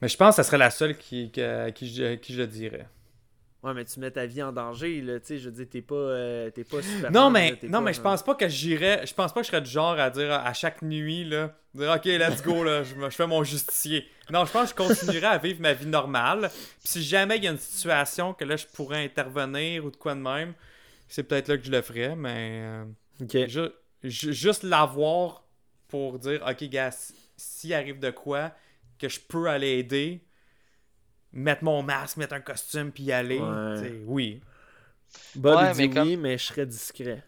[0.01, 1.41] Mais je pense que ça serait la seule qui, qui,
[1.76, 2.88] qui je, qui je le dirais.
[3.64, 5.81] Ouais, mais tu mets ta vie en danger, là, tu sais, je veux dire, t'es
[5.81, 7.11] pas, euh, t'es pas super.
[7.11, 9.05] Non, mais, non, mais je pense pas que j'irais.
[9.05, 11.91] Je pense pas que je serais du genre à dire à chaque nuit, là, dire
[11.91, 14.07] OK, let's go, là, je fais mon justicier.
[14.30, 16.49] Non, je pense que je continuerai à vivre ma vie normale.
[16.51, 19.97] Puis si jamais il y a une situation que là, je pourrais intervenir ou de
[19.97, 20.53] quoi de même,
[21.07, 22.61] c'est peut-être là que je le ferais, mais.
[23.31, 25.43] euh, ju- juste l'avoir
[25.88, 26.91] pour dire OK, gars,
[27.38, 28.51] s'il arrive de quoi,
[28.99, 30.23] que je peux aller aider,
[31.34, 33.39] mettre mon masque, mettre un costume, puis y aller.
[33.39, 33.75] Ouais.
[33.81, 34.41] tu sais, Oui.
[35.35, 37.23] Bob Ouais, il dit mais comme- oui, mais je serais discret.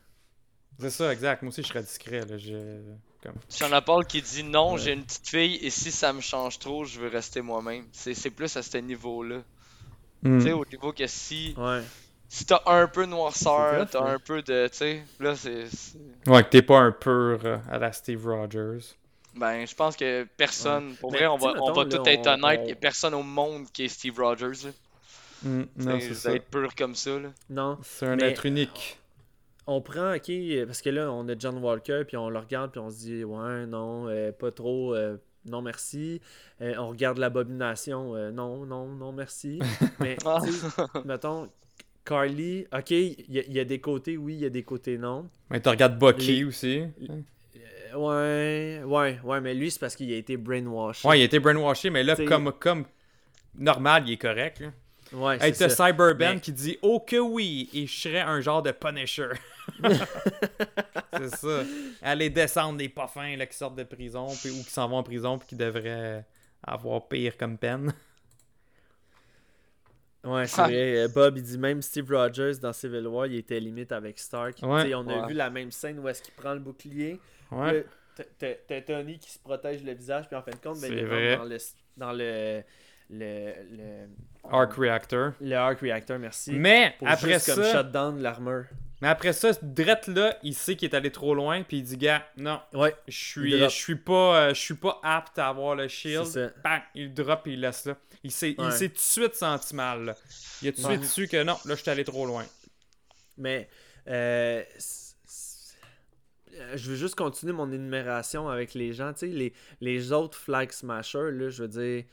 [0.80, 1.42] C'est ça, exact.
[1.42, 2.26] Moi aussi, je serais discret.
[2.26, 2.38] Là.
[2.38, 2.82] Je...
[3.22, 3.36] Comme...
[3.58, 4.80] J'en ai Paul qui dit non, Ouais.
[4.80, 7.86] j'ai une petite fille et si ça me change trop, je veux rester moi-même.
[7.92, 9.44] C'est c'est plus à ce niveau-là.
[10.24, 10.38] Hmm.
[10.40, 11.82] Tu sais, au niveau que si, Ouais.
[12.30, 14.68] Si t'as un peu de noirceur, t'as un peu de.
[14.70, 15.66] Tu sais, là, c'est.
[16.28, 18.80] Ouais, que t'es pas un pur euh, à la Steve Rogers.
[19.36, 20.96] Ben, je pense que personne.
[20.96, 22.76] Pour Mais vrai, on va, on va tout être on- honnête, on- il y a
[22.76, 24.66] personne au monde qui est Steve Rogers.
[24.66, 24.72] Là.
[25.44, 27.18] Hmm, non, c'est ça être pur comme ça.
[27.20, 27.30] Là.
[27.50, 27.78] Non.
[27.84, 28.98] C'est un Mais- être unique.
[29.68, 30.32] On prend, ok,
[30.66, 33.24] parce que là, on a John Walker, puis on le regarde, puis on se dit,
[33.24, 34.96] ouais, non, euh, pas trop.
[34.96, 36.20] euh, non merci.
[36.62, 39.60] Euh, on regarde l'abomination, euh, non, non, non merci.
[40.00, 40.68] Mais, tu sais,
[41.06, 41.48] mettons,
[42.06, 44.64] Carly, ok, il y, a- il y a des côtés oui, il y a des
[44.64, 45.30] côtés non.
[45.50, 46.84] Mais tu regardes Bucky aussi.
[47.94, 51.06] Euh, ouais, ouais, ouais, mais lui, c'est parce qu'il a été brainwashed.
[51.06, 52.86] Ouais, il a été brainwashé, mais là, T'sais- comme, comme
[53.56, 54.60] normal, il est correct.
[54.60, 54.72] là.
[55.12, 55.88] Ouais, Hey, c'est ça.
[55.92, 59.30] Cyberben Mais- qui dit Oh que oui, et je serais un genre de Punisher.
[61.18, 61.64] c'est ça.
[62.02, 64.98] Aller descendre des pas fins là, qui sortent de prison puis, ou qui s'en vont
[64.98, 66.24] en prison puis qui devraient
[66.64, 67.92] avoir pire comme peine.
[70.24, 70.66] Ouais, c'est Ah.
[70.66, 70.98] vrai.
[70.98, 74.58] euh, Bob, il dit même Steve Rogers dans Civil War, il était limite avec Stark.
[74.62, 74.84] Ouais.
[74.84, 75.28] Tu sais, on a Ouais.
[75.28, 77.20] vu la même scène où est-ce qu'il prend le bouclier.
[77.52, 77.86] Ouais.
[78.38, 81.06] T'as- Tony qui se protège le visage, puis en fin de compte, ben, C'est il
[81.06, 81.36] vrai.
[81.36, 81.58] rentre dans le
[81.98, 82.64] dans le
[83.12, 84.08] le, le,
[84.52, 85.32] Arc Reactor.
[85.42, 86.52] le arc reactor, merci.
[86.52, 88.66] Mais pour après juste comme ça, shut down l'armure.
[89.02, 91.98] mais après ça, Drette là, il sait qu'il est allé trop loin puis il dit
[91.98, 95.76] gars, non, Ouais, je suis je suis pas euh, je suis pas apte à avoir
[95.76, 96.26] le shield.
[96.26, 96.54] c'est ça.
[96.64, 97.96] Bang, il drop et il laisse là.
[98.24, 98.88] Il s'est Ouais.
[98.90, 100.06] tout de suite senti mal.
[100.06, 100.16] là.
[100.62, 100.98] Il a tout de Ouais.
[100.98, 102.46] suite su que non, là je suis allé trop loin.
[103.38, 103.70] Mais
[104.08, 104.62] euh,
[106.54, 109.14] euh, je veux juste continuer mon énumération avec les gens.
[109.14, 112.04] Tu sais, les, les autres Flag Smashers, là, je veux dire,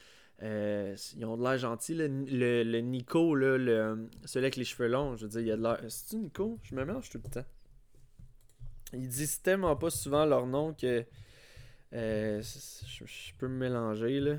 [0.43, 1.95] euh, ils ont de l'air gentils.
[1.95, 5.57] Le, le Nico, là, le, celui avec les cheveux longs, je veux dire, il a
[5.57, 5.81] de l'air.
[5.89, 6.59] C'est-tu Nico?
[6.63, 7.47] Je me mélange tout le temps.
[8.93, 11.05] Ils disent tellement pas souvent leur nom que
[11.93, 14.21] euh, je, je peux me mélanger.
[14.21, 14.37] là.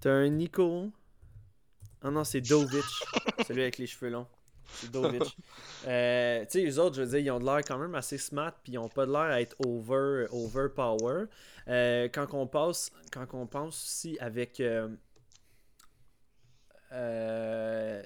[0.00, 0.90] T'as un Nico.
[2.02, 2.84] Ah non, c'est Dovich,
[3.46, 4.26] celui avec les cheveux longs.
[4.72, 5.36] C'est Dovich.
[5.86, 8.18] Euh, tu sais, les autres, je veux dire, ils ont de l'air quand même assez
[8.18, 11.24] smart, puis ils ont pas de l'air à être over, overpower.
[11.68, 14.60] Euh, quand on passe, quand on pense aussi avec.
[14.60, 14.88] euh,
[16.92, 18.02] euh,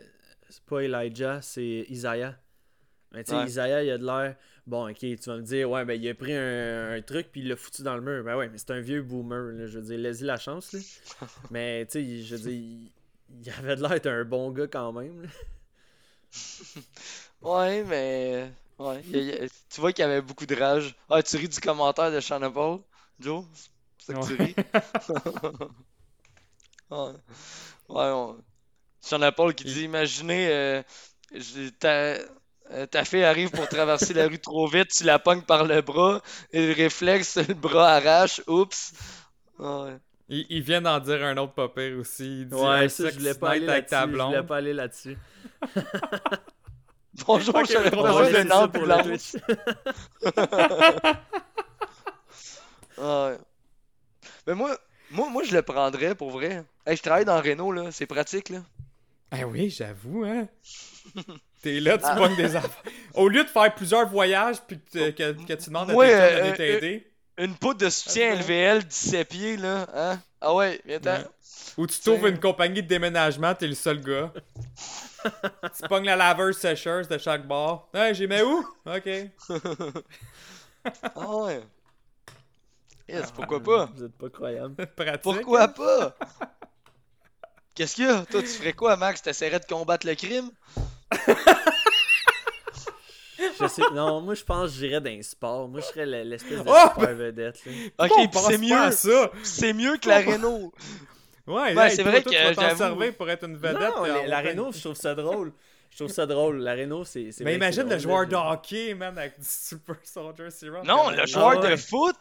[0.48, 2.38] c'est pas Elijah, c'est Isaiah.
[3.12, 3.46] Mais tu sais, Ouais.
[3.46, 4.36] Isaiah, il a de l'air.
[4.66, 7.42] Bon, ok, tu vas me dire, ouais, ben il a pris un, un truc puis
[7.42, 8.24] il l'a foutu dans le mur.
[8.24, 10.80] Ben ouais, mais c'est un vieux boomer, là, je veux dire, laisse-y la chance, là.
[11.50, 12.90] mais tu sais, il- je veux dire, il,
[13.42, 15.28] il avait de l'air d'être un bon gars quand même, là.
[17.42, 18.50] Ouais, mais.
[18.78, 19.02] Ouais.
[19.12, 20.94] il il Tu vois qu'il y avait beaucoup de rage.
[21.10, 22.80] Ah, tu ris du commentaire de Shanna Paul,
[23.20, 23.44] Joe?
[23.98, 24.54] C'est ça que tu ris?
[26.90, 27.12] ouais.
[27.88, 28.42] Ouais, on...
[29.02, 30.82] Shanna Paul qui dit Imaginez, euh.
[32.72, 35.80] Euh, ta fille arrive pour traverser la rue trop vite, tu la pognes par le
[35.82, 36.22] bras,
[36.52, 38.92] et le réflexe, le bras arrache, oups.
[39.58, 39.96] Ouais.
[40.28, 42.42] Il, il vient d'en dire un autre pas pire aussi.
[42.42, 44.12] Il dit Ouais, ça, je voulais pas aller avec ta là-dessus.
[44.12, 44.46] Je voulais blonde.
[44.46, 45.18] pas aller là-dessus.
[47.26, 49.36] Bonjour, Ok, Shanna on Paul, va Ouais, c'est c'est une ça pour le ambulance.
[52.96, 53.38] Ouais.
[54.46, 54.76] Mais moi,
[55.10, 56.64] moi, moi, je le prendrais pour vrai.
[56.86, 57.90] Hey, je travaille dans Renault, là.
[57.92, 58.62] C'est pratique, là.
[59.30, 60.48] Ah oui, j'avoue, hein.
[61.64, 62.14] T'es là, tu Ah.
[62.16, 62.82] pognes des affaires.
[63.14, 66.44] Au lieu de faire plusieurs voyages puis que, que, que tu demandes à Ouais, quelqu'un
[66.44, 68.34] de euh, t'aider, Une poudre de soutien.
[68.34, 69.86] LVL 17 pieds, là.
[69.94, 70.20] Hein?
[70.42, 71.14] Ah ouais, viens-t'en.
[71.16, 71.26] Ouais.
[71.78, 74.30] ou tu trouves une compagnie de déménagement, t'es le seul gars.
[75.24, 77.88] tu pognes la laveuse sécheuse de chaque bar.
[77.94, 78.64] Hey, j'ai mis où?
[78.84, 79.08] Ok.
[81.14, 81.62] Ah ouais.
[83.08, 83.90] Yes, pourquoi pas?
[83.94, 84.86] Vous êtes pas croyable.
[84.96, 85.20] Pratique.
[85.22, 86.14] Pourquoi pas?
[87.74, 88.24] Qu'est-ce qu'il y a?
[88.24, 89.20] Toi, tu ferais quoi, Max?
[89.20, 90.50] T'essaierais de combattre le crime?
[93.60, 95.68] Je sais, non, moi je pense que j'irais dans les sports.
[95.68, 96.88] Moi je serais le- l'espèce de Oh!
[96.94, 97.60] super vedette.
[97.66, 97.72] Là.
[98.06, 98.76] Ok, puis c'est pas mieux.
[98.76, 99.30] à ça.
[99.42, 100.72] C'est mieux que la Renault.
[101.46, 103.94] Ouais, c'est vrai toi, que tu servir pour être une vedette.
[103.96, 105.52] non, la, Renault, je trouve ça drôle.
[105.90, 106.58] Je trouve ça drôle.
[106.58, 107.30] La Renault, c'est.
[107.40, 110.86] Mais imagine le joueur de hockey, man, avec du Super Soldier Serum.
[110.86, 111.70] Non, le joueur Ah ouais.
[111.70, 112.16] de foot?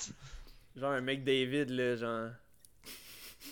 [0.75, 2.29] Genre un mec David, là, genre.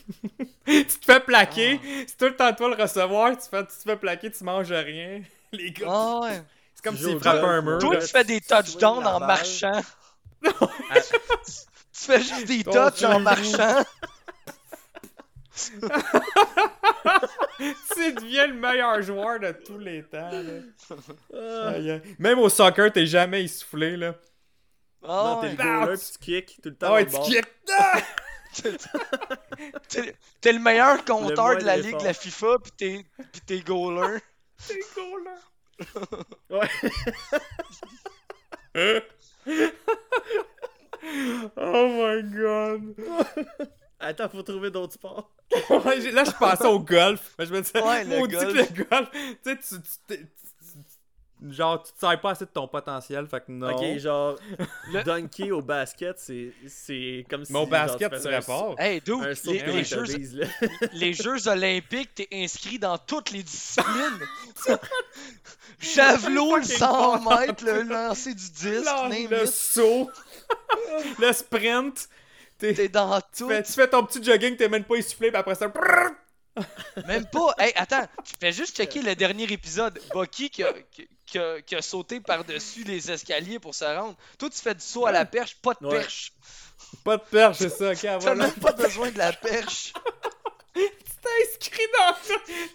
[0.65, 3.81] tu te fais plaquer, c'est tout le temps toi le recevoir, tu, fais, tu te
[3.83, 5.21] fais plaquer, tu manges rien.
[5.53, 6.43] Les gars, Ah ouais.
[6.73, 7.79] c'est comme s'ils golf, un mur.
[7.79, 9.81] Toi, tu fais des touchdowns en marchant.
[10.43, 10.51] tu
[11.93, 13.83] fais juste des touches en marchant.
[17.93, 20.31] tu deviens le meilleur joueur de tous les temps.
[21.31, 21.99] Là.
[22.17, 23.97] Même au soccer, t'es jamais essoufflé.
[23.97, 24.15] Là.
[25.03, 25.55] Non, t'es ouais.
[25.57, 26.87] le goaler tu kicks tout le temps.
[26.89, 27.45] Ah ouais, tu kicks.
[27.77, 27.99] Ah!
[30.41, 34.19] T'es le meilleur compteur de la ligue, la FIFA, pis t'es pis t'es goaler.
[34.67, 35.35] T'es cool, là.
[36.49, 36.69] Ouais.
[41.57, 42.95] Oh my god.
[43.99, 45.31] Attends, faut trouver d'autres sports.
[45.69, 47.33] Là, je pensais au golf.
[47.39, 48.77] Je me disais, Ouais, le maudit que golf.
[48.77, 49.09] le golf.
[49.11, 49.81] Tu sais, tu-
[50.17, 50.27] tu-
[51.49, 53.25] genre, tu te sers pas assez de ton potentiel.
[53.27, 53.75] Fait que non.
[53.75, 54.35] Ok, genre,
[54.93, 57.51] Le- dunker au basket, c'est c'est comme si.
[57.53, 58.79] Mais au genre, basket, un- rapportes.
[58.79, 60.03] Hey, dude, les, les les jeux,
[60.35, 60.47] là.
[60.93, 64.19] les Jeux olympiques, t'es inscrit dans toutes les disciplines.
[65.79, 66.87] Javelot, le fucking 100
[67.23, 67.39] fort.
[67.39, 68.89] mètres, le lancer du disque,
[69.29, 69.47] le it.
[69.47, 70.09] saut,
[71.19, 72.07] le sprint.
[72.57, 73.49] T'es- T'es dans tu, tout.
[73.49, 75.67] fais, tu fais ton petit jogging, t'es même pas essoufflé, puis après ça.
[75.67, 76.11] brrr,
[77.07, 77.55] Même pas.
[77.57, 79.99] Hey, attends, tu fais juste checker le dernier épisode.
[80.13, 84.15] Bucky qui a, qui- qui a- qui a sauté par-dessus les escaliers pour se rendre.
[84.37, 85.99] Toi, tu fais du saut à la perche, pas de Ouais.
[85.99, 86.33] perche.
[87.05, 88.35] Pas de perche, c'est ça, ok, T'as voilà.
[88.47, 89.93] même pas besoin de la perche.
[90.73, 90.89] T'es
[91.53, 92.15] inscrit dans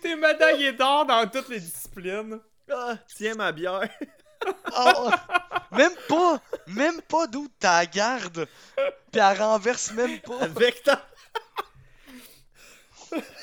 [0.01, 2.41] T'es médaillé d'or dans toutes les disciplines.
[2.73, 3.89] Ah, tiens ma bière.
[4.77, 5.11] Oh,
[5.73, 8.47] même pas, même pas d'où t'as la garde.
[9.11, 10.39] Puis elle renverse même pas.
[10.43, 11.05] Avec ta.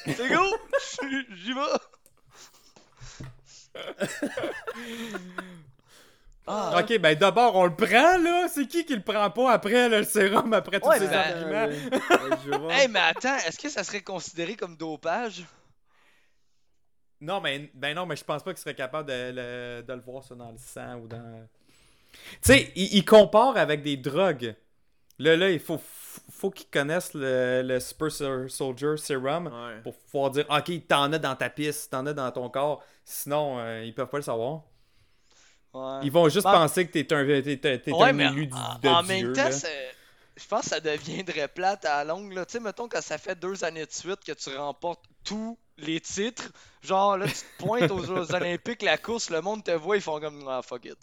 [0.05, 0.43] C'est go,
[1.31, 1.61] j'y vais.
[6.45, 8.47] Ah, Ok, ben d'abord, on le prend, là.
[8.49, 11.17] C'est qui qui le prend pas après, là, le sérum, après tous Ouais, ces ben,
[11.17, 11.73] arguments?
[11.73, 12.69] Euh.
[12.69, 15.45] Hey, mais attends, est-ce que ça serait considéré comme dopage?
[17.21, 20.01] Non, mais ben non, mais je pense pas qu'il serait capable de, le- de le
[20.01, 21.47] voir ça dans le sang ou dans.
[22.11, 24.53] Tu sais, il, il compare avec des drogues.
[25.19, 25.79] Là, là, il faut,
[26.43, 29.81] faut qu'ils connaissent le, le Super Sol- Soldier Serum Ouais.
[29.81, 32.83] pour pouvoir dire Ok, t'en as dans ta piste, t'en as dans ton corps.
[33.05, 34.63] Sinon, euh, ils peuvent pas le savoir.
[35.73, 35.99] Ouais.
[36.03, 38.51] Ils vont juste Ben- penser que t'es un, t'es, t'es- Ouais, un mais élu du-
[38.81, 39.13] de en Dieu.
[39.25, 39.91] même temps, c'est-
[40.35, 42.33] je pense que ça deviendrait plate à la longue.
[42.33, 42.45] là.
[42.45, 46.01] Tu sais, mettons que ça fait deux années de suite que tu remportes tous les
[46.01, 46.51] titres.
[46.81, 50.01] Genre, là, tu te pointes aux Jeux Olympiques, la course, le monde te voit, ils
[50.01, 50.97] font comme Ah, fuck it.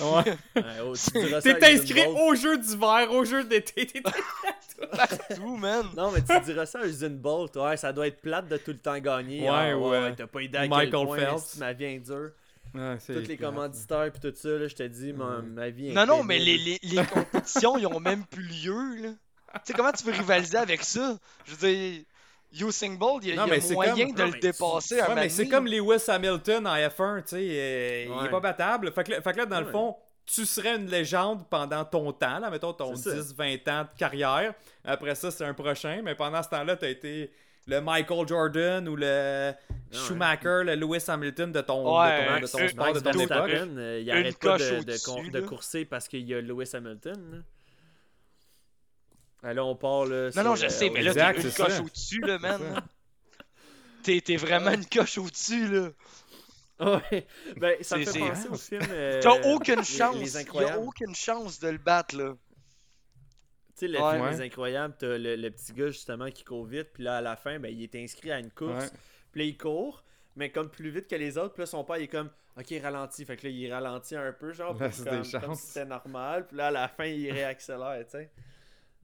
[0.00, 0.36] Ouais.
[0.56, 3.86] Ouais, oh, tu diras ça à T'es inscrit aux Jeux d'hiver, aux Jeux d'été.
[3.86, 4.02] t'es-
[4.90, 5.86] Partout, man.
[5.96, 7.56] Non, mais tu diras ça à Usain Bolt.
[7.56, 9.42] Ouais, ça doit être plate de tout le temps gagner.
[9.42, 10.14] Ouais, Ah, ouais.
[10.14, 11.56] T'as pas idée à Michael quel point Phelps.
[11.58, 12.30] ma vie est dure.
[12.74, 13.50] Ouais, c'est Tous les plate.
[13.50, 16.38] commanditaires puis tout ça, là, je te dis, ma, ma vie est Non, non, mais
[16.38, 19.08] les, les, les compétitions, ils ont même plus lieu, là.
[19.54, 21.16] Tu sais, comment tu veux rivaliser avec ça?
[21.46, 22.02] Je veux dire,
[22.52, 24.32] Usain Bolt, il y a, Non, il y a moyen comme- de non, le mais
[24.32, 28.22] tu- dépasser Ouais, mais c'est comme Lewis Hamilton en F1, tu sais, euh, il est
[28.22, 28.30] Ouais.
[28.30, 28.90] pas battable.
[28.92, 29.96] Fait que, là- fait que là, dans le fond,
[30.26, 33.16] tu serais une légende pendant ton temps, là, mettons ton C'est ça.
[33.16, 34.54] 10-20 ans de carrière.
[34.84, 37.30] Après ça, c'est un prochain, mais pendant ce temps-là, t'as été
[37.66, 39.52] le Michael Jordan ou le
[39.92, 43.50] Schumacher, le Lewis Hamilton de ton, Ouais, de ton, de ton sport, de ton époque.
[43.50, 47.16] Euh, il Une arrête pas de, de, de courser parce qu'il y a Lewis Hamilton.
[47.32, 47.38] Là.
[49.42, 50.30] Ah, là, on part là.
[50.36, 52.82] Non, non, je euh, sais, mais là, t'es une coche au-dessus, là, man.
[54.02, 55.90] T'es t'es vraiment une coche au-dessus, là.
[56.80, 58.82] Ouais, ben ça me fait penser au film.
[58.92, 60.14] euh, T'as aucune chance.
[60.14, 60.84] Les, Il y a Incroyables.
[60.86, 62.34] aucune chance de le battre, là.
[63.76, 64.12] Tu sais, le Ouais.
[64.16, 64.30] film.
[64.30, 67.34] Les Incroyables, t'as le, le petit gars justement qui court vite, puis là à la
[67.34, 68.92] fin, ben, il est inscrit à une course,
[69.32, 70.04] puis là il court,
[70.36, 72.72] mais comme plus vite que les autres, puis là son père il est comme, ok,
[72.80, 76.46] ralentit, fait que là il ralentit un peu, genre, des comme, comme si c'était normal,
[76.46, 78.30] puis là à la fin il réaccélère, tu sais.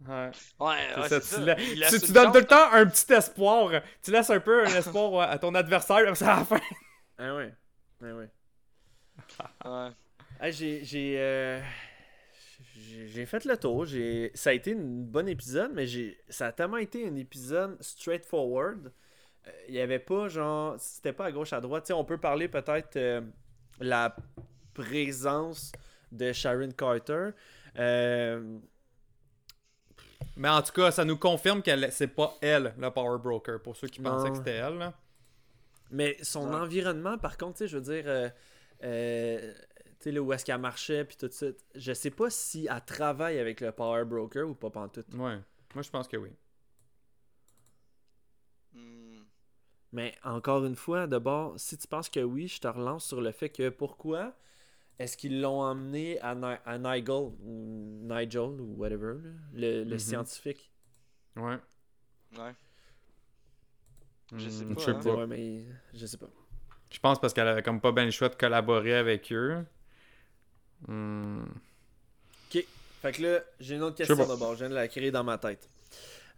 [0.07, 0.31] Ouais.
[0.61, 2.33] Ouais, ça, tu, la- donnes chance.
[2.33, 3.83] tout le temps un petit espoir.
[4.03, 6.61] Tu laisses un peu un espoir ouais, à ton adversaire, ça à la fin.
[7.19, 7.55] Ah ouais,
[8.03, 8.31] ah ouais.
[9.65, 9.91] Ouais.
[10.41, 11.61] Ah, j'ai j'ai euh,
[12.77, 13.85] j'ai j'ai fait le tour.
[13.87, 17.77] J'ai ça a été une bonne épisode, mais j'ai ça a tellement été un épisode
[17.83, 18.93] straightforward.
[19.47, 21.85] Euh, Il y avait pas genre c'était pas à gauche à droite.
[21.85, 23.21] Tu sais, on peut parler peut-être euh,
[23.81, 24.15] la
[24.75, 25.73] présence
[26.13, 27.31] de Sharon Carter.
[27.79, 28.59] Euh,
[30.37, 33.77] Mais en tout cas, ça nous confirme que c'est pas elle, le Power Broker, pour
[33.77, 34.11] ceux qui Non.
[34.11, 34.79] pensaient que c'était elle.
[34.79, 34.93] Là.
[35.91, 36.57] mais son Ouais.
[36.57, 38.29] environnement, par contre, je veux dire, euh,
[38.83, 39.53] euh,
[39.85, 42.85] tu sais, là où est-ce qu'elle marchait, puis tout ça, je sais pas si elle
[42.85, 45.07] travaille avec le Power Broker ou pas pantoute.
[45.15, 45.39] Ouais.
[45.75, 46.31] Moi, je pense que oui.
[48.73, 49.23] Hmm.
[49.93, 53.31] Mais encore une fois, d'abord, si tu penses que oui, je te relance sur le
[53.31, 54.35] fait que pourquoi
[54.99, 59.15] est-ce qu'ils l'ont emmené à, Ni- à Nigel ou Nigel ou whatever,
[59.55, 59.99] le, le Mhm.
[59.99, 60.71] scientifique?
[61.37, 61.59] Ouais.
[62.37, 62.55] Ouais.
[64.37, 65.01] Je sais Hmm, pas, Je sais hein.
[65.03, 65.15] pas.
[65.15, 66.29] Ouais, mais je sais pas.
[66.91, 69.65] Je pense parce qu'elle avait comme pas bien le choix de collaborer avec eux.
[70.87, 71.45] Hmm.
[73.03, 75.37] Fait que là, j'ai une autre question d'abord, je viens de la créer dans ma
[75.37, 75.69] tête.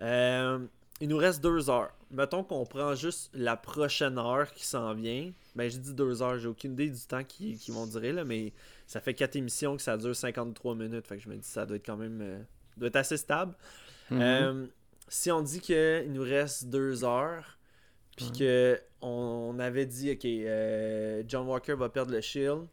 [0.01, 0.67] Euh,
[1.01, 1.93] il nous reste deux heures.
[2.11, 5.33] Mettons qu'on prend juste la prochaine heure qui s'en vient.
[5.57, 8.53] Ben, je dis deux heures, j'ai aucune idée du temps qu'ils vont durer, là, mais
[8.87, 11.07] ça fait quatre émissions que ça dure 53 minutes.
[11.07, 12.39] Fait que je me dis ça doit être quand même euh,
[12.77, 13.55] doit être assez stable.
[14.11, 14.21] Mhm.
[14.21, 14.67] Euh,
[15.09, 17.59] si on dit qu'il nous reste deux heures,
[18.17, 22.67] puis que on avait dit, ok, euh, John Walker va perdre le shield,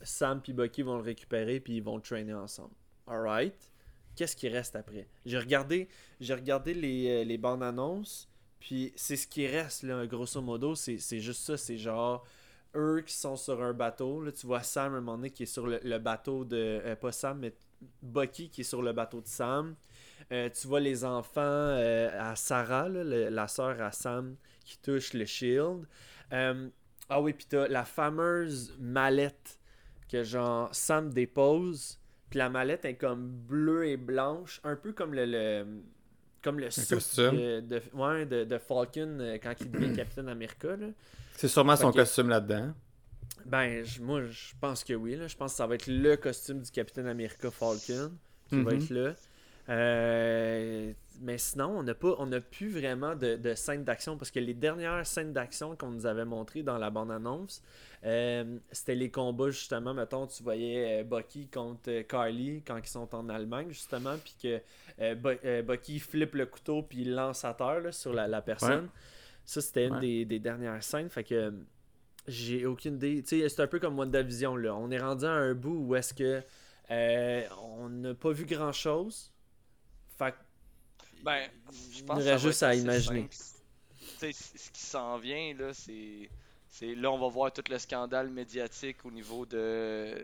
[0.00, 2.74] Sam et Bucky vont le récupérer, puis ils vont traîner ensemble.
[3.06, 3.70] Alright.
[4.16, 5.08] Qu'est-ce qui reste après?
[5.26, 5.88] J'ai regardé,
[6.20, 8.28] j'ai regardé les, les bandes annonces,
[8.60, 12.24] puis c'est ce qui reste, là, grosso modo, c'est juste ça, c'est genre
[12.76, 14.20] eux qui sont sur un bateau.
[14.22, 16.56] Là, tu vois Sam à un moment donné qui est sur le, le bateau de.
[16.84, 17.54] euh, pas Sam, mais
[18.02, 19.74] Bucky qui est sur le bateau de Sam.
[20.32, 25.14] Euh, tu vois les enfants euh, à Sarah, là, la sœur à Sam, qui touche
[25.14, 25.86] le shield.
[27.10, 29.58] Ah oui, puis t'as la fameuse mallette
[30.08, 31.98] que genre Sam dépose,
[32.30, 35.66] Puis la mallette est comme bleue et blanche, un peu comme le, le
[36.48, 37.36] comme le costume.
[37.36, 40.68] de, de, ouais, de, de Falcon euh, quand il devient Captain America.
[41.36, 42.72] C'est sûrement son costume là-dedans.
[43.44, 45.14] Ben, je- moi, je pense que oui.
[45.16, 45.28] Là.
[45.28, 48.12] Je pense que ça va être le costume du Captain America Falcon
[48.48, 48.82] qui va Mhm.
[48.82, 49.14] être là.
[49.68, 54.30] Euh, mais sinon, on n'a pas, on n'a plus vraiment de, de scènes d'action parce
[54.30, 57.62] que les dernières scènes d'action qu'on nous avait montrées dans la bande-annonce,
[58.04, 59.92] euh, c'était les combats justement.
[59.94, 64.36] Mettons, tu voyais euh, Bucky contre euh, Carly quand ils sont en Allemagne justement, puis
[64.42, 64.60] que
[65.00, 68.40] euh, Bu- Bucky flippe le couteau puis il lance à terre là, sur la, la
[68.40, 68.88] personne.
[69.44, 70.00] Ça, c'était une Ouais.
[70.00, 71.08] des, des dernières scènes.
[71.10, 71.52] Fait que
[72.28, 73.22] j'ai aucune idée.
[73.22, 74.54] Tu sais, c'est un peu comme WandaVision.
[74.56, 74.74] Là.
[74.76, 76.42] On est rendu à un bout où est-ce que
[76.90, 79.32] on n'a pas vu grand chose.
[80.18, 80.36] Fait que
[81.24, 81.50] Ben,
[81.92, 83.28] je Il pense nous que ça juste à imaginer.
[84.20, 86.30] ce qui s'en vient, là, c'est.
[86.68, 90.14] c'est- Là, on va voir tout le scandale médiatique au niveau de,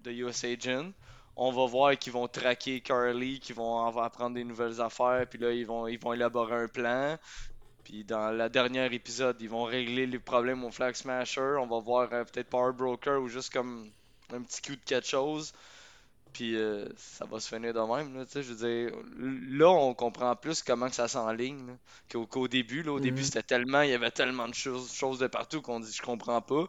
[0.00, 0.92] de US Agent.
[1.36, 5.38] On va voir qu'ils vont traquer Carly, qu'ils vont en- apprendre des nouvelles affaires, puis
[5.38, 7.18] là, ils vont, ils vont élaborer un plan.
[7.84, 11.56] Puis dans la dernière épisode, ils vont régler les problèmes au Flag Smasher.
[11.60, 13.90] On va voir euh, peut-être Power Broker ou juste comme
[14.32, 15.52] un petit coup de quelque chose.
[16.32, 18.14] Puis euh, ça va se finir de même.
[18.16, 18.92] Là, sais, je veux dire,
[19.50, 22.82] là, on comprend plus comment que ça s'enligne là, qu'au début.
[22.82, 23.24] Là, au début, Mhm.
[23.26, 26.40] c'était tellement, il y avait tellement de choses, choses de partout qu'on dit je comprends
[26.40, 26.64] pas.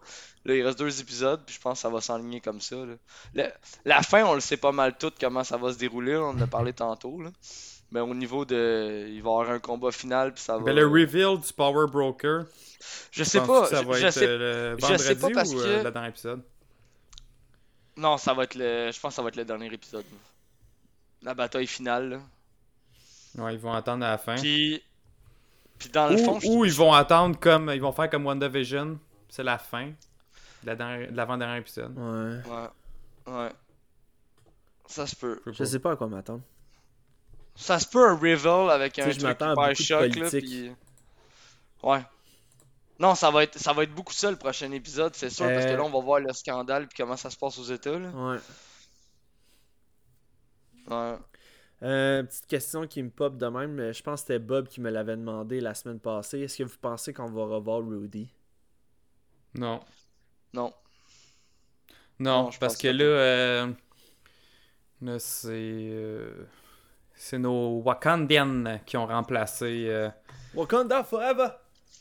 [0.46, 2.76] Là, il reste deux épisodes, puis je pense que ça va s'enligner comme ça.
[2.78, 2.94] là.
[3.36, 3.52] Le-
[3.86, 6.16] la fin, on le sait pas mal tout comment ça va se dérouler.
[6.18, 7.22] On en a parlé tantôt.
[7.22, 7.30] Là.
[7.92, 9.06] Mais au niveau de.
[9.10, 10.64] Il va y avoir un combat final, puis ça va.
[10.64, 12.46] Ben, le reveal du Power Broker,
[13.12, 13.66] je sais penses-tu pas.
[13.68, 15.84] ça va je, je être sais euh, le je sais pas parce ou que- euh,
[15.84, 16.42] le dernier épisode?
[18.02, 18.92] Non, ça va être le.
[18.92, 20.06] Je pense que ça va être le dernier épisode.
[21.22, 22.10] La bataille finale.
[22.10, 23.44] là.
[23.44, 24.36] Ouais, ils vont attendre à la fin.
[24.36, 24.82] Puis.
[25.78, 27.70] Puis dans le Ou, fond, ou ils vont attendre comme.
[27.74, 29.00] Ils vont faire comme WandaVision.
[29.30, 29.94] C'est la fin de
[30.68, 31.96] la dernière- de l'avant-dernier épisode.
[31.98, 32.52] ouais.
[32.52, 33.34] Ouais.
[33.34, 33.52] Ouais.
[34.88, 35.40] Ça se peut.
[35.46, 35.70] Je sais Je pas.
[35.70, 36.42] sais pas à quoi m'attendre.
[37.56, 40.30] Ça se peut un reveal avec Tu un sais, truc hyper choc là.
[41.84, 42.02] Ouais.
[43.02, 45.66] Non, ça va être ça va être beaucoup ça le prochain épisode, c'est sûr, parce
[45.66, 45.78] que Euh.
[45.78, 48.10] là on va voir le scandale puis comment ça se passe aux États là.
[48.10, 48.38] Ouais.
[50.88, 51.18] Ouais.
[51.84, 53.92] Euh, petite question qui me pop de même.
[53.92, 56.42] Je pense que c'était Bob qui me l'avait demandé la semaine passée.
[56.42, 58.30] Est-ce que vous pensez qu'on va revoir Rudy?
[59.56, 59.80] Non.
[60.54, 60.72] Non.
[62.20, 63.74] Non, Non, je parce que là, euh,
[65.02, 66.46] là c'est euh,
[67.16, 69.88] c'est nos Wakandians qui ont remplacé.
[69.90, 70.10] euh,
[70.54, 71.48] Wakanda Forever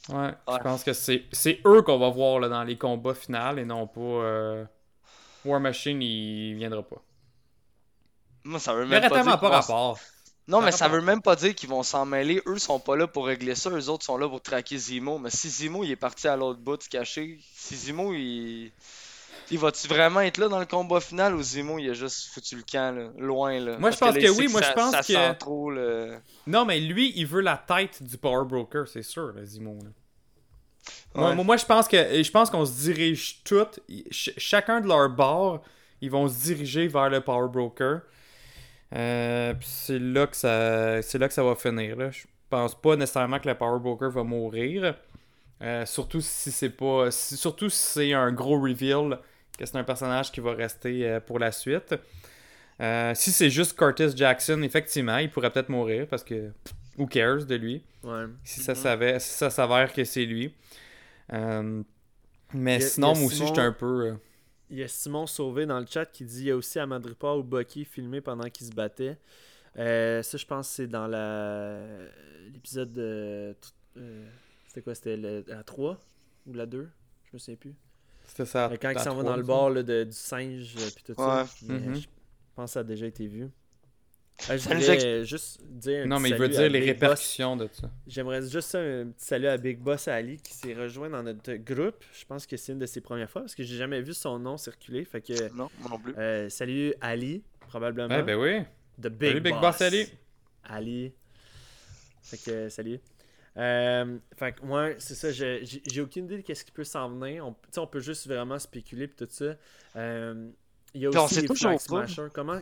[0.09, 0.59] ouais, Ouais.
[0.59, 3.65] je pense que c'est c'est eux qu'on va voir là, dans les combats finaux et
[3.65, 4.65] non pas euh,
[5.45, 6.01] War Machine.
[6.03, 7.03] Il viendra pas.
[8.45, 9.99] Moi ça veut même pas dire rapport.
[10.49, 12.43] Non, Ça mais ça veut même pas dire qu'ils vont s'en mêler.
[12.47, 13.71] Eux sont pas là pour régler ça.
[13.71, 15.19] Eux autres sont là pour traquer Zemo.
[15.19, 18.73] Mais si Zemo il est parti à l'autre bout se cacher, si Zemo il.
[19.51, 22.57] Il va-tu vraiment être là dans le combat final ou Zemo il a juste foutu
[22.57, 23.79] le camp là, loin là?
[23.79, 26.17] Moi, je pense là, que oui, moi, je pense ça que- sent trop le.
[26.47, 29.75] Non, mais lui, il veut la tête du Power Broker, c'est sûr, le Zimo.
[29.83, 29.91] là.
[31.15, 31.35] Moi, Ouais.
[31.35, 35.11] moi, moi, je pense que je pense qu'on se dirige toutes, ch- chacun de leur
[35.11, 35.63] bord,
[36.01, 38.01] ils vont se diriger vers le Power Broker.
[38.95, 41.97] Euh, puis c'est là que ça c'est là que ça va finir.
[41.97, 42.11] Là.
[42.11, 44.95] Je pense pas nécessairement que le Power Broker va mourir.
[45.63, 47.11] Euh, surtout si c'est pas.
[47.11, 49.19] si- surtout si c'est un gros reveal
[49.65, 51.95] que c'est un personnage qui va rester euh, pour la suite.
[52.81, 56.51] Euh, si c'est juste Curtis Jackson, effectivement, il pourrait peut-être mourir parce que
[56.97, 57.83] who cares de lui?
[58.03, 58.25] Ouais.
[58.45, 60.55] si ça s'avère, si ça s'avère que c'est lui.
[61.33, 61.83] Euh,
[62.55, 64.07] mais a- sinon, moi aussi, j'étais un peu.
[64.09, 64.15] euh,
[64.71, 66.87] Il y a Simon Sauvé dans le chat qui dit il y a aussi à
[66.87, 69.19] Madripoor où Bucky filmé pendant qu'il se battait.
[69.79, 71.79] Euh, ça, je pense que c'est dans la
[72.53, 73.55] l'épisode de.
[73.99, 74.29] euh,
[74.67, 74.95] C'était quoi?
[74.95, 75.99] C'était la 3
[76.47, 76.89] ou la 2
[77.27, 77.75] Je me souviens plus.
[78.31, 78.71] C'était ça.
[78.81, 81.21] Quand ils s'en vont trois, dans le bord là, de- du singe euh, puis tout
[81.21, 81.27] Ouais.
[81.45, 81.47] ça.
[81.67, 81.97] Mhm.
[81.97, 82.07] Je
[82.55, 83.49] pense que ça a déjà été vu.
[84.49, 86.93] Euh, je voulais euh, juste dire un Non, petit mais il veut dire les Big
[86.95, 87.01] Boss.
[87.09, 87.91] répercussions de ça.
[88.07, 92.03] J'aimerais juste un petit salut à Big Boss Ali qui s'est rejoint dans notre groupe.
[92.19, 94.39] Je pense que c'est une de ses premières fois parce que j'ai jamais vu son
[94.39, 95.05] nom circuler.
[95.05, 96.15] Fait que Non, moi non plus.
[96.17, 98.15] euh, salut Ali, probablement.
[98.15, 98.63] Ouais, ben oui.
[99.03, 99.61] The Big, Salut, Big Boss.
[99.61, 100.07] Boss Ali.
[100.65, 101.13] Ali.
[102.23, 103.01] Fait que salut.
[103.57, 107.47] Euh, fait que moi, c'est ça, j'ai aucune idée de qu'est-ce qui peut s'en venir.
[107.47, 109.57] On, tu sais, on peut juste vraiment spéculer pis tout ça.
[109.97, 110.51] Euh,
[110.95, 112.07] Il y a aussi les toujours Flag.
[112.09, 112.29] Smashers.
[112.33, 112.61] Comment,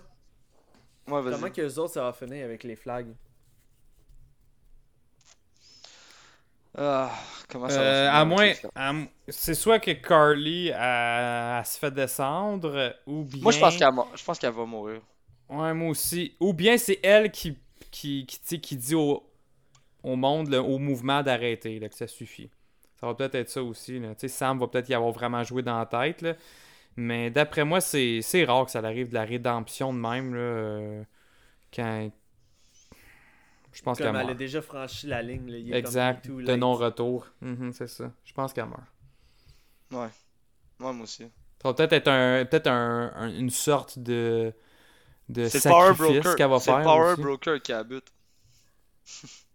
[1.07, 3.15] Ouais, comment que les autres ça va finir avec les flags?
[6.77, 7.11] Ah,
[7.49, 8.15] comment ça va Euh, finir,
[8.77, 9.07] à moins.
[9.29, 10.75] c'est soit que Carly elle,
[11.59, 13.43] elle se fait descendre, ou bien.
[13.43, 15.01] Moi je pense qu'elle je pense qu'elle va mourir.
[15.49, 16.37] Ouais, moi aussi.
[16.41, 17.57] Ou bien c'est elle qui,
[17.91, 19.28] qui, qui, tu sais, qui dit au,
[20.03, 22.51] au monde, là, au mouvement d'arrêter, là, que ça suffit.
[23.01, 23.99] Ça va peut-être être ça aussi.
[24.01, 24.09] Là.
[24.15, 26.21] Tu sais, Sam va peut-être y avoir vraiment joué dans la tête.
[26.23, 26.35] Là.
[26.97, 30.35] Mais d'après moi, c'est c'est rare que ça arrive de la rédemption de même.
[30.35, 31.03] Là, euh,
[31.73, 32.11] quand.
[33.73, 34.39] Je pense qu'elle Comme elle a meurt.
[34.39, 35.49] déjà franchi la ligne.
[35.49, 36.27] Là, il est Exact.
[36.27, 37.29] comme too De non-retour.
[37.41, 38.11] Mhm, c'est ça.
[38.25, 38.83] Je pense qu'elle meurt.
[39.93, 40.09] Ouais.
[40.85, 41.23] Ouais, moi aussi.
[41.63, 44.53] Ça va peut-être être un, peut-être un, un- une sorte de,
[45.29, 46.37] de C'est sacrifice Broker.
[46.37, 46.83] qu'elle va C'est faire.
[46.83, 47.23] Power aussi.
[47.23, 48.07] Broker qui habite.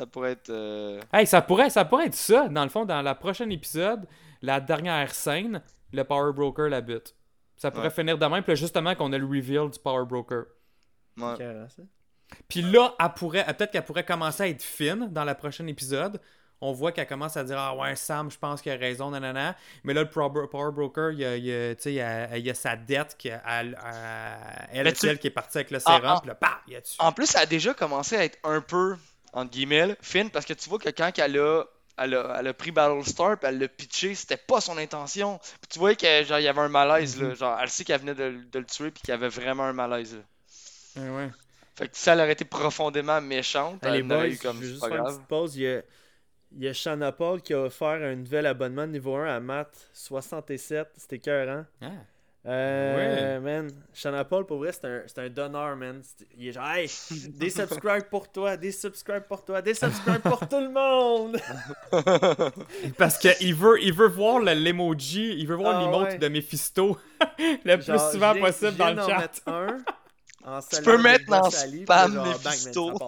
[0.00, 0.50] ça pourrait être.
[0.50, 4.06] euh, Hey, ça pourrait, ça pourrait être ça, dans le fond, dans la prochaine épisode,
[4.42, 5.62] la dernière scène,
[5.92, 7.14] le Power Broker la bute.
[7.56, 7.90] Ça pourrait Ouais.
[7.94, 10.44] finir de même, puis là, justement qu'on a le reveal du Power Broker.
[11.18, 11.34] Ouais.
[12.48, 15.66] Puis là, elle pourrait, elle- peut-être qu'elle pourrait commencer à être fine dans le prochain
[15.66, 16.20] épisode.
[16.62, 19.56] On voit qu'elle commence à dire Ah ouais, Sam, je pense qu'il a raison, nanana.
[19.82, 22.00] Mais là, le Power Broker, il y a, il y a, tu sais, il y
[22.02, 25.58] a, il y a sa dette, qui, elle, elle, elle, tu- celle qui est partie
[25.58, 26.20] avec le sérum, Ah, ah.
[26.20, 26.80] puis là, il y a.
[26.98, 28.96] En plus, ça a déjà commencé à être un peu,
[29.32, 31.64] entre guillemets, là, fine, parce que tu vois que quand elle a,
[31.98, 35.38] elle a, elle a pris Battlestar puis elle l'a pitché, c'était pas son intention.
[35.38, 38.00] Puis tu vois que genre il y avait un malaise là, genre elle sait qu'elle
[38.00, 41.02] venait de, de le tuer puis qu'il y avait vraiment un malaise là.
[41.02, 41.30] Ouais, ouais.
[41.76, 44.88] Fait que si elle aurait été profondément méchante, elle boys, eu comme je juste pas
[44.88, 45.14] faire une grave.
[45.16, 45.56] petite pause.
[45.56, 45.82] Il y a,
[46.52, 49.40] il y a Shanna Paul qui a offert un nouvel abonnement de niveau 1 à
[49.40, 50.88] Matt 67.
[50.96, 51.64] C'était écœurant.
[51.80, 51.86] Ah.
[52.46, 56.02] Euh, man, Shanna Paul, pour vrai, c'est un, c'est un donneur, man.
[56.38, 56.88] Il est genre, hey,
[57.28, 61.38] des subscribes pour toi, des subscribes pour toi, des subscribes pour tout le monde.
[62.98, 66.18] Parce qu'il veut, il veut voir le- l'emoji, il veut voir Ah, l'emote ouais.
[66.18, 66.96] de Mephisto
[67.38, 69.30] le plus souvent possible dans le chat.
[69.46, 69.78] un.
[70.42, 72.98] En Tu peux mettre dans spam genre, Mephisto.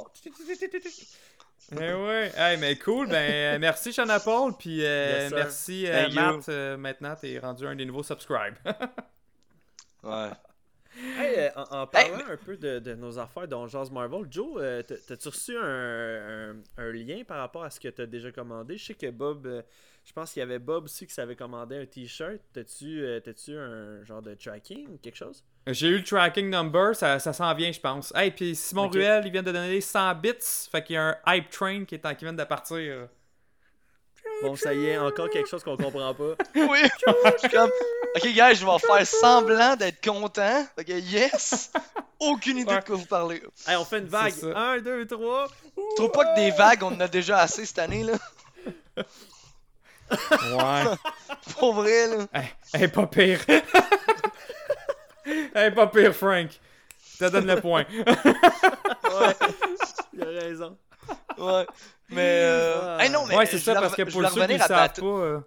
[1.74, 6.10] Eh ouais, hey, mais cool, ben euh, merci Shana Paul, puis euh, Yes, merci euh.
[6.10, 8.56] Matt, euh, maintenant t'es rendu un des nouveaux subscribes.
[10.02, 10.30] Ouais.
[11.16, 14.56] Hey, euh, en, en parlant un peu de, de nos affaires dont Jazz Marvel, Joe,
[14.60, 15.62] euh, t'as- t'as-tu reçu un,
[16.50, 18.76] un- un lien par rapport à ce que t'as déjà commandé?
[18.76, 19.62] Je sais que Bob, euh,
[20.04, 22.40] je pense qu'il y avait Bob aussi qui s'avait commandé un t-shirt.
[22.52, 25.42] T'as-tu euh, t'as-tu un genre de tracking ou quelque chose?
[25.66, 28.12] J'ai eu le tracking number, ça, ça s'en vient je pense.
[28.14, 28.88] Hey, puis Simon.
[28.88, 30.32] Ruel, il vient de donner 100 bits,
[30.70, 33.08] fait qu'il y a un hype train qui, est en, qui vient de partir.
[34.42, 36.34] Bon, ça y est, encore quelque chose qu'on comprend pas.
[36.54, 36.80] Oui!
[37.06, 37.70] Je suis comme,
[38.16, 40.66] ok, gars, je vais faire semblant d'être content.
[40.76, 41.70] Que yes!
[42.18, 43.42] Aucune idée de quoi vous parlez.
[43.66, 44.32] Hey, on fait une vague.
[44.32, 44.58] C'est ça.
[44.58, 45.46] Un, deux, trois.
[45.76, 48.14] Je trouve pas que des vagues, on en a déjà assez cette année, là.
[48.96, 50.84] Ouais.
[51.58, 52.26] Pour vrai, là.
[52.34, 53.40] hey, hey, pas pire.
[55.54, 56.50] hey, pas pire, Frank.
[57.12, 57.84] Je te donne le point.
[57.92, 59.36] Ouais.
[60.12, 60.76] Il a raison.
[61.38, 61.66] Ouais.
[62.12, 62.96] Mais, euh...
[62.98, 63.04] Ah.
[63.04, 65.40] hey, non, mais ouais, c'est ça, parce que pour ceux qui ne savent pas, euh,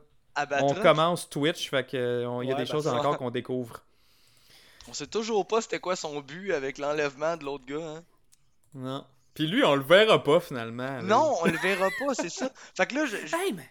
[0.61, 3.81] on commence Twitch, fait que euh, y a des choses bah, encore qu'on découvre.
[4.87, 8.03] On sait toujours pas c'était quoi son but avec l'enlèvement de l'autre gars, hein.
[8.73, 9.05] Non.
[9.33, 10.83] Puis lui, on le verra pas finalement.
[10.97, 11.01] là.
[11.01, 12.49] Non, on le verra pas, c'est ça.
[12.75, 13.67] Fait que là, je- je- Hey, mais.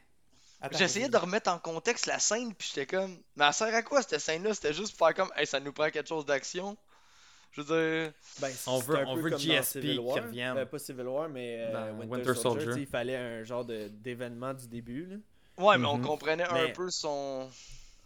[0.60, 3.82] Attends, j'essayais de remettre en contexte la scène, puis j'étais comme, mais elle sert à
[3.82, 4.54] quoi cette scène-là?
[4.54, 6.76] C'était juste pour faire comme, hey, ça nous prend quelque chose d'action.
[7.56, 7.66] Je veux
[8.02, 10.16] dire, Ben, On veut- un on peu veut comme dans GSP Civil qui War.
[10.24, 10.56] revienne.
[10.58, 12.64] Euh, pas Civil War, mais euh, Dans Winter, Winter Soldier.
[12.64, 12.82] Soldier.
[12.82, 15.06] Il fallait un genre de- d'événement du début.
[15.06, 15.16] Là.
[15.64, 16.04] ouais, mais on Mhm.
[16.04, 17.48] comprenait un peu son.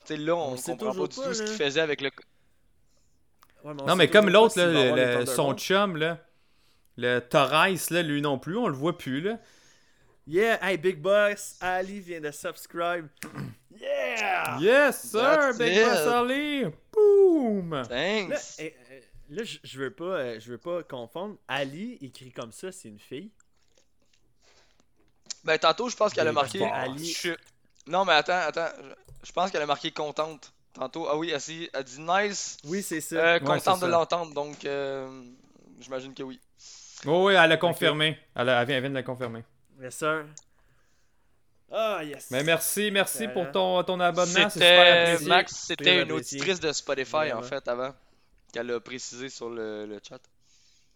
[0.04, 2.02] Tu sais, là, on, On sait comprend pas toujours du tout ce qu'il faisait avec
[2.02, 2.10] le.
[3.64, 4.54] Ouais, Non, mais comme l'autre,
[5.26, 6.18] son chum, là,
[6.96, 9.38] le Torres, là, lui non plus, on le voit plus, là.
[10.26, 13.06] Yeah, hey, Big Boss, Ali vient de subscribe.
[13.80, 14.58] Yeah!
[14.60, 15.84] Yes, sir, That's Big it.
[15.84, 16.64] Boss Ali!
[16.92, 17.70] Boom!
[17.74, 18.56] Là, Thanks!
[18.58, 18.74] eh,
[19.28, 21.36] là, je je veux pas, euh, je veux pas confondre.
[21.48, 23.30] Ali écrit comme ça, c'est une fille.
[25.44, 26.58] Ben, tantôt, je pense qu'elle a Mais marqué.
[26.58, 27.32] que Ali- Je-
[27.86, 28.68] Non, mais attends, attends.
[29.22, 30.52] Je- pense qu'elle a marqué contente.
[30.74, 32.56] Tantôt, ah oui, elle, elle dit nice.
[32.64, 33.16] Oui, c'est ça.
[33.16, 35.24] Euh, contente de l'entendre, donc euh,
[35.80, 36.38] j'imagine que oui.
[37.06, 38.18] Oh, oui, elle a confirmé.
[38.34, 39.44] Elle, a- elle vient, elle vient de le confirmer.
[39.80, 40.26] Yes, sir.
[41.70, 42.30] Ah, yes.
[42.30, 45.28] Mais merci, merci pour ton, ton abonnement, c'est super C'était.
[45.28, 46.38] Max, c'était une apprécié.
[46.40, 47.94] auditrice de Spotify en fait avant
[48.58, 50.20] qu'elle a précisé sur le, le chat.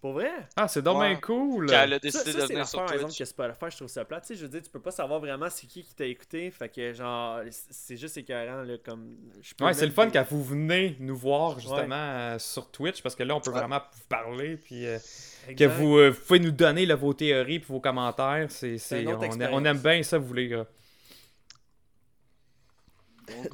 [0.00, 0.32] Pour vrai?
[0.56, 1.10] Ah, c'est Ouais.
[1.10, 1.66] bien cool!
[1.68, 3.18] Qu'elle a Ça, décidé ça, de c'est venir sur par exemple, Twitch.
[3.20, 4.22] que Spotify, je trouve ça plate.
[4.24, 6.50] Tu sais, je veux dire, tu peux pas savoir vraiment c'est qui qui t'a écouté.
[6.50, 7.38] Fait que, genre,
[7.70, 9.14] c'est juste écœurant, là, comme...
[9.40, 12.68] je peux Ouais, c'est le fun pas- quand vous venez nous voir justement euh, sur
[12.72, 13.58] Twitch parce que là on peut Ouais.
[13.60, 14.98] vraiment vous parler puis euh,
[15.56, 18.46] que vous, euh, vous pouvez nous donner là, vos théories puis vos commentaires.
[18.50, 19.20] C'est, c'est- on,
[19.52, 20.66] on aime bien ça vous les gars.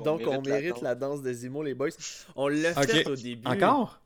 [0.05, 1.89] Donc, on mérite la danse de Zimo, les boys.
[2.37, 2.87] On l'a Ok.
[2.87, 3.47] fait au début.
[3.47, 4.01] Encore?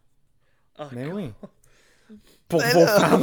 [0.76, 1.30] Ah, Mais oui.
[2.48, 3.22] Pour Mais vos là- fans.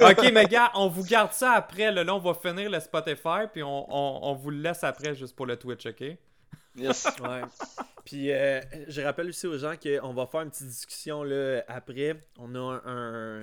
[0.00, 1.92] ok, mais gars, on vous garde ça après.
[1.92, 5.14] Là, Là, on va finir le Spotify puis on, on- on vous le laisse après
[5.14, 6.02] juste pour le Twitch, ok?
[6.76, 7.06] Yes.
[7.22, 7.42] Ouais.
[8.04, 12.18] Puis euh, je rappelle aussi aux gens qu'on va faire une petite discussion là, après.
[12.38, 12.82] On a un,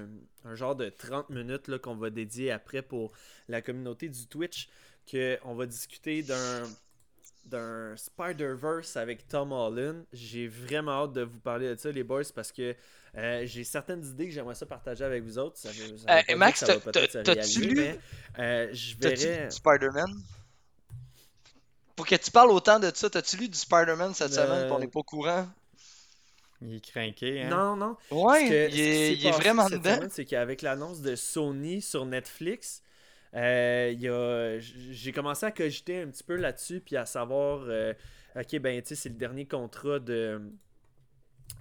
[0.03, 0.07] un-
[0.45, 3.11] un genre de 30 minutes là, qu'on va dédier après pour
[3.47, 4.67] la communauté du Twitch.
[5.09, 6.63] Que on va discuter d'un
[7.45, 10.05] d'un Spider-Verse avec Tom Holland.
[10.13, 12.75] J'ai vraiment hâte de vous parler de ça, les boys, parce que
[13.17, 15.57] euh, j'ai certaines idées que j'aimerais ça partager avec vous autres.
[15.57, 16.63] Ça, ça Euh, Max,
[17.23, 17.99] t'as-tu lu- mais,
[18.37, 19.49] euh, je verrais.
[19.49, 20.13] Spider-Man?
[21.95, 24.67] Pour que tu parles autant de ça, t'as-tu lu du Spider-Man cette Euh, semaine?
[24.67, 25.47] pis on n'est pas au courant.
[26.61, 27.49] Il est craqué, hein?
[27.49, 27.97] Non, non.
[28.11, 29.99] Ouais, que- il ce qui est, il est vraiment dedans.
[30.11, 32.83] C'est qu'avec l'annonce de Sony sur Netflix,
[33.35, 37.93] euh, j'ai commencé à cogiter un petit peu là-dessus, puis à savoir, euh,
[38.35, 40.41] ok, ben, tu sais, c'est le dernier contrat de.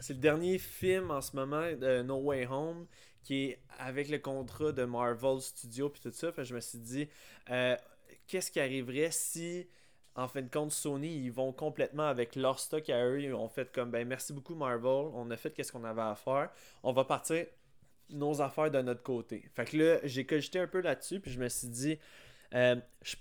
[0.01, 2.87] C'est le dernier film en ce moment de No Way Home
[3.29, 6.33] qui est avec le contrat de Marvel Studios puis tout ça.
[6.37, 7.09] Je me suis dit,
[7.51, 7.77] euh,
[8.27, 9.67] qu'est-ce qui arriverait si,
[10.15, 13.21] en fin de compte, Sony, ils vont complètement avec leur stock à eux.
[13.21, 16.15] Ils ont fait comme, ben merci beaucoup Marvel, on a fait qu'est-ce qu'on avait à
[16.15, 16.51] faire.
[16.83, 17.47] On va partir
[18.11, 19.49] nos affaires de notre côté.
[19.55, 21.99] Fait que là, j'ai cogité un peu là-dessus, puis je me suis dit,
[22.55, 23.17] euh, je-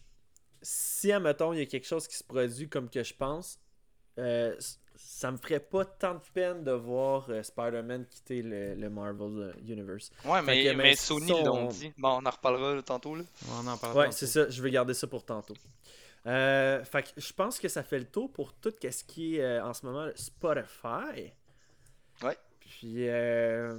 [0.61, 3.59] si, admettons, il y a quelque chose qui se produit comme que je pense,
[4.19, 4.55] euh,
[4.95, 9.38] ça me ferait pas tant de peine de voir euh, Spider-Man quitter le, le Marvel
[9.38, 10.09] euh, Universe.
[10.26, 11.93] Ouais, mais, que, mais mais Sony ça, on- l'ont dit.
[11.97, 13.15] Bon, on en reparlera tantôt.
[13.15, 13.23] Là.
[13.61, 15.53] On en parle Ouais, c'est ça, je vais garder ça pour tantôt.
[16.26, 19.41] Euh, fait que je pense que ça fait le tour pour tout ce qui est
[19.43, 21.31] euh, en ce moment Spotify.
[22.23, 22.38] Ouais.
[22.59, 23.77] Puis, euh,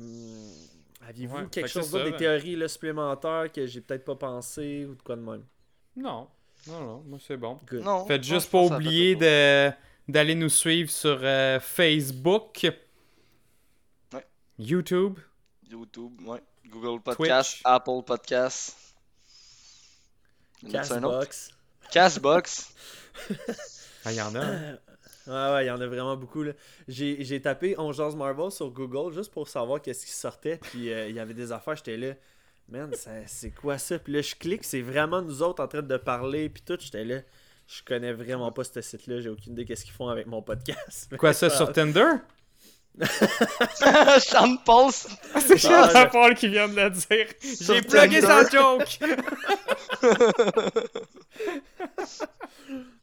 [1.07, 4.85] aviez-vous Ouais, quelque que chose d'autre, des théories là, supplémentaires que j'ai peut-être pas pensé
[4.85, 5.45] ou de quoi de même?
[5.97, 6.29] Non,
[6.67, 7.59] non, non, moi c'est bon.
[7.67, 7.83] Good.
[7.83, 8.07] Non.
[8.07, 9.71] Faites non, juste pas oublier de
[10.09, 12.67] d'aller nous suivre sur euh, Facebook,
[14.15, 14.27] Ouais.
[14.59, 15.19] YouTube,
[15.71, 16.43] YouTube, ouais.
[16.67, 17.63] Google Podcast, Twitch.
[17.65, 18.77] Apple Podcast.
[20.71, 21.51] Castbox.
[21.93, 22.75] Castbox.
[24.05, 24.41] ah, il y en a.
[24.45, 24.79] hein.
[25.29, 26.43] Ouais, ouais, il y en a vraiment beaucoup.
[26.43, 26.53] là.
[26.89, 30.59] J'ai j'ai tapé On jase Marvel sur Google juste pour savoir qu'est-ce qui sortait.
[30.63, 32.15] Puis euh, il y avait des affaires, j'étais là.
[32.71, 32.91] Man,
[33.27, 33.99] c'est quoi ça?
[33.99, 36.49] Puis là, je clique, c'est vraiment nous autres en train de parler.
[36.51, 37.21] Puis tout, j'étais là.
[37.67, 39.21] Je connais vraiment pas ce site-là.
[39.21, 41.11] J'ai aucune idée qu'est-ce qu'ils font avec mon podcast.
[41.19, 42.11] Quoi ça sur Tinder?
[44.21, 44.91] Sean Paul.
[44.93, 47.27] C'est Ah, Jean je- Paul qui vient de le dire.
[47.61, 48.99] J'ai plugué sa joke.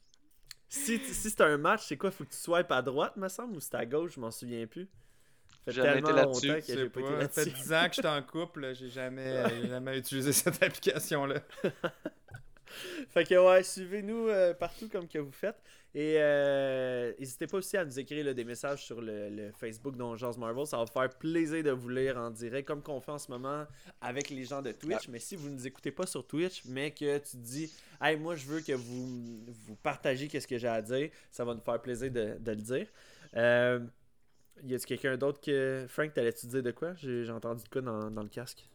[0.76, 2.12] si si c'est un match, c'est quoi?
[2.12, 4.14] Faut que tu swipes à droite, me semble, ou c'est à gauche?
[4.16, 4.88] Je m'en souviens plus.
[5.66, 7.46] Ça fait Jamais été tellement là-dessus, longtemps que C'est j'ai pas été pas, ça fait
[7.46, 7.64] là-dessus.
[7.64, 11.42] 10 ans que je suis en couple, j'ai jamais, jamais utilisé cette application-là.
[13.10, 15.58] Fait que ouais, suivez-nous euh, partout comme que vous faites.
[15.94, 19.96] Et euh, n'hésitez pas aussi à nous écrire là, des messages sur le, le Facebook
[19.96, 20.68] d'Ongeance Marvel.
[20.68, 23.66] Ça va faire plaisir de vous lire en direct, comme qu'on fait en ce moment
[24.02, 25.08] avec les gens de Twitch.
[25.08, 28.18] Mais si vous ne nous écoutez pas sur Twitch, mais que tu te dis, hey,
[28.18, 31.62] moi je veux que vous, vous partagiez qu'est-ce que j'ai à dire, ça va nous
[31.62, 32.88] faire plaisir de, de le dire.
[33.36, 33.80] Euh,
[34.64, 35.86] y a-t-il quelqu'un d'autre que.
[35.90, 36.94] Frank, t'allais-tu dire de quoi?
[36.96, 38.68] J'ai entendu de quoi dans, dans le casque.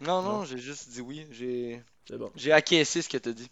[0.00, 0.44] Non, non, Non.
[0.44, 1.26] j'ai juste dit oui.
[1.30, 2.30] J'ai C'est bon.
[2.34, 3.50] j'ai acquiescé ce que t'as dit.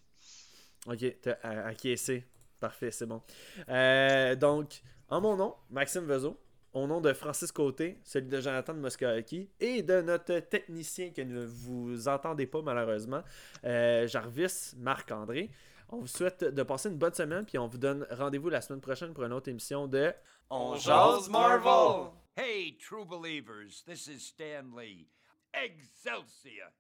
[0.87, 1.33] Ok, t'as
[1.67, 2.25] acquiescé.
[2.59, 3.23] Parfait, c'est bon.
[3.69, 6.39] Euh, donc, en mon nom, Maxime Vezo,
[6.73, 11.45] au nom de Francis Côté, celui de Jonathan de et de notre technicien que ne
[11.45, 13.23] vous entendez pas malheureusement,
[13.65, 15.51] euh, Jarvis Marc-André,
[15.89, 18.81] on vous souhaite de passer une bonne semaine puis on vous donne rendez-vous la semaine
[18.81, 20.13] prochaine pour une autre émission de
[20.49, 22.13] On jase Marvel!
[22.37, 25.09] Hey, true believers, this is Stan Lee.
[25.53, 26.71] Excelsior!